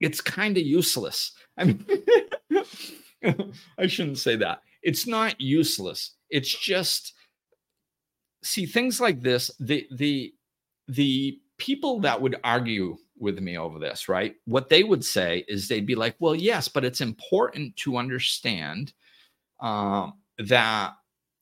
it's 0.00 0.20
kind 0.20 0.56
of 0.56 0.62
useless 0.64 1.32
I 1.58 1.64
mean, 1.64 1.84
I 3.78 3.86
shouldn't 3.86 4.18
say 4.18 4.36
that. 4.36 4.62
It's 4.82 5.06
not 5.06 5.40
useless. 5.40 6.12
It's 6.30 6.56
just 6.56 7.14
see 8.42 8.66
things 8.66 9.00
like 9.00 9.20
this. 9.20 9.50
The 9.60 9.86
the 9.92 10.32
the 10.86 11.38
people 11.58 12.00
that 12.00 12.20
would 12.20 12.36
argue 12.44 12.96
with 13.18 13.40
me 13.40 13.58
over 13.58 13.80
this, 13.80 14.08
right? 14.08 14.36
What 14.44 14.68
they 14.68 14.84
would 14.84 15.04
say 15.04 15.44
is 15.48 15.66
they'd 15.66 15.86
be 15.86 15.96
like, 15.96 16.14
"Well, 16.20 16.34
yes, 16.34 16.68
but 16.68 16.84
it's 16.84 17.00
important 17.00 17.76
to 17.78 17.96
understand 17.96 18.92
um, 19.60 20.14
that." 20.38 20.94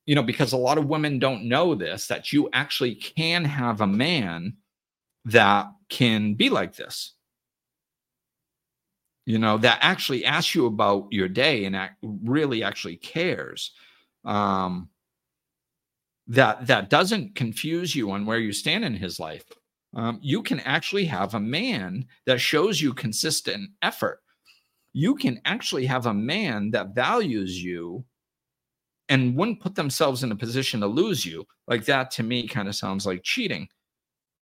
You 0.06 0.14
know, 0.14 0.22
because 0.22 0.52
a 0.52 0.56
lot 0.56 0.78
of 0.78 0.86
women 0.86 1.18
don't 1.18 1.48
know 1.48 1.74
this, 1.74 2.06
that 2.06 2.32
you 2.32 2.48
actually 2.52 2.94
can 2.94 3.44
have 3.44 3.80
a 3.80 3.88
man 3.88 4.56
that 5.24 5.66
can 5.88 6.34
be 6.34 6.48
like 6.48 6.76
this 6.76 7.15
you 9.26 9.38
know, 9.38 9.58
that 9.58 9.80
actually 9.82 10.24
asks 10.24 10.54
you 10.54 10.66
about 10.66 11.08
your 11.10 11.28
day 11.28 11.64
and 11.64 11.74
act, 11.74 11.96
really 12.02 12.62
actually 12.62 12.96
cares. 12.96 13.72
Um, 14.24 14.88
that 16.28 16.66
that 16.66 16.90
doesn't 16.90 17.34
confuse 17.34 17.94
you 17.94 18.10
on 18.10 18.26
where 18.26 18.38
you 18.38 18.52
stand 18.52 18.84
in 18.84 18.94
his 18.94 19.20
life. 19.20 19.44
Um, 19.94 20.18
you 20.22 20.42
can 20.42 20.60
actually 20.60 21.04
have 21.06 21.34
a 21.34 21.40
man 21.40 22.06
that 22.26 22.40
shows 22.40 22.80
you 22.80 22.92
consistent 22.92 23.70
effort. 23.82 24.20
You 24.92 25.14
can 25.14 25.40
actually 25.44 25.86
have 25.86 26.06
a 26.06 26.14
man 26.14 26.70
that 26.72 26.94
values 26.94 27.62
you 27.62 28.04
and 29.08 29.36
wouldn't 29.36 29.60
put 29.60 29.74
themselves 29.74 30.22
in 30.22 30.32
a 30.32 30.36
position 30.36 30.80
to 30.80 30.86
lose 30.86 31.24
you. 31.24 31.46
Like 31.68 31.84
that 31.84 32.10
to 32.12 32.22
me 32.22 32.48
kind 32.48 32.68
of 32.68 32.74
sounds 32.74 33.06
like 33.06 33.22
cheating 33.22 33.68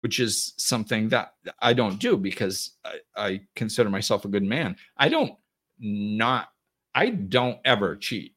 which 0.04 0.20
is 0.20 0.52
something 0.58 1.08
that 1.08 1.32
I 1.62 1.72
don't 1.72 1.98
do 1.98 2.18
because 2.18 2.72
I, 2.84 2.98
I, 3.16 3.40
consider 3.56 3.88
myself 3.88 4.26
a 4.26 4.28
good 4.28 4.42
man. 4.42 4.76
I 4.98 5.08
don't 5.08 5.32
not, 5.78 6.48
I 6.94 7.08
don't 7.08 7.58
ever 7.64 7.96
cheat, 7.96 8.34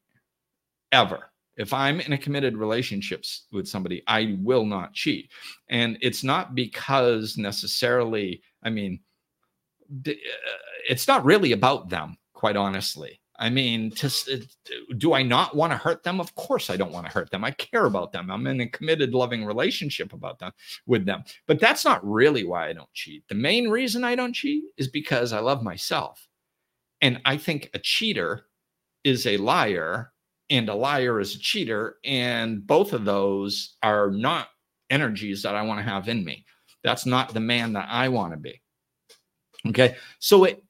ever. 0.94 1.30
If 1.58 1.74
I'm 1.74 2.00
in 2.00 2.14
a 2.14 2.18
committed 2.18 2.56
relationships 2.56 3.48
with 3.52 3.68
somebody, 3.68 4.02
I 4.08 4.38
will 4.40 4.66
not 4.66 4.94
cheat. 4.94 5.30
And 5.70 5.98
it's 6.00 6.24
not 6.24 6.56
because 6.56 7.38
necessarily, 7.38 8.42
I 8.64 8.70
mean, 8.70 9.02
uh, 10.08 10.14
it's 10.90 11.06
not 11.06 11.26
really 11.26 11.52
about 11.52 11.90
them, 11.90 12.16
quite 12.32 12.56
honestly. 12.56 13.20
I 13.40 13.50
mean, 13.50 13.92
to, 13.92 14.08
uh, 14.08 14.38
do 14.98 15.14
I 15.14 15.22
not 15.22 15.56
want 15.56 15.72
to 15.72 15.78
hurt 15.78 16.04
them? 16.04 16.20
Of 16.20 16.34
course, 16.36 16.70
I 16.70 16.78
don't 16.78 16.92
want 16.92 17.06
to 17.06 17.12
hurt 17.12 17.30
them. 17.30 17.44
I 17.44 17.52
care 17.52 17.86
about 17.86 18.12
them. 18.12 18.32
I'm 18.32 18.48
in 18.48 18.62
a 18.62 18.68
committed, 18.68 19.14
loving 19.14 19.46
relationship 19.46 20.14
about 20.14 20.40
them 20.40 20.52
with 20.88 21.06
them. 21.06 21.24
But 21.46 21.60
that's 21.60 21.86
not 21.86 22.08
really 22.08 22.44
why 22.44 22.70
I 22.70 22.74
don't 22.74 22.92
cheat. 22.94 23.24
The 23.28 23.36
main 23.36 23.70
reason 23.70 24.04
I 24.04 24.16
don't 24.16 24.34
cheat 24.34 24.64
is 24.78 24.88
because 24.88 25.34
I 25.34 25.40
love 25.40 25.62
myself, 25.64 26.28
and 27.02 27.22
I 27.26 27.38
think 27.38 27.70
a 27.74 27.80
cheater 27.80 28.48
is 29.04 29.28
a 29.28 29.38
liar, 29.38 30.12
and 30.50 30.68
a 30.70 30.76
liar 30.76 31.20
is 31.20 31.36
a 31.36 31.40
cheater, 31.40 31.98
and 32.04 32.66
both 32.66 32.94
of 32.94 33.06
those 33.06 33.78
are 33.84 34.10
not 34.10 34.48
energies 34.90 35.44
that 35.44 35.56
I 35.56 35.62
want 35.62 35.80
to 35.80 35.90
have 35.90 36.08
in 36.08 36.26
me. 36.26 36.46
That's 36.84 37.06
not 37.06 37.34
the 37.34 37.40
man 37.40 37.74
that 37.74 37.88
I 37.90 38.10
want 38.10 38.34
to 38.34 38.38
be. 38.38 38.62
Okay, 39.68 39.96
so 40.20 40.46
it 40.46 40.64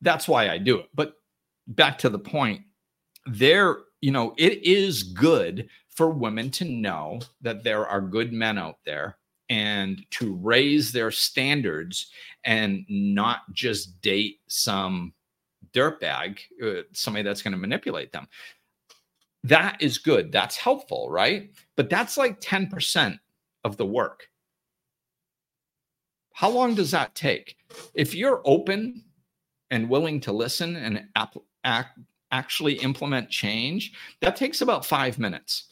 that's 0.00 0.26
why 0.26 0.48
I 0.48 0.58
do 0.58 0.78
it, 0.78 0.88
but 0.94 1.14
back 1.66 1.98
to 1.98 2.08
the 2.08 2.18
point, 2.18 2.62
there, 3.26 3.78
you 4.00 4.10
know, 4.10 4.34
it 4.36 4.64
is 4.64 5.02
good 5.02 5.68
for 5.88 6.10
women 6.10 6.50
to 6.50 6.64
know 6.64 7.20
that 7.40 7.62
there 7.62 7.86
are 7.86 8.00
good 8.00 8.32
men 8.32 8.58
out 8.58 8.78
there 8.84 9.16
and 9.48 10.02
to 10.10 10.34
raise 10.36 10.92
their 10.92 11.10
standards 11.10 12.10
and 12.44 12.84
not 12.88 13.40
just 13.52 14.00
date 14.00 14.40
some 14.48 15.12
dirtbag, 15.74 16.38
uh, 16.62 16.82
somebody 16.92 17.22
that's 17.22 17.42
going 17.42 17.52
to 17.52 17.58
manipulate 17.58 18.12
them. 18.12 18.26
That 19.44 19.80
is 19.80 19.98
good. 19.98 20.32
That's 20.32 20.56
helpful, 20.56 21.10
right? 21.10 21.50
But 21.76 21.90
that's 21.90 22.16
like 22.16 22.40
10% 22.40 23.18
of 23.64 23.76
the 23.76 23.86
work. 23.86 24.28
How 26.32 26.48
long 26.48 26.74
does 26.74 26.92
that 26.92 27.14
take? 27.14 27.56
If 27.94 28.14
you're 28.14 28.40
open 28.44 29.04
and 29.70 29.88
willing 29.88 30.20
to 30.20 30.32
listen 30.32 30.76
and 30.76 31.06
act, 31.64 31.98
actually 32.30 32.74
implement 32.74 33.30
change, 33.30 33.92
that 34.20 34.36
takes 34.36 34.60
about 34.60 34.84
five 34.84 35.18
minutes. 35.18 35.64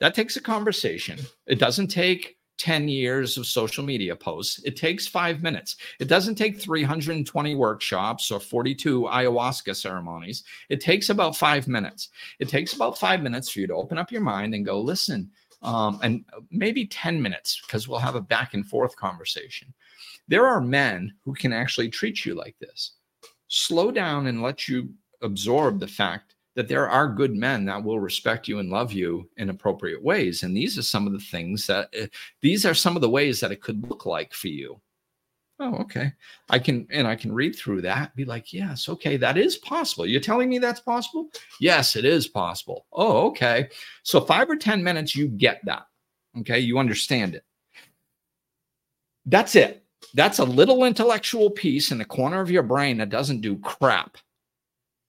That 0.00 0.14
takes 0.14 0.36
a 0.36 0.40
conversation. 0.40 1.18
It 1.46 1.58
doesn't 1.58 1.88
take 1.88 2.38
10 2.58 2.88
years 2.88 3.36
of 3.36 3.46
social 3.46 3.84
media 3.84 4.14
posts. 4.14 4.62
It 4.64 4.76
takes 4.76 5.06
five 5.06 5.42
minutes. 5.42 5.76
It 5.98 6.08
doesn't 6.08 6.36
take 6.36 6.60
320 6.60 7.54
workshops 7.56 8.30
or 8.30 8.38
42 8.38 9.02
ayahuasca 9.02 9.74
ceremonies. 9.74 10.44
It 10.68 10.80
takes 10.80 11.10
about 11.10 11.36
five 11.36 11.66
minutes. 11.66 12.10
It 12.38 12.48
takes 12.48 12.74
about 12.74 12.98
five 12.98 13.22
minutes 13.22 13.50
for 13.50 13.60
you 13.60 13.66
to 13.66 13.74
open 13.74 13.98
up 13.98 14.12
your 14.12 14.20
mind 14.20 14.54
and 14.54 14.64
go, 14.64 14.80
listen, 14.80 15.30
um, 15.62 15.98
and 16.02 16.24
maybe 16.50 16.86
10 16.86 17.20
minutes 17.20 17.60
because 17.66 17.88
we'll 17.88 17.98
have 17.98 18.14
a 18.14 18.20
back 18.20 18.54
and 18.54 18.66
forth 18.66 18.94
conversation. 18.96 19.72
There 20.28 20.46
are 20.46 20.60
men 20.60 21.12
who 21.24 21.34
can 21.34 21.52
actually 21.52 21.88
treat 21.88 22.24
you 22.24 22.34
like 22.34 22.56
this. 22.60 22.92
Slow 23.48 23.90
down 23.90 24.26
and 24.26 24.42
let 24.42 24.68
you 24.68 24.90
absorb 25.24 25.80
the 25.80 25.88
fact 25.88 26.34
that 26.54 26.68
there 26.68 26.88
are 26.88 27.08
good 27.08 27.34
men 27.34 27.64
that 27.64 27.82
will 27.82 27.98
respect 27.98 28.46
you 28.46 28.60
and 28.60 28.70
love 28.70 28.92
you 28.92 29.28
in 29.38 29.50
appropriate 29.50 30.02
ways. 30.02 30.44
And 30.44 30.56
these 30.56 30.78
are 30.78 30.82
some 30.82 31.06
of 31.06 31.12
the 31.12 31.18
things 31.18 31.66
that, 31.66 31.88
uh, 32.00 32.06
these 32.42 32.64
are 32.64 32.74
some 32.74 32.94
of 32.94 33.02
the 33.02 33.10
ways 33.10 33.40
that 33.40 33.50
it 33.50 33.60
could 33.60 33.88
look 33.88 34.06
like 34.06 34.32
for 34.32 34.48
you. 34.48 34.80
Oh, 35.60 35.74
okay. 35.76 36.12
I 36.50 36.58
can, 36.58 36.86
and 36.90 37.06
I 37.06 37.16
can 37.16 37.32
read 37.32 37.54
through 37.56 37.82
that, 37.82 38.14
be 38.16 38.24
like, 38.24 38.52
yes, 38.52 38.88
okay, 38.88 39.16
that 39.16 39.38
is 39.38 39.56
possible. 39.56 40.06
You're 40.06 40.20
telling 40.20 40.48
me 40.48 40.58
that's 40.58 40.80
possible? 40.80 41.28
Yes, 41.60 41.96
it 41.96 42.04
is 42.04 42.26
possible. 42.26 42.86
Oh, 42.92 43.28
okay. 43.28 43.68
So 44.02 44.20
five 44.20 44.50
or 44.50 44.56
10 44.56 44.82
minutes, 44.82 45.14
you 45.14 45.28
get 45.28 45.60
that. 45.64 45.86
Okay. 46.40 46.58
You 46.58 46.78
understand 46.78 47.34
it. 47.34 47.44
That's 49.26 49.56
it. 49.56 49.84
that's 50.12 50.38
a 50.38 50.44
little 50.44 50.84
intellectual 50.84 51.50
piece 51.50 51.90
in 51.90 51.98
the 51.98 52.04
corner 52.04 52.40
of 52.40 52.50
your 52.50 52.62
brain 52.62 52.98
that 52.98 53.08
doesn't 53.08 53.40
do 53.40 53.56
crap. 53.58 54.18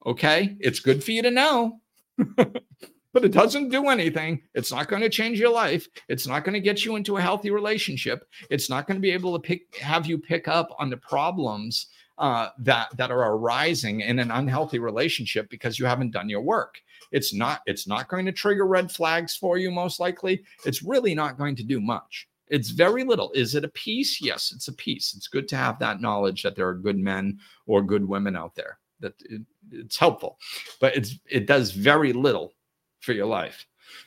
Okay. 0.06 0.56
It's 0.60 0.80
good 0.80 1.04
for 1.04 1.12
you 1.12 1.22
to 1.24 1.32
know, 1.32 1.80
but 2.36 3.26
it 3.26 3.32
doesn't 3.32 3.70
do 3.70 3.88
anything. 3.88 4.42
It's 4.54 4.72
not 4.72 4.88
going 4.88 5.02
to 5.02 5.10
change 5.10 5.40
your 5.40 5.52
life. 5.52 5.88
It's 6.10 6.28
not 6.28 6.44
going 6.44 6.54
to 6.54 6.60
get 6.60 6.86
you 6.86 6.96
into 6.96 7.18
a 7.18 7.22
healthy 7.22 7.50
relationship. 7.50 8.28
It's 8.50 8.70
not 8.70 8.88
going 8.88 8.98
to 8.98 9.02
be 9.02 9.12
able 9.12 9.34
to 9.34 9.40
pick, 9.40 9.76
have 9.78 10.06
you 10.06 10.18
pick 10.18 10.48
up 10.48 10.76
on 10.80 10.90
the 10.90 10.98
problems 10.98 11.88
uh, 12.18 12.50
that 12.60 12.96
that 12.96 13.12
are 13.12 13.34
arising 13.34 14.02
in 14.02 14.20
an 14.20 14.32
unhealthy 14.32 14.80
relationship 14.80 15.50
because 15.50 15.78
you 15.78 15.86
haven't 15.86 16.12
done 16.12 16.30
your 16.30 16.42
work. 16.42 16.82
It's 17.12 17.34
not 17.34 17.62
it's 17.66 17.88
not 17.88 18.08
going 18.08 18.26
to 18.26 18.32
trigger 18.32 18.66
red 18.66 18.92
flags 18.92 19.36
for 19.36 19.58
you 19.58 19.72
most 19.72 20.00
likely. 20.00 20.44
It's 20.66 20.84
really 20.84 21.14
not 21.14 21.38
going 21.38 21.56
to 21.58 21.64
do 21.64 21.82
much. 21.82 22.28
It's 22.48 22.70
very 22.70 23.04
little. 23.04 23.32
Is 23.34 23.56
it 23.56 23.66
a 23.66 23.70
piece? 23.70 24.22
Yes, 24.22 24.54
it's 24.56 24.68
a 24.68 24.74
piece. 24.74 25.16
It's 25.16 25.28
good 25.28 25.48
to 25.50 25.58
have 25.58 25.80
that 25.80 26.00
knowledge 26.00 26.44
that 26.44 26.56
there 26.56 26.68
are 26.68 26.76
good 26.76 26.98
men 26.98 27.40
or 27.66 27.82
good 27.82 28.08
women 28.08 28.36
out 28.36 28.56
there. 28.56 28.78
That 29.00 29.14
it, 29.30 29.42
it's 29.72 29.98
helpful, 29.98 30.38
but 30.80 30.96
it's 30.96 31.20
it 31.30 31.48
does 31.48 31.72
very 31.72 32.14
little 32.14 32.54
for 33.02 33.14
your 33.14 33.26
life. 33.26 33.66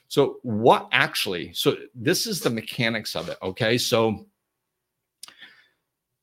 So 0.09 0.39
what 0.43 0.89
actually? 0.93 1.53
So 1.53 1.77
this 1.95 2.27
is 2.27 2.41
the 2.41 2.51
mechanics 2.51 3.15
of 3.15 3.29
it. 3.29 3.39
Okay, 3.43 3.79
so 3.79 4.27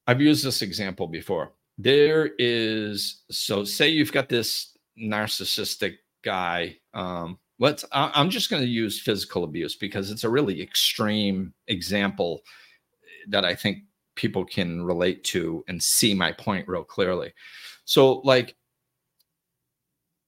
I've 0.07 0.21
used 0.21 0.45
this 0.45 0.61
example 0.61 1.07
before. 1.07 1.53
There 1.77 2.31
is 2.37 3.23
so 3.29 3.63
say 3.63 3.89
you've 3.89 4.11
got 4.11 4.29
this 4.29 4.77
narcissistic 4.97 5.95
guy 6.23 6.77
um, 6.93 7.37
let's 7.59 7.85
i'm 7.91 8.29
just 8.29 8.49
going 8.49 8.61
to 8.61 8.67
use 8.67 8.99
physical 8.99 9.43
abuse 9.43 9.75
because 9.75 10.11
it's 10.11 10.23
a 10.23 10.29
really 10.29 10.61
extreme 10.61 11.53
example 11.67 12.41
that 13.27 13.45
i 13.45 13.55
think 13.55 13.79
people 14.15 14.45
can 14.45 14.83
relate 14.83 15.23
to 15.23 15.63
and 15.67 15.81
see 15.81 16.13
my 16.13 16.31
point 16.31 16.67
real 16.67 16.83
clearly 16.83 17.33
so 17.85 18.19
like 18.19 18.55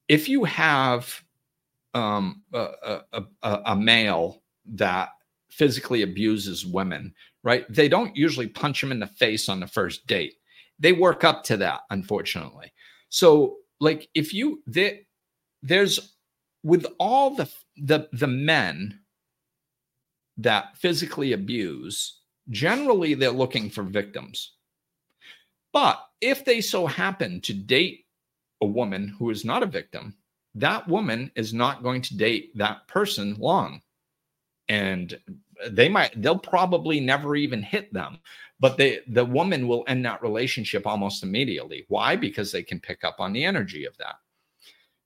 if 0.08 0.28
you 0.28 0.44
have 0.44 1.22
um, 1.94 2.42
a, 2.52 3.00
a, 3.12 3.24
a, 3.42 3.76
male 3.76 4.42
that 4.64 5.10
physically 5.50 6.02
abuses 6.02 6.64
women 6.64 7.14
right 7.42 7.64
they 7.68 7.88
don't 7.88 8.16
usually 8.16 8.46
punch 8.46 8.82
him 8.82 8.92
in 8.92 9.00
the 9.00 9.06
face 9.06 9.48
on 9.48 9.60
the 9.60 9.66
first 9.66 10.06
date 10.06 10.34
they 10.78 10.92
work 10.92 11.24
up 11.24 11.42
to 11.44 11.56
that 11.56 11.80
unfortunately 11.90 12.72
so 13.08 13.56
like 13.80 14.08
if 14.14 14.34
you 14.34 14.62
there, 14.66 14.98
there's 15.62 16.16
with 16.62 16.86
all 16.98 17.34
the 17.34 17.50
the 17.76 18.08
the 18.12 18.26
men 18.26 19.00
that 20.36 20.76
physically 20.76 21.32
abuse, 21.32 22.20
generally 22.50 23.14
they're 23.14 23.30
looking 23.30 23.70
for 23.70 23.82
victims. 23.82 24.54
But 25.78 26.08
if 26.20 26.44
they 26.44 26.60
so 26.60 26.88
happen 26.88 27.40
to 27.42 27.54
date 27.54 28.06
a 28.60 28.66
woman 28.66 29.14
who 29.16 29.30
is 29.30 29.44
not 29.44 29.62
a 29.62 29.66
victim, 29.66 30.16
that 30.56 30.88
woman 30.88 31.30
is 31.36 31.54
not 31.54 31.84
going 31.84 32.02
to 32.02 32.16
date 32.16 32.50
that 32.58 32.88
person 32.88 33.36
long. 33.38 33.80
And 34.68 35.16
they 35.70 35.88
might 35.88 36.20
they'll 36.20 36.36
probably 36.36 36.98
never 36.98 37.36
even 37.36 37.62
hit 37.62 37.92
them 37.92 38.18
but 38.58 38.76
they 38.76 39.00
the 39.06 39.24
woman 39.24 39.68
will 39.68 39.84
end 39.86 40.04
that 40.04 40.22
relationship 40.22 40.86
almost 40.86 41.22
immediately. 41.22 41.84
Why? 41.88 42.16
Because 42.16 42.50
they 42.50 42.62
can 42.62 42.80
pick 42.80 43.04
up 43.04 43.16
on 43.18 43.32
the 43.32 43.44
energy 43.44 43.84
of 43.84 43.96
that. 43.98 44.16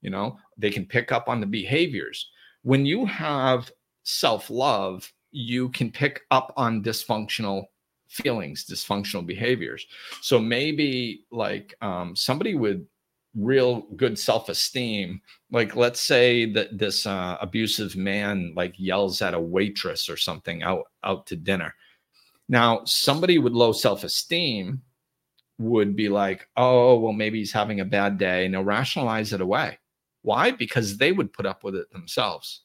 You 0.00 0.10
know 0.10 0.38
they 0.56 0.70
can 0.70 0.86
pick 0.86 1.12
up 1.12 1.28
on 1.28 1.40
the 1.40 1.46
behaviors. 1.46 2.30
When 2.62 2.86
you 2.86 3.04
have 3.06 3.70
self-love 4.04 5.12
you 5.32 5.70
can 5.70 5.90
pick 5.90 6.22
up 6.30 6.52
on 6.56 6.82
dysfunctional 6.82 7.64
feelings 8.12 8.64
dysfunctional 8.64 9.26
behaviors 9.26 9.86
so 10.20 10.38
maybe 10.38 11.24
like 11.30 11.74
um, 11.82 12.14
somebody 12.14 12.54
with 12.54 12.86
real 13.34 13.82
good 13.96 14.18
self-esteem 14.18 15.20
like 15.50 15.74
let's 15.74 16.00
say 16.00 16.50
that 16.52 16.76
this 16.76 17.06
uh, 17.06 17.38
abusive 17.40 17.96
man 17.96 18.52
like 18.54 18.74
yells 18.76 19.22
at 19.22 19.34
a 19.34 19.40
waitress 19.40 20.08
or 20.08 20.16
something 20.16 20.62
out 20.62 20.84
out 21.04 21.26
to 21.26 21.36
dinner 21.36 21.74
now 22.48 22.84
somebody 22.84 23.38
with 23.38 23.52
low 23.54 23.72
self-esteem 23.72 24.82
would 25.58 25.96
be 25.96 26.08
like 26.08 26.46
oh 26.56 26.98
well 26.98 27.12
maybe 27.12 27.38
he's 27.38 27.52
having 27.52 27.80
a 27.80 27.84
bad 27.84 28.18
day 28.18 28.44
and 28.44 28.52
they'll 28.52 28.64
rationalize 28.64 29.32
it 29.32 29.40
away 29.40 29.78
why? 30.22 30.52
Because 30.52 30.96
they 30.96 31.12
would 31.12 31.32
put 31.32 31.46
up 31.46 31.64
with 31.64 31.74
it 31.74 31.90
themselves. 31.92 32.62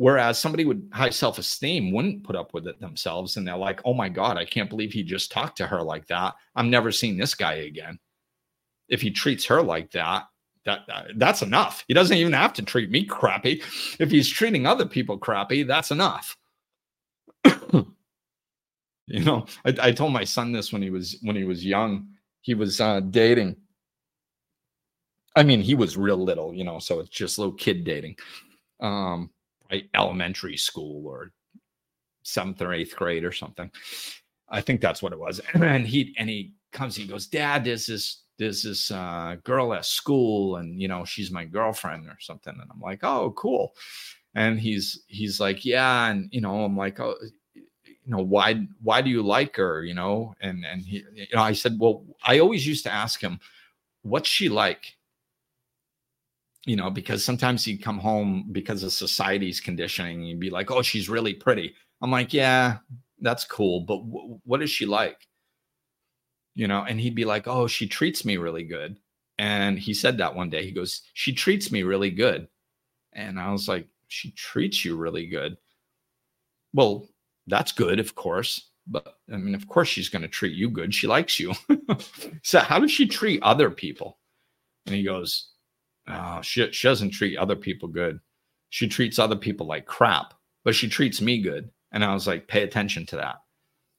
Whereas 0.00 0.38
somebody 0.38 0.64
with 0.64 0.90
high 0.94 1.10
self 1.10 1.38
esteem 1.38 1.92
wouldn't 1.92 2.24
put 2.24 2.34
up 2.34 2.54
with 2.54 2.66
it 2.66 2.80
themselves. 2.80 3.36
And 3.36 3.46
they're 3.46 3.54
like, 3.54 3.82
oh 3.84 3.92
my 3.92 4.08
God, 4.08 4.38
I 4.38 4.46
can't 4.46 4.70
believe 4.70 4.94
he 4.94 5.02
just 5.02 5.30
talked 5.30 5.58
to 5.58 5.66
her 5.66 5.82
like 5.82 6.06
that. 6.06 6.36
I'm 6.56 6.70
never 6.70 6.90
seeing 6.90 7.18
this 7.18 7.34
guy 7.34 7.56
again. 7.56 7.98
If 8.88 9.02
he 9.02 9.10
treats 9.10 9.44
her 9.44 9.60
like 9.60 9.90
that, 9.90 10.24
that, 10.64 10.88
that's 11.16 11.42
enough. 11.42 11.84
He 11.86 11.92
doesn't 11.92 12.16
even 12.16 12.32
have 12.32 12.54
to 12.54 12.62
treat 12.62 12.90
me 12.90 13.04
crappy. 13.04 13.62
If 13.98 14.10
he's 14.10 14.26
treating 14.26 14.66
other 14.66 14.86
people 14.86 15.18
crappy, 15.18 15.64
that's 15.64 15.90
enough. 15.90 16.34
you 17.44 17.84
know, 19.06 19.44
I, 19.66 19.74
I, 19.82 19.92
told 19.92 20.14
my 20.14 20.24
son 20.24 20.50
this 20.50 20.72
when 20.72 20.80
he 20.80 20.88
was 20.88 21.18
when 21.20 21.36
he 21.36 21.44
was 21.44 21.62
young. 21.62 22.08
He 22.40 22.54
was 22.54 22.80
uh, 22.80 23.00
dating 23.00 23.56
I 25.36 25.42
mean, 25.42 25.60
he 25.60 25.74
was 25.74 25.96
real 25.96 26.16
little, 26.16 26.54
you 26.54 26.64
know, 26.64 26.78
so 26.78 27.00
it's 27.00 27.10
just 27.10 27.38
little 27.38 27.52
kid 27.52 27.84
dating. 27.84 28.16
Um, 28.80 29.30
elementary 29.94 30.56
school 30.56 31.06
or 31.06 31.32
seventh 32.22 32.60
or 32.62 32.72
eighth 32.72 32.94
grade 32.96 33.24
or 33.24 33.32
something. 33.32 33.70
I 34.48 34.60
think 34.60 34.80
that's 34.80 35.02
what 35.02 35.12
it 35.12 35.18
was. 35.18 35.40
And 35.54 35.86
he 35.86 36.14
and 36.18 36.28
he 36.28 36.54
comes, 36.72 36.96
he 36.96 37.06
goes, 37.06 37.26
Dad, 37.26 37.64
there's 37.64 37.86
this 37.86 38.22
there's 38.38 38.62
this 38.62 38.90
uh, 38.90 39.36
girl 39.44 39.74
at 39.74 39.84
school, 39.84 40.56
and 40.56 40.80
you 40.80 40.88
know, 40.88 41.04
she's 41.04 41.30
my 41.30 41.44
girlfriend 41.44 42.06
or 42.06 42.16
something. 42.20 42.54
And 42.54 42.70
I'm 42.72 42.80
like, 42.80 43.04
oh, 43.04 43.32
cool. 43.36 43.74
And 44.34 44.58
he's 44.58 45.04
he's 45.06 45.40
like, 45.40 45.64
yeah, 45.64 46.08
and 46.08 46.28
you 46.32 46.40
know, 46.40 46.64
I'm 46.64 46.76
like, 46.76 47.00
oh, 47.00 47.16
you 47.54 47.62
know, 48.06 48.22
why 48.22 48.66
why 48.82 49.02
do 49.02 49.10
you 49.10 49.22
like 49.22 49.56
her? 49.56 49.84
You 49.84 49.94
know, 49.94 50.34
and 50.40 50.64
and 50.64 50.82
he, 50.82 51.04
you 51.14 51.26
know, 51.34 51.42
I 51.42 51.52
said, 51.52 51.76
well, 51.78 52.04
I 52.24 52.38
always 52.38 52.66
used 52.66 52.84
to 52.84 52.92
ask 52.92 53.20
him, 53.20 53.38
what's 54.02 54.28
she 54.28 54.48
like? 54.48 54.96
You 56.66 56.76
know, 56.76 56.90
because 56.90 57.24
sometimes 57.24 57.66
you 57.66 57.78
come 57.78 57.98
home 57.98 58.46
because 58.52 58.82
of 58.82 58.92
society's 58.92 59.60
conditioning, 59.60 60.22
you'd 60.22 60.40
be 60.40 60.50
like, 60.50 60.70
oh, 60.70 60.82
she's 60.82 61.08
really 61.08 61.34
pretty. 61.34 61.74
I'm 62.02 62.10
like, 62.10 62.32
yeah, 62.32 62.78
that's 63.20 63.44
cool, 63.44 63.80
but 63.80 63.98
w- 63.98 64.40
what 64.44 64.62
is 64.62 64.70
she 64.70 64.86
like? 64.86 65.26
You 66.54 66.68
know, 66.68 66.84
and 66.84 67.00
he'd 67.00 67.14
be 67.14 67.24
like, 67.24 67.46
oh, 67.46 67.66
she 67.66 67.86
treats 67.86 68.24
me 68.24 68.36
really 68.36 68.64
good. 68.64 68.98
And 69.38 69.78
he 69.78 69.94
said 69.94 70.18
that 70.18 70.34
one 70.34 70.50
day. 70.50 70.64
He 70.64 70.72
goes, 70.72 71.02
she 71.14 71.32
treats 71.32 71.72
me 71.72 71.82
really 71.82 72.10
good. 72.10 72.48
And 73.14 73.40
I 73.40 73.50
was 73.52 73.68
like, 73.68 73.88
she 74.08 74.32
treats 74.32 74.84
you 74.84 74.96
really 74.96 75.26
good. 75.26 75.56
Well, 76.74 77.08
that's 77.46 77.72
good, 77.72 78.00
of 78.00 78.14
course. 78.14 78.70
But 78.86 79.14
I 79.32 79.36
mean, 79.36 79.54
of 79.54 79.66
course, 79.66 79.88
she's 79.88 80.08
going 80.08 80.22
to 80.22 80.28
treat 80.28 80.54
you 80.54 80.68
good. 80.68 80.94
She 80.94 81.06
likes 81.06 81.40
you. 81.40 81.54
so, 82.42 82.58
how 82.60 82.78
does 82.78 82.90
she 82.90 83.06
treat 83.06 83.42
other 83.42 83.70
people? 83.70 84.18
And 84.86 84.94
he 84.94 85.04
goes, 85.04 85.49
oh, 86.08 86.40
she, 86.42 86.70
she 86.72 86.88
doesn't 86.88 87.10
treat 87.10 87.36
other 87.36 87.56
people 87.56 87.88
good. 87.88 88.20
She 88.70 88.88
treats 88.88 89.18
other 89.18 89.36
people 89.36 89.66
like 89.66 89.86
crap, 89.86 90.34
but 90.64 90.74
she 90.74 90.88
treats 90.88 91.20
me 91.20 91.40
good. 91.40 91.70
And 91.92 92.04
I 92.04 92.14
was 92.14 92.26
like, 92.26 92.46
pay 92.46 92.62
attention 92.62 93.04
to 93.06 93.16
that. 93.16 93.36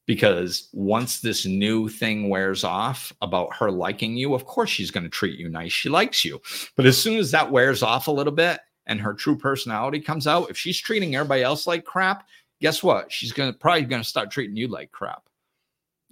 Because 0.08 0.70
once 0.74 1.20
this 1.20 1.46
new 1.46 1.88
thing 1.88 2.30
wears 2.30 2.64
off 2.64 3.14
about 3.22 3.56
her 3.56 3.70
liking 3.70 4.18
you, 4.18 4.34
of 4.34 4.46
course 4.46 4.70
she's 4.70 4.92
going 4.92 5.04
to 5.04 5.10
treat 5.10 5.40
you 5.40 5.48
nice. 5.48 5.72
She 5.72 5.90
likes 5.90 6.26
you. 6.26 6.42
But 6.76 6.86
as 6.86 6.98
soon 6.98 7.18
as 7.18 7.32
that 7.32 7.52
wears 7.52 7.84
off 7.84 8.08
a 8.08 8.12
little 8.12 8.34
bit 8.34 8.60
and 8.88 9.00
her 9.00 9.14
true 9.14 9.38
personality 9.38 10.00
comes 10.00 10.26
out, 10.26 10.50
if 10.50 10.58
she's 10.58 10.80
treating 10.80 11.16
everybody 11.16 11.44
else 11.44 11.68
like 11.68 11.86
crap, 11.86 12.28
guess 12.62 12.82
what? 12.82 13.12
She's 13.12 13.32
going 13.32 13.52
to 13.52 13.58
probably 13.58 13.84
going 13.84 14.02
to 14.02 14.08
start 14.08 14.32
treating 14.32 14.56
you 14.56 14.68
like 14.68 14.92
crap. 14.92 15.24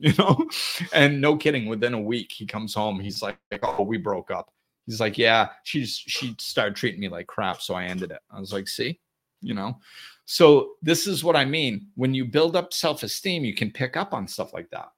You 0.02 0.14
know? 0.18 0.48
And 0.94 1.20
no 1.20 1.36
kidding, 1.36 1.66
within 1.66 1.94
a 1.94 2.00
week, 2.00 2.32
he 2.32 2.46
comes 2.46 2.74
home. 2.74 3.02
He's 3.02 3.22
like, 3.22 3.38
oh, 3.64 3.84
we 3.84 3.98
broke 3.98 4.32
up 4.32 4.50
he's 4.90 5.00
like, 5.00 5.20
yeah, 5.20 5.50
she's 5.64 5.96
she 5.96 6.36
started 6.40 6.76
treating 6.76 7.00
me 7.00 7.10
like 7.10 7.28
crap, 7.28 7.62
so 7.62 7.76
I 7.76 7.84
ended 7.84 8.10
it. 8.10 8.22
I 8.32 8.40
was 8.40 8.52
like, 8.52 8.68
see, 8.68 9.00
you 9.40 9.54
know. 9.54 9.78
So 10.26 10.72
this 10.82 11.06
is 11.06 11.24
what 11.24 11.36
I 11.36 11.46
mean. 11.46 11.88
When 11.94 12.16
you 12.16 12.26
build 12.26 12.56
up 12.56 12.74
self-esteem, 12.74 13.46
you 13.46 13.54
can 13.54 13.70
pick 13.70 13.96
up 13.96 14.16
on 14.16 14.28
stuff 14.28 14.52
like 14.52 14.68
that. 14.72 14.90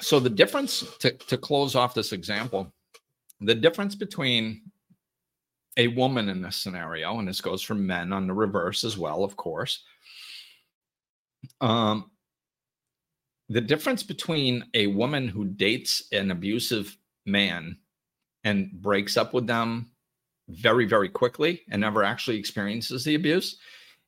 So 0.00 0.18
the 0.18 0.30
difference 0.30 0.96
to, 1.00 1.10
to 1.10 1.36
close 1.36 1.76
off 1.76 1.92
this 1.92 2.12
example, 2.12 2.72
the 3.42 3.54
difference 3.54 3.94
between 3.94 4.62
a 5.76 5.88
woman 5.88 6.30
in 6.30 6.40
this 6.40 6.56
scenario, 6.56 7.18
and 7.18 7.28
this 7.28 7.42
goes 7.42 7.60
for 7.60 7.74
men 7.74 8.14
on 8.14 8.26
the 8.26 8.32
reverse 8.32 8.82
as 8.82 8.96
well, 8.96 9.24
of 9.24 9.36
course. 9.36 9.84
Um, 11.60 12.11
the 13.52 13.60
difference 13.60 14.02
between 14.02 14.64
a 14.74 14.86
woman 14.88 15.28
who 15.28 15.44
dates 15.44 16.04
an 16.12 16.30
abusive 16.30 16.96
man 17.26 17.76
and 18.44 18.72
breaks 18.72 19.16
up 19.16 19.34
with 19.34 19.46
them 19.46 19.90
very, 20.48 20.86
very 20.86 21.08
quickly 21.08 21.62
and 21.70 21.80
never 21.80 22.02
actually 22.02 22.38
experiences 22.38 23.04
the 23.04 23.14
abuse 23.14 23.58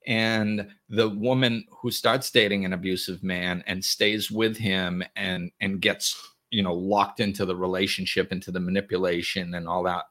and 0.06 0.66
the 0.88 1.08
woman 1.08 1.64
who 1.70 1.90
starts 1.90 2.30
dating 2.30 2.64
an 2.64 2.72
abusive 2.72 3.22
man 3.22 3.62
and 3.66 3.84
stays 3.84 4.30
with 4.30 4.56
him 4.56 5.02
and 5.16 5.50
and 5.60 5.80
gets 5.80 6.34
you 6.50 6.62
know 6.62 6.74
locked 6.74 7.20
into 7.20 7.46
the 7.46 7.56
relationship 7.56 8.30
into 8.30 8.50
the 8.50 8.60
manipulation 8.60 9.54
and 9.54 9.66
all 9.66 9.82
that 9.82 10.04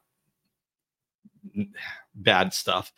bad 2.16 2.52
stuff 2.52 2.92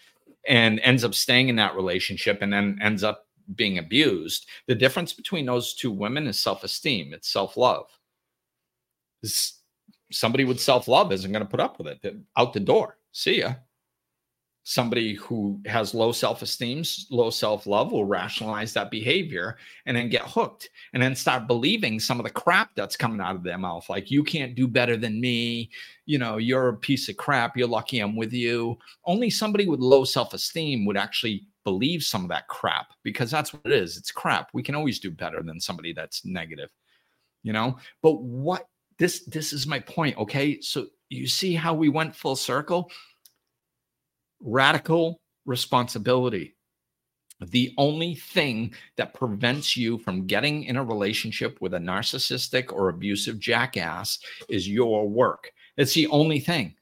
and 0.49 0.81
ends 0.81 1.05
up 1.05 1.13
staying 1.13 1.49
in 1.51 1.57
that 1.57 1.77
relationship 1.77 2.41
and 2.41 2.53
then 2.53 2.79
ends 2.81 3.05
up 3.05 3.26
being 3.55 3.79
abused 3.79 4.47
the 4.67 4.75
difference 4.75 5.13
between 5.13 5.47
those 5.47 5.75
two 5.75 5.91
women 5.91 6.27
is 6.27 6.39
self-esteem 6.39 7.13
it's 7.13 7.29
self-love. 7.29 7.87
Somebody 10.13 10.45
with 10.45 10.61
self-love 10.61 11.13
isn't 11.13 11.33
going 11.33 11.45
to 11.45 11.51
put 11.51 11.61
up 11.61 11.79
with 11.79 11.89
it 11.89 12.17
out 12.37 12.53
the 12.53 12.61
door 12.61 12.97
see 13.17 13.41
ya. 13.41 13.55
Somebody 14.69 15.15
who 15.15 15.61
has 15.65 15.95
low 15.95 16.11
self-esteem 16.13 16.83
low 17.11 17.31
self-love 17.31 17.93
will 17.93 18.05
rationalize 18.05 18.73
that 18.75 18.91
behavior 18.91 19.57
and 19.87 19.97
then 19.97 20.11
get 20.11 20.23
hooked 20.23 20.69
and 20.93 21.03
then 21.03 21.15
start 21.15 21.47
believing 21.47 21.99
some 22.01 22.19
of 22.19 22.25
the 22.25 22.31
crap 22.31 22.71
that's 22.75 22.97
coming 22.97 23.21
out 23.21 23.37
of 23.37 23.45
their 23.45 23.59
mouth 23.59 23.89
like 23.89 24.11
you 24.11 24.25
can't 24.25 24.57
do 24.57 24.67
better 24.67 24.97
than 24.97 25.21
me 25.21 25.71
you 26.05 26.19
know 26.19 26.37
you're 26.37 26.69
a 26.69 26.77
piece 26.77 27.09
of 27.09 27.17
crap 27.17 27.57
you're 27.57 27.69
lucky 27.69 28.01
i'm 28.01 28.17
with 28.17 28.33
you. 28.33 28.77
Only 29.05 29.31
somebody 29.31 29.67
with 29.67 29.81
low 29.81 30.05
self-esteem 30.05 30.85
would 30.85 30.97
actually 30.97 31.47
believe 31.67 32.03
some 32.03 32.23
of 32.23 32.29
that 32.29 32.49
crap 32.49 32.87
because 33.03 33.31
that's 33.31 33.53
what 33.53 33.67
it 33.67 33.73
is 33.73 33.97
it's 33.97 34.11
crap 34.11 34.49
we 34.53 34.63
can 34.63 34.75
always 34.75 35.01
do 35.01 35.11
better 35.11 35.43
than 35.43 35.61
somebody 35.61 35.93
that's 35.93 36.25
negative 36.25 36.71
you 37.43 37.53
know 37.53 37.77
but 38.03 38.23
what 38.23 38.69
this 38.99 39.25
this 39.27 39.53
is 39.53 39.67
my 39.67 39.81
point 39.81 40.17
okay 40.17 40.61
so 40.61 40.87
you 41.09 41.27
see 41.27 41.55
how 41.55 41.75
we 41.75 41.89
went 41.89 42.15
full 42.15 42.37
circle 42.37 42.91
radical 44.41 45.21
responsibility. 45.45 46.55
The 47.41 47.75
only 47.77 48.15
thing 48.15 48.75
that 48.97 49.15
prevents 49.15 49.77
you 49.77 49.99
from 49.99 50.27
getting 50.27 50.65
in 50.65 50.77
a 50.77 50.85
relationship 50.85 51.59
with 51.61 51.75
a 51.75 51.79
narcissistic 51.79 52.73
or 52.73 52.89
abusive 52.89 53.39
jackass 53.39 54.19
is 54.49 54.69
your 54.69 55.09
work. 55.09 55.53
It's 55.77 55.93
the 55.93 56.07
only 56.07 56.41
thing. 56.41 56.75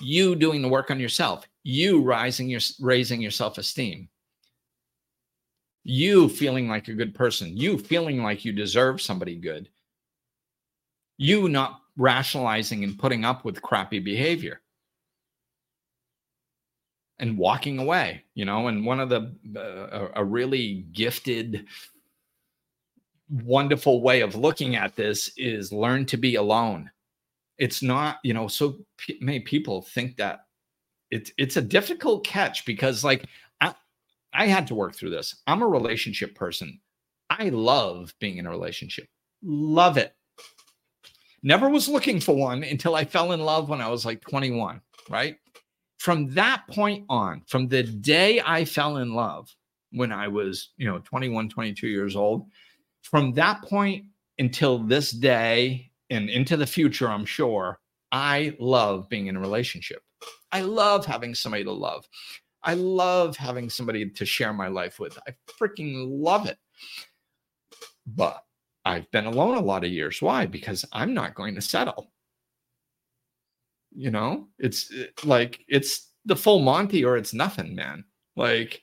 You 0.00 0.34
doing 0.34 0.60
the 0.60 0.68
work 0.68 0.90
on 0.90 1.00
yourself, 1.00 1.46
you 1.64 2.02
rising 2.02 2.48
your 2.48 2.60
raising 2.80 3.20
your 3.20 3.30
self-esteem. 3.30 4.08
You 5.82 6.28
feeling 6.28 6.68
like 6.68 6.88
a 6.88 6.94
good 6.94 7.14
person, 7.14 7.56
you 7.56 7.78
feeling 7.78 8.22
like 8.22 8.44
you 8.44 8.52
deserve 8.52 9.02
somebody 9.02 9.36
good. 9.36 9.68
You 11.16 11.48
not 11.48 11.80
rationalizing 11.96 12.84
and 12.84 12.98
putting 12.98 13.24
up 13.24 13.44
with 13.44 13.62
crappy 13.62 13.98
behavior 13.98 14.60
and 17.18 17.38
walking 17.38 17.78
away 17.78 18.24
you 18.34 18.44
know 18.44 18.66
and 18.68 18.84
one 18.84 18.98
of 18.98 19.08
the 19.08 19.32
uh, 19.56 20.08
a 20.16 20.24
really 20.24 20.84
gifted 20.92 21.66
wonderful 23.30 24.02
way 24.02 24.20
of 24.20 24.34
looking 24.34 24.74
at 24.76 24.96
this 24.96 25.30
is 25.36 25.72
learn 25.72 26.04
to 26.04 26.16
be 26.16 26.34
alone 26.34 26.90
it's 27.56 27.82
not 27.82 28.18
you 28.24 28.34
know 28.34 28.48
so 28.48 28.78
p- 28.98 29.18
many 29.20 29.38
people 29.38 29.82
think 29.82 30.16
that 30.16 30.46
it's 31.14 31.32
it's 31.38 31.56
a 31.56 31.62
difficult 31.62 32.26
catch 32.26 32.64
because 32.66 33.04
like 33.04 33.26
I, 33.60 33.74
I 34.32 34.46
had 34.46 34.66
to 34.68 34.74
work 34.74 34.94
through 34.94 35.10
this. 35.10 35.36
I'm 35.46 35.62
a 35.62 35.68
relationship 35.68 36.34
person. 36.34 36.80
I 37.30 37.48
love 37.48 38.14
being 38.20 38.36
in 38.38 38.46
a 38.46 38.50
relationship. 38.50 39.08
Love 39.42 39.96
it. 39.96 40.14
Never 41.42 41.68
was 41.68 41.88
looking 41.88 42.20
for 42.20 42.34
one 42.34 42.64
until 42.64 42.94
i 42.94 43.04
fell 43.04 43.32
in 43.32 43.40
love 43.40 43.68
when 43.68 43.80
i 43.80 43.88
was 43.88 44.04
like 44.04 44.20
21 44.22 44.80
right? 45.10 45.36
From 45.98 46.28
that 46.30 46.64
point 46.68 47.04
on, 47.08 47.42
from 47.46 47.68
the 47.68 47.82
day 47.82 48.40
I 48.44 48.64
fell 48.64 48.98
in 48.98 49.14
love 49.14 49.54
when 49.92 50.12
I 50.12 50.28
was, 50.28 50.70
you 50.76 50.86
know, 50.86 50.98
21, 50.98 51.48
22 51.48 51.86
years 51.86 52.16
old, 52.16 52.46
from 53.02 53.32
that 53.34 53.62
point 53.62 54.06
until 54.38 54.78
this 54.78 55.10
day 55.10 55.90
and 56.10 56.28
into 56.28 56.56
the 56.56 56.66
future, 56.66 57.08
I'm 57.08 57.24
sure, 57.24 57.80
I 58.14 58.56
love 58.60 59.08
being 59.08 59.26
in 59.26 59.36
a 59.36 59.40
relationship. 59.40 60.02
I 60.52 60.60
love 60.60 61.04
having 61.04 61.34
somebody 61.34 61.64
to 61.64 61.72
love. 61.72 62.06
I 62.62 62.74
love 62.74 63.36
having 63.36 63.68
somebody 63.68 64.08
to 64.08 64.24
share 64.24 64.52
my 64.52 64.68
life 64.68 65.00
with. 65.00 65.18
I 65.28 65.34
freaking 65.60 66.06
love 66.08 66.46
it. 66.46 66.58
But 68.06 68.42
I've 68.84 69.10
been 69.10 69.26
alone 69.26 69.56
a 69.56 69.60
lot 69.60 69.84
of 69.84 69.90
years. 69.90 70.22
Why? 70.22 70.46
Because 70.46 70.84
I'm 70.92 71.12
not 71.12 71.34
going 71.34 71.56
to 71.56 71.60
settle 71.60 72.12
you 73.94 74.10
know 74.10 74.48
it's 74.58 74.92
eh, 74.92 75.06
like 75.24 75.60
it's 75.68 76.10
the 76.24 76.36
full 76.36 76.58
monty 76.58 77.04
or 77.04 77.16
it's 77.16 77.32
nothing 77.32 77.74
man 77.74 78.04
like 78.36 78.82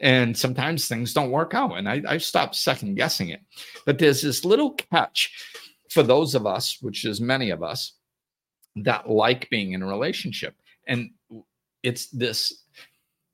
and 0.00 0.36
sometimes 0.36 0.88
things 0.88 1.12
don't 1.12 1.30
work 1.30 1.54
out 1.54 1.76
and 1.76 1.88
I, 1.88 2.02
I 2.08 2.18
stopped 2.18 2.54
second 2.54 2.94
guessing 2.94 3.28
it 3.28 3.40
but 3.84 3.98
there's 3.98 4.22
this 4.22 4.44
little 4.44 4.72
catch 4.72 5.32
for 5.90 6.02
those 6.02 6.34
of 6.34 6.46
us 6.46 6.78
which 6.80 7.04
is 7.04 7.20
many 7.20 7.50
of 7.50 7.62
us 7.62 7.94
that 8.84 9.08
like 9.08 9.48
being 9.50 9.72
in 9.72 9.82
a 9.82 9.86
relationship 9.86 10.54
and 10.86 11.10
it's 11.82 12.06
this 12.06 12.64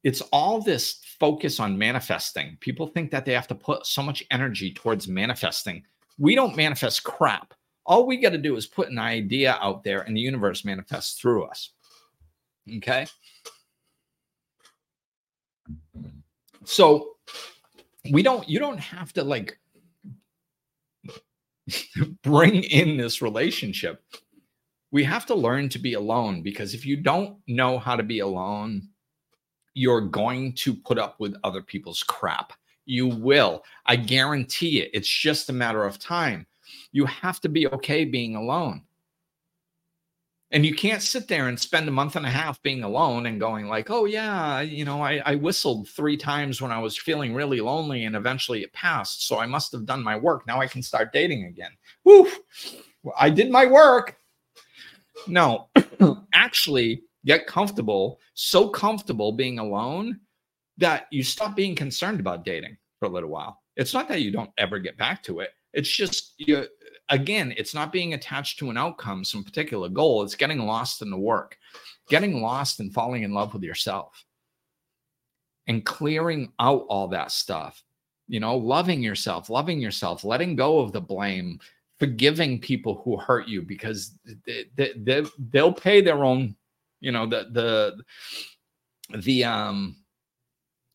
it's 0.02 0.20
all 0.32 0.60
this 0.60 1.00
focus 1.18 1.60
on 1.60 1.78
manifesting 1.78 2.56
people 2.60 2.86
think 2.86 3.10
that 3.10 3.24
they 3.24 3.32
have 3.32 3.48
to 3.48 3.54
put 3.54 3.86
so 3.86 4.02
much 4.02 4.22
energy 4.30 4.72
towards 4.72 5.08
manifesting 5.08 5.82
we 6.18 6.34
don't 6.34 6.56
manifest 6.56 7.04
crap 7.04 7.54
all 7.86 8.06
we 8.06 8.16
got 8.16 8.30
to 8.30 8.38
do 8.38 8.56
is 8.56 8.66
put 8.66 8.88
an 8.88 8.98
idea 8.98 9.58
out 9.60 9.84
there 9.84 10.00
and 10.00 10.16
the 10.16 10.20
universe 10.20 10.64
manifests 10.64 11.20
through 11.20 11.44
us. 11.44 11.70
Okay. 12.76 13.06
So 16.64 17.16
we 18.10 18.22
don't, 18.22 18.48
you 18.48 18.58
don't 18.58 18.78
have 18.78 19.12
to 19.14 19.24
like 19.24 19.58
bring 22.22 22.62
in 22.62 22.96
this 22.96 23.20
relationship. 23.20 24.02
We 24.94 25.02
have 25.02 25.26
to 25.26 25.34
learn 25.34 25.68
to 25.70 25.80
be 25.80 25.94
alone 25.94 26.42
because 26.42 26.72
if 26.72 26.86
you 26.86 26.96
don't 26.96 27.36
know 27.48 27.80
how 27.80 27.96
to 27.96 28.04
be 28.04 28.20
alone, 28.20 28.88
you're 29.74 30.00
going 30.00 30.52
to 30.52 30.72
put 30.72 30.98
up 30.98 31.18
with 31.18 31.34
other 31.42 31.62
people's 31.62 32.04
crap. 32.04 32.52
You 32.86 33.08
will. 33.08 33.64
I 33.86 33.96
guarantee 33.96 34.80
it. 34.82 34.90
It's 34.94 35.08
just 35.08 35.50
a 35.50 35.52
matter 35.52 35.84
of 35.84 35.98
time 35.98 36.46
you 36.92 37.06
have 37.06 37.40
to 37.40 37.48
be 37.48 37.66
okay 37.66 38.04
being 38.04 38.36
alone. 38.36 38.82
And 40.52 40.64
you 40.64 40.76
can't 40.76 41.02
sit 41.02 41.26
there 41.26 41.48
and 41.48 41.58
spend 41.58 41.88
a 41.88 41.92
month 41.92 42.14
and 42.14 42.24
a 42.24 42.30
half 42.30 42.62
being 42.62 42.84
alone 42.84 43.26
and 43.26 43.40
going 43.40 43.66
like, 43.66 43.90
oh 43.90 44.04
yeah, 44.04 44.60
you 44.60 44.84
know, 44.84 45.02
I, 45.02 45.20
I 45.26 45.34
whistled 45.34 45.88
three 45.88 46.16
times 46.16 46.62
when 46.62 46.70
I 46.70 46.78
was 46.78 46.96
feeling 46.96 47.34
really 47.34 47.60
lonely 47.60 48.04
and 48.04 48.14
eventually 48.14 48.62
it 48.62 48.72
passed. 48.72 49.26
So 49.26 49.40
I 49.40 49.46
must 49.46 49.72
have 49.72 49.86
done 49.86 50.04
my 50.04 50.14
work. 50.14 50.46
Now 50.46 50.60
I 50.60 50.68
can 50.68 50.82
start 50.82 51.12
dating 51.12 51.46
again. 51.46 51.72
Woo! 52.04 52.28
I 53.18 53.30
did 53.30 53.50
my 53.50 53.66
work. 53.66 54.16
No, 55.26 55.68
actually 56.34 57.02
get 57.24 57.46
comfortable, 57.46 58.20
so 58.34 58.68
comfortable 58.68 59.32
being 59.32 59.58
alone 59.58 60.20
that 60.76 61.06
you 61.10 61.22
stop 61.22 61.56
being 61.56 61.74
concerned 61.74 62.20
about 62.20 62.44
dating 62.44 62.76
for 62.98 63.06
a 63.06 63.10
little 63.10 63.30
while. 63.30 63.60
It's 63.76 63.94
not 63.94 64.08
that 64.08 64.22
you 64.22 64.30
don't 64.30 64.50
ever 64.58 64.78
get 64.78 64.98
back 64.98 65.22
to 65.24 65.40
it. 65.40 65.50
It's 65.72 65.88
just 65.88 66.34
you 66.38 66.66
again, 67.10 67.54
it's 67.56 67.74
not 67.74 67.92
being 67.92 68.14
attached 68.14 68.58
to 68.58 68.70
an 68.70 68.76
outcome, 68.76 69.24
some 69.24 69.44
particular 69.44 69.88
goal. 69.88 70.22
It's 70.22 70.34
getting 70.34 70.60
lost 70.60 71.02
in 71.02 71.10
the 71.10 71.18
work, 71.18 71.58
getting 72.08 72.40
lost 72.40 72.80
and 72.80 72.92
falling 72.92 73.22
in 73.22 73.32
love 73.32 73.52
with 73.52 73.62
yourself 73.62 74.24
and 75.66 75.84
clearing 75.84 76.52
out 76.60 76.84
all 76.88 77.08
that 77.08 77.30
stuff. 77.30 77.82
You 78.26 78.40
know, 78.40 78.56
loving 78.56 79.02
yourself, 79.02 79.50
loving 79.50 79.80
yourself, 79.80 80.24
letting 80.24 80.56
go 80.56 80.80
of 80.80 80.92
the 80.92 81.00
blame, 81.00 81.58
forgiving 81.98 82.60
people 82.60 83.00
who 83.04 83.16
hurt 83.16 83.48
you 83.48 83.62
because 83.62 84.18
they, 84.46 84.64
they, 84.76 84.92
they, 84.96 85.24
they'll 85.50 85.72
pay 85.72 86.00
their 86.00 86.24
own, 86.24 86.56
you 87.00 87.12
know, 87.12 87.26
the, 87.26 87.48
the, 87.52 89.18
the, 89.18 89.44
um, 89.44 89.96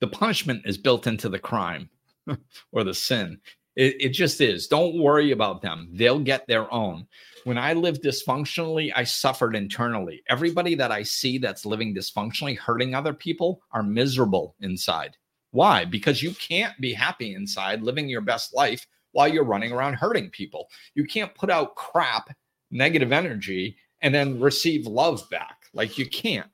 the 0.01 0.07
punishment 0.07 0.63
is 0.65 0.77
built 0.77 1.07
into 1.07 1.29
the 1.29 1.39
crime 1.39 1.89
or 2.71 2.83
the 2.83 2.93
sin. 2.93 3.39
It, 3.75 3.95
it 3.99 4.09
just 4.09 4.41
is. 4.41 4.67
Don't 4.67 5.01
worry 5.01 5.31
about 5.31 5.61
them. 5.61 5.89
They'll 5.93 6.19
get 6.19 6.47
their 6.47 6.71
own. 6.73 7.07
When 7.45 7.57
I 7.57 7.73
lived 7.73 8.03
dysfunctionally, 8.03 8.91
I 8.93 9.05
suffered 9.05 9.55
internally. 9.55 10.21
Everybody 10.27 10.75
that 10.75 10.91
I 10.91 11.03
see 11.03 11.37
that's 11.37 11.65
living 11.65 11.95
dysfunctionally, 11.95 12.57
hurting 12.57 12.93
other 12.93 13.13
people, 13.13 13.61
are 13.71 13.83
miserable 13.83 14.55
inside. 14.59 15.15
Why? 15.51 15.85
Because 15.85 16.21
you 16.21 16.31
can't 16.33 16.79
be 16.79 16.93
happy 16.93 17.33
inside, 17.35 17.81
living 17.81 18.09
your 18.09 18.21
best 18.21 18.53
life 18.53 18.85
while 19.11 19.27
you're 19.27 19.43
running 19.43 19.71
around 19.71 19.95
hurting 19.95 20.29
people. 20.29 20.67
You 20.95 21.05
can't 21.05 21.33
put 21.35 21.49
out 21.49 21.75
crap, 21.75 22.29
negative 22.71 23.11
energy, 23.11 23.77
and 24.01 24.13
then 24.13 24.39
receive 24.39 24.85
love 24.85 25.27
back. 25.29 25.63
Like 25.73 25.97
you 25.97 26.07
can't. 26.07 26.49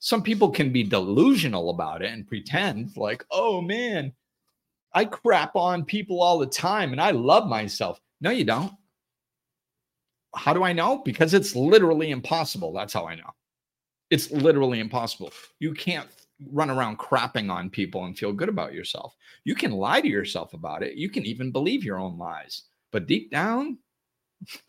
Some 0.00 0.22
people 0.22 0.50
can 0.50 0.72
be 0.72 0.84
delusional 0.84 1.70
about 1.70 2.02
it 2.02 2.12
and 2.12 2.26
pretend 2.26 2.96
like, 2.96 3.24
oh 3.30 3.60
man, 3.60 4.12
I 4.92 5.04
crap 5.04 5.56
on 5.56 5.84
people 5.84 6.22
all 6.22 6.38
the 6.38 6.46
time 6.46 6.92
and 6.92 7.00
I 7.00 7.10
love 7.10 7.48
myself. 7.48 8.00
No, 8.20 8.30
you 8.30 8.44
don't. 8.44 8.72
How 10.34 10.52
do 10.52 10.62
I 10.62 10.72
know? 10.72 11.02
Because 11.04 11.34
it's 11.34 11.56
literally 11.56 12.10
impossible. 12.10 12.72
That's 12.72 12.92
how 12.92 13.06
I 13.06 13.16
know. 13.16 13.30
It's 14.10 14.30
literally 14.30 14.80
impossible. 14.80 15.32
You 15.58 15.74
can't 15.74 16.08
run 16.46 16.70
around 16.70 16.98
crapping 16.98 17.50
on 17.50 17.70
people 17.70 18.04
and 18.04 18.16
feel 18.16 18.32
good 18.32 18.48
about 18.48 18.72
yourself. 18.72 19.14
You 19.44 19.54
can 19.54 19.72
lie 19.72 20.00
to 20.00 20.08
yourself 20.08 20.54
about 20.54 20.82
it. 20.82 20.96
You 20.96 21.10
can 21.10 21.24
even 21.26 21.50
believe 21.50 21.84
your 21.84 21.98
own 21.98 22.18
lies. 22.18 22.62
But 22.92 23.06
deep 23.06 23.30
down, 23.30 23.78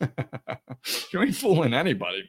you 0.00 1.22
ain't 1.22 1.36
fooling 1.36 1.74
anybody. 1.74 2.28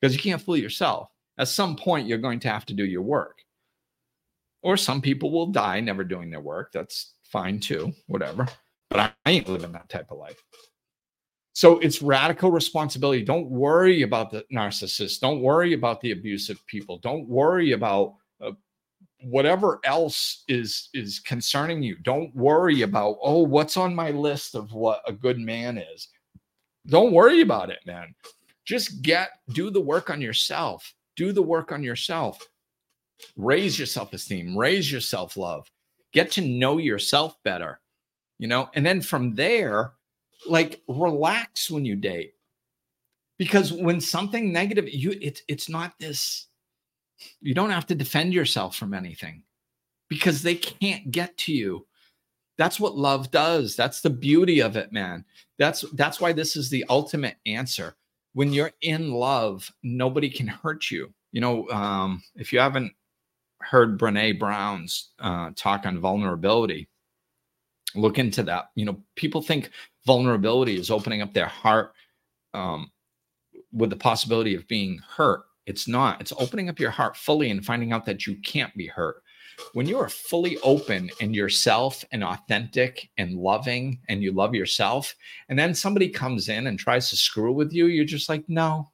Because 0.00 0.14
you 0.14 0.22
can't 0.22 0.42
fool 0.42 0.56
yourself. 0.56 1.08
At 1.38 1.48
some 1.48 1.76
point, 1.76 2.06
you're 2.06 2.18
going 2.18 2.40
to 2.40 2.48
have 2.48 2.66
to 2.66 2.74
do 2.74 2.84
your 2.84 3.02
work. 3.02 3.38
Or 4.62 4.76
some 4.76 5.00
people 5.00 5.30
will 5.30 5.46
die 5.46 5.80
never 5.80 6.04
doing 6.04 6.30
their 6.30 6.40
work. 6.40 6.72
That's 6.72 7.14
fine 7.24 7.60
too, 7.60 7.92
whatever. 8.06 8.46
But 8.90 9.00
I 9.00 9.30
ain't 9.30 9.48
living 9.48 9.72
that 9.72 9.88
type 9.88 10.10
of 10.10 10.18
life. 10.18 10.42
So 11.52 11.78
it's 11.80 12.02
radical 12.02 12.50
responsibility. 12.50 13.24
Don't 13.24 13.50
worry 13.50 14.02
about 14.02 14.30
the 14.30 14.44
narcissist. 14.52 15.20
Don't 15.20 15.40
worry 15.40 15.72
about 15.72 16.00
the 16.00 16.12
abusive 16.12 16.64
people. 16.66 16.98
Don't 16.98 17.28
worry 17.28 17.72
about 17.72 18.14
whatever 19.22 19.80
else 19.84 20.44
is 20.48 20.88
is 20.94 21.18
concerning 21.20 21.82
you. 21.82 21.96
Don't 22.02 22.34
worry 22.34 22.82
about 22.82 23.18
oh, 23.22 23.42
what's 23.42 23.76
on 23.76 23.94
my 23.94 24.10
list 24.10 24.54
of 24.54 24.72
what 24.72 25.02
a 25.06 25.12
good 25.12 25.38
man 25.38 25.78
is. 25.78 26.08
Don't 26.86 27.12
worry 27.12 27.40
about 27.40 27.70
it, 27.70 27.80
man. 27.86 28.14
Just 28.64 29.02
get 29.02 29.30
do 29.52 29.70
the 29.70 29.80
work 29.80 30.10
on 30.10 30.20
yourself. 30.20 30.94
Do 31.16 31.32
the 31.32 31.42
work 31.42 31.72
on 31.72 31.82
yourself. 31.82 32.46
Raise 33.36 33.78
your 33.78 33.86
self-esteem, 33.86 34.56
raise 34.56 34.90
your 34.90 35.00
self-love. 35.00 35.68
Get 36.12 36.30
to 36.32 36.40
know 36.40 36.78
yourself 36.78 37.36
better. 37.42 37.80
You 38.38 38.46
know, 38.46 38.70
and 38.74 38.86
then 38.86 39.00
from 39.00 39.34
there, 39.34 39.94
like 40.46 40.80
relax 40.86 41.70
when 41.70 41.84
you 41.84 41.96
date 41.96 42.34
because 43.38 43.72
when 43.72 44.00
something 44.00 44.52
negative 44.52 44.88
you 44.88 45.16
it's 45.20 45.42
it's 45.48 45.68
not 45.68 45.94
this 45.98 46.47
you 47.40 47.54
don't 47.54 47.70
have 47.70 47.86
to 47.86 47.94
defend 47.94 48.32
yourself 48.32 48.76
from 48.76 48.94
anything 48.94 49.42
because 50.08 50.42
they 50.42 50.54
can't 50.54 51.10
get 51.10 51.36
to 51.38 51.52
you. 51.52 51.86
That's 52.56 52.80
what 52.80 52.96
love 52.96 53.30
does. 53.30 53.76
That's 53.76 54.00
the 54.00 54.10
beauty 54.10 54.60
of 54.60 54.76
it 54.76 54.92
man. 54.92 55.24
That's 55.58 55.82
that's 55.94 56.20
why 56.20 56.32
this 56.32 56.56
is 56.56 56.70
the 56.70 56.84
ultimate 56.88 57.36
answer. 57.46 57.94
When 58.34 58.52
you're 58.52 58.72
in 58.82 59.12
love 59.12 59.70
nobody 59.82 60.30
can 60.30 60.46
hurt 60.46 60.90
you. 60.90 61.12
You 61.32 61.40
know 61.40 61.68
um, 61.70 62.22
if 62.36 62.52
you 62.52 62.58
haven't 62.58 62.92
heard 63.60 63.98
Brené 63.98 64.38
Brown's 64.38 65.10
uh, 65.18 65.50
talk 65.56 65.84
on 65.84 65.98
vulnerability 65.98 66.88
look 67.94 68.18
into 68.18 68.42
that. 68.44 68.70
You 68.74 68.86
know 68.86 69.02
people 69.16 69.42
think 69.42 69.70
vulnerability 70.06 70.76
is 70.78 70.90
opening 70.90 71.22
up 71.22 71.32
their 71.32 71.46
heart 71.46 71.92
um, 72.54 72.90
with 73.72 73.90
the 73.90 73.96
possibility 73.96 74.54
of 74.54 74.66
being 74.68 74.98
hurt. 75.08 75.42
It's 75.68 75.86
not. 75.86 76.18
It's 76.18 76.32
opening 76.38 76.70
up 76.70 76.80
your 76.80 76.90
heart 76.90 77.14
fully 77.14 77.50
and 77.50 77.64
finding 77.64 77.92
out 77.92 78.06
that 78.06 78.26
you 78.26 78.36
can't 78.36 78.74
be 78.74 78.86
hurt. 78.86 79.22
When 79.74 79.86
you 79.86 79.98
are 79.98 80.08
fully 80.08 80.56
open 80.60 81.10
and 81.20 81.36
yourself 81.36 82.04
and 82.10 82.24
authentic 82.24 83.10
and 83.18 83.34
loving 83.34 84.00
and 84.08 84.22
you 84.22 84.32
love 84.32 84.54
yourself, 84.54 85.14
and 85.50 85.58
then 85.58 85.74
somebody 85.74 86.08
comes 86.08 86.48
in 86.48 86.68
and 86.68 86.78
tries 86.78 87.10
to 87.10 87.16
screw 87.16 87.52
with 87.52 87.72
you, 87.74 87.86
you're 87.86 88.06
just 88.06 88.30
like, 88.30 88.44
no, 88.48 88.90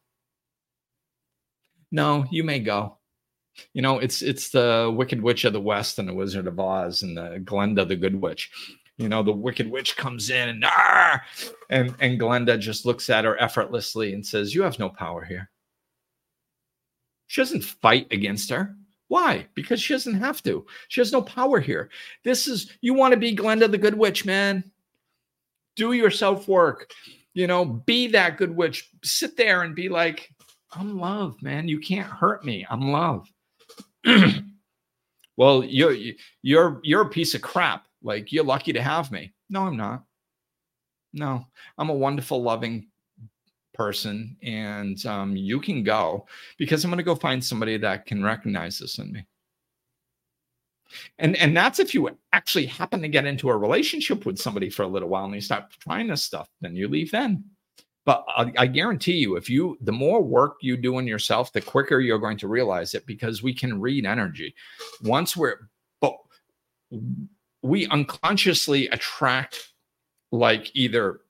no, 1.92 2.24
you 2.32 2.42
may 2.42 2.58
go. 2.58 2.98
You 3.72 3.82
know, 3.82 4.00
it's 4.00 4.20
it's 4.20 4.50
the 4.50 4.92
Wicked 4.96 5.22
Witch 5.22 5.44
of 5.44 5.52
the 5.52 5.60
West 5.60 6.00
and 6.00 6.08
the 6.08 6.14
Wizard 6.14 6.48
of 6.48 6.58
Oz 6.58 7.02
and 7.02 7.16
the 7.16 7.40
Glenda 7.44 7.86
the 7.86 7.94
Good 7.94 8.20
Witch 8.20 8.50
you 8.96 9.08
know 9.08 9.24
the 9.24 9.32
wicked 9.32 9.68
witch 9.68 9.96
comes 9.96 10.30
in 10.30 10.48
and 10.48 10.64
and 11.68 11.94
and 11.98 12.20
glenda 12.20 12.56
just 12.56 12.86
looks 12.86 13.10
at 13.10 13.24
her 13.24 13.40
effortlessly 13.42 14.14
and 14.14 14.24
says 14.24 14.54
you 14.54 14.62
have 14.62 14.78
no 14.78 14.88
power 14.88 15.24
here 15.24 15.50
she 17.34 17.40
doesn't 17.40 17.64
fight 17.64 18.06
against 18.12 18.48
her. 18.50 18.76
Why? 19.08 19.48
Because 19.54 19.82
she 19.82 19.92
doesn't 19.92 20.20
have 20.20 20.40
to. 20.44 20.64
She 20.86 21.00
has 21.00 21.10
no 21.10 21.20
power 21.20 21.58
here. 21.58 21.90
This 22.22 22.46
is 22.46 22.70
you 22.80 22.94
want 22.94 23.12
to 23.12 23.18
be 23.18 23.34
glenda 23.34 23.68
the 23.68 23.76
good 23.76 23.98
witch 23.98 24.24
man. 24.24 24.70
Do 25.74 25.90
your 25.90 26.12
self 26.12 26.46
work 26.46 26.92
you 27.32 27.48
know 27.48 27.64
be 27.64 28.06
that 28.06 28.36
good 28.36 28.54
witch. 28.54 28.88
Sit 29.02 29.36
there 29.36 29.62
and 29.62 29.74
be 29.74 29.88
like 29.88 30.30
i'm 30.74 30.96
love 30.96 31.42
man. 31.42 31.66
You 31.66 31.80
can't 31.80 32.06
hurt 32.06 32.44
me. 32.44 32.64
I'm 32.70 32.92
love. 32.92 33.28
Well 35.36 35.64
you're 35.64 35.96
you're 36.42 36.78
you're 36.84 37.02
a 37.02 37.08
piece 37.08 37.34
of 37.34 37.42
crap. 37.42 37.88
Like, 38.00 38.30
you're 38.30 38.44
lucky 38.44 38.72
to 38.72 38.80
have 38.80 39.10
me. 39.10 39.32
No, 39.50 39.62
I'm 39.62 39.76
not. 39.76 40.04
No, 41.12 41.44
I'm 41.76 41.90
a 41.90 41.94
wonderful, 41.94 42.40
loving 42.40 42.86
person. 43.74 44.36
And 44.42 45.04
um, 45.06 45.36
you 45.36 45.60
can 45.60 45.82
go 45.82 46.26
because 46.56 46.84
I'm 46.84 46.90
going 46.90 46.98
to 46.98 47.04
go 47.04 47.14
find 47.14 47.44
somebody 47.44 47.76
that 47.78 48.06
can 48.06 48.22
recognize 48.22 48.78
this 48.78 48.98
in 48.98 49.12
me. 49.12 49.26
And, 51.18 51.36
and 51.36 51.56
that's 51.56 51.80
if 51.80 51.94
you 51.94 52.16
actually 52.32 52.66
happen 52.66 53.02
to 53.02 53.08
get 53.08 53.26
into 53.26 53.50
a 53.50 53.56
relationship 53.56 54.24
with 54.24 54.38
somebody 54.38 54.70
for 54.70 54.82
a 54.84 54.88
little 54.88 55.08
while 55.08 55.24
and 55.24 55.34
you 55.34 55.40
start 55.40 55.64
trying 55.80 56.06
this 56.06 56.22
stuff, 56.22 56.48
then 56.60 56.76
you 56.76 56.88
leave 56.88 57.10
then. 57.10 57.44
But 58.06 58.24
I, 58.28 58.52
I 58.58 58.66
guarantee 58.66 59.16
you, 59.16 59.36
if 59.36 59.48
you, 59.48 59.78
the 59.80 59.92
more 59.92 60.22
work 60.22 60.56
you 60.60 60.76
do 60.76 60.96
on 60.96 61.06
yourself, 61.06 61.52
the 61.52 61.60
quicker 61.60 62.00
you're 62.00 62.18
going 62.18 62.36
to 62.38 62.48
realize 62.48 62.94
it 62.94 63.06
because 63.06 63.42
we 63.42 63.54
can 63.54 63.80
read 63.80 64.04
energy. 64.04 64.54
Once 65.02 65.36
we're, 65.36 65.56
but 66.00 66.16
we 67.62 67.86
unconsciously 67.88 68.88
attract 68.88 69.72
like 70.32 70.70
either 70.74 71.20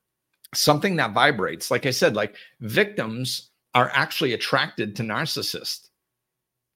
something 0.56 0.96
that 0.96 1.12
vibrates. 1.12 1.70
Like 1.70 1.86
i 1.86 1.90
said 1.90 2.14
like 2.14 2.36
victims 2.60 3.50
are 3.74 3.90
actually 3.92 4.34
attracted 4.34 4.94
to 4.96 5.02
narcissists 5.02 5.88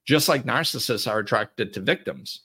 just 0.05 0.27
like 0.27 0.43
narcissists 0.43 1.09
are 1.09 1.19
attracted 1.19 1.71
to 1.71 1.79
victims. 1.79 2.41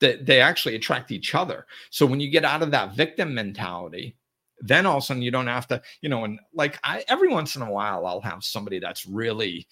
They, 0.00 0.16
they 0.16 0.40
actually 0.42 0.74
attract 0.74 1.12
each 1.12 1.34
other. 1.34 1.66
So 1.88 2.04
when 2.04 2.20
you 2.20 2.28
get 2.30 2.44
out 2.44 2.62
of 2.62 2.70
that 2.72 2.94
victim 2.94 3.34
mentality 3.34 4.16
then 4.60 4.86
all 4.86 4.98
of 4.98 5.02
a 5.02 5.06
sudden 5.06 5.22
you 5.22 5.30
don't 5.30 5.46
have 5.46 5.66
to 5.66 5.82
you 6.00 6.08
know 6.08 6.24
and 6.24 6.38
like 6.52 6.78
i 6.84 7.04
every 7.08 7.28
once 7.28 7.56
in 7.56 7.62
a 7.62 7.70
while 7.70 8.06
i'll 8.06 8.20
have 8.20 8.44
somebody 8.44 8.78
that's 8.78 9.04
really 9.04 9.66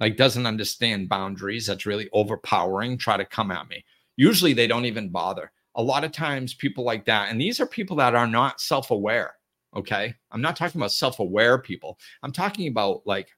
like 0.00 0.16
doesn't 0.16 0.46
understand 0.46 1.08
boundaries 1.08 1.66
that's 1.66 1.86
really 1.86 2.08
overpowering 2.12 2.98
try 2.98 3.16
to 3.16 3.24
come 3.24 3.50
at 3.50 3.68
me. 3.68 3.84
Usually 4.16 4.52
they 4.52 4.66
don't 4.66 4.84
even 4.84 5.08
bother. 5.08 5.50
A 5.76 5.82
lot 5.82 6.04
of 6.04 6.12
times 6.12 6.54
people 6.54 6.84
like 6.84 7.04
that 7.04 7.30
and 7.30 7.40
these 7.40 7.60
are 7.60 7.66
people 7.66 7.96
that 7.96 8.14
are 8.14 8.26
not 8.26 8.60
self-aware 8.60 9.34
okay 9.74 10.14
i'm 10.30 10.40
not 10.40 10.56
talking 10.56 10.80
about 10.80 10.92
self-aware 10.92 11.58
people 11.58 11.98
i'm 12.22 12.32
talking 12.32 12.68
about 12.68 13.02
like 13.06 13.28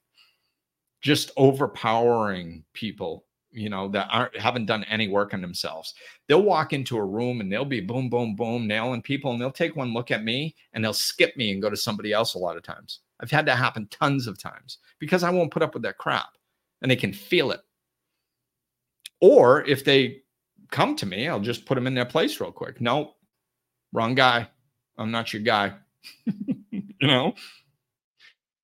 just 1.01 1.31
overpowering 1.37 2.65
people 2.73 3.25
you 3.51 3.69
know 3.69 3.89
that 3.89 4.09
aren't 4.11 4.37
haven't 4.39 4.67
done 4.67 4.85
any 4.85 5.09
work 5.09 5.33
on 5.33 5.41
themselves 5.41 5.95
they'll 6.29 6.43
walk 6.43 6.73
into 6.73 6.97
a 6.97 7.05
room 7.05 7.41
and 7.41 7.51
they'll 7.51 7.65
be 7.65 7.81
boom 7.81 8.11
boom 8.11 8.35
boom 8.35 8.67
nailing 8.67 9.03
people 9.03 9.33
and 9.33 9.41
they'll 9.41 9.51
take 9.51 9.77
one 9.77 9.93
look 9.93 10.11
at 10.11 10.25
me 10.25 10.55
and 10.73 10.85
they'll 10.85 10.93
skip 10.93 11.37
me 11.37 11.53
and 11.53 11.63
go 11.63 11.71
to 11.71 11.77
somebody 11.77 12.13
else 12.13 12.35
a 12.35 12.39
lot 12.39 12.57
of 12.57 12.63
times 12.63 13.01
i've 13.21 13.31
had 13.31 13.47
that 13.47 13.59
happen 13.59 13.87
tons 13.91 14.27
of 14.27 14.39
times 14.39 14.79
because 14.99 15.23
i 15.23 15.31
won't 15.31 15.51
put 15.51 15.63
up 15.63 15.75
with 15.75 15.83
that 15.83 15.99
crap 15.99 16.29
and 16.83 16.91
they 16.91 16.97
can 16.97 17.13
feel 17.13 17.51
it 17.51 17.61
or 19.21 19.65
if 19.65 19.85
they 19.85 20.23
come 20.71 20.97
to 20.97 21.07
me, 21.07 21.29
I'll 21.29 21.41
just 21.41 21.67
put 21.67 21.75
them 21.75 21.87
in 21.87 21.95
their 21.95 22.05
place 22.05 22.41
real 22.41 22.53
quick. 22.53 22.81
No, 22.81 23.15
wrong 23.93 24.15
guy. 24.15 24.49
I'm 24.99 25.11
not 25.11 25.33
your 25.33 25.43
guy. 25.43 25.75
you 26.71 27.07
know? 27.07 27.35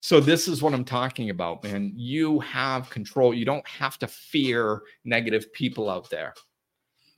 So 0.01 0.19
this 0.19 0.49
is 0.49 0.63
what 0.63 0.75
I'm 0.75 0.85
talking 0.85 1.31
about, 1.31 1.63
man. 1.63 1.93
You 1.95 2.41
have 2.41 2.91
control. 2.91 3.33
You 3.33 3.45
don't 3.45 3.67
have 3.69 3.99
to 4.01 4.09
fear 4.09 4.83
negative 5.05 5.53
people 5.53 5.89
out 5.89 6.11
there. 6.11 6.35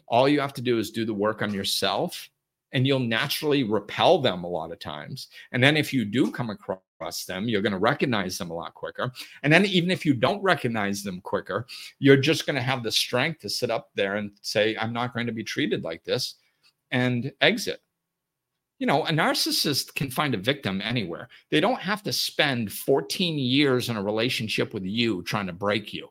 All 0.06 0.28
you 0.28 0.38
have 0.40 0.52
to 0.54 0.60
do 0.60 0.78
is 0.78 0.90
do 0.90 1.06
the 1.06 1.14
work 1.14 1.40
on 1.40 1.54
yourself 1.54 2.28
and 2.72 2.86
you'll 2.86 2.98
naturally 2.98 3.62
repel 3.62 4.18
them 4.18 4.44
a 4.44 4.48
lot 4.48 4.72
of 4.72 4.80
times. 4.80 5.28
And 5.52 5.62
then 5.62 5.76
if 5.78 5.94
you 5.94 6.04
do 6.04 6.30
come 6.30 6.50
across 6.50 7.24
them, 7.24 7.48
you're 7.48 7.62
going 7.62 7.72
to 7.72 7.78
recognize 7.78 8.36
them 8.36 8.50
a 8.50 8.54
lot 8.54 8.74
quicker. 8.74 9.12
And 9.42 9.52
then 9.52 9.64
even 9.64 9.90
if 9.90 10.04
you 10.04 10.12
don't 10.12 10.42
recognize 10.42 11.02
them 11.02 11.20
quicker, 11.22 11.66
you're 12.00 12.16
just 12.16 12.46
going 12.46 12.56
to 12.56 12.62
have 12.62 12.82
the 12.82 12.90
strength 12.90 13.40
to 13.40 13.48
sit 13.48 13.70
up 13.70 13.90
there 13.94 14.16
and 14.16 14.32
say, 14.42 14.76
I'm 14.76 14.92
not 14.92 15.14
going 15.14 15.26
to 15.26 15.32
be 15.32 15.44
treated 15.44 15.84
like 15.84 16.04
this 16.04 16.34
and 16.90 17.32
exit. 17.40 17.80
You 18.78 18.86
know, 18.86 19.04
a 19.04 19.10
narcissist 19.10 19.94
can 19.94 20.10
find 20.10 20.34
a 20.34 20.38
victim 20.38 20.80
anywhere. 20.82 21.28
They 21.50 21.60
don't 21.60 21.80
have 21.80 22.02
to 22.02 22.12
spend 22.12 22.72
14 22.72 23.38
years 23.38 23.88
in 23.88 23.96
a 23.96 24.02
relationship 24.02 24.74
with 24.74 24.84
you 24.84 25.22
trying 25.22 25.46
to 25.46 25.52
break 25.52 25.92
you. 25.94 26.08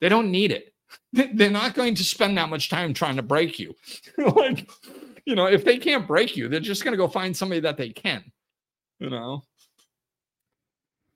They 0.00 0.08
don't 0.08 0.30
need 0.30 0.52
it. 0.52 0.74
They're 1.12 1.50
not 1.50 1.74
going 1.74 1.94
to 1.94 2.04
spend 2.04 2.36
that 2.36 2.48
much 2.48 2.68
time 2.68 2.94
trying 2.94 3.16
to 3.16 3.22
break 3.22 3.58
you. 3.58 3.74
like, 4.18 4.68
you 5.24 5.34
know, 5.34 5.46
if 5.46 5.64
they 5.64 5.78
can't 5.78 6.06
break 6.06 6.36
you, 6.36 6.48
they're 6.48 6.60
just 6.60 6.84
going 6.84 6.92
to 6.92 6.98
go 6.98 7.08
find 7.08 7.36
somebody 7.36 7.60
that 7.60 7.76
they 7.76 7.90
can, 7.90 8.22
you 9.00 9.10
know. 9.10 9.42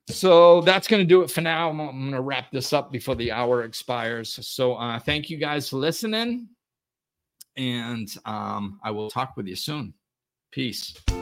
So 0.09 0.61
that's 0.62 0.89
going 0.89 1.03
to 1.03 1.07
do 1.07 1.22
it 1.22 1.31
for 1.31 1.41
now. 1.41 1.70
I'm, 1.70 1.81
I'm 1.81 2.01
going 2.01 2.12
to 2.12 2.20
wrap 2.20 2.51
this 2.51 2.72
up 2.72 2.91
before 2.91 3.14
the 3.14 3.31
hour 3.31 3.62
expires. 3.62 4.39
So 4.47 4.74
uh, 4.74 4.99
thank 4.99 5.31
you 5.31 5.37
guys 5.37 5.68
for 5.68 5.76
listening. 5.76 6.49
And 7.57 8.09
um, 8.24 8.81
I 8.83 8.91
will 8.91 9.11
talk 9.11 9.37
with 9.37 9.47
you 9.47 9.57
soon. 9.57 9.95
Peace. 10.51 11.19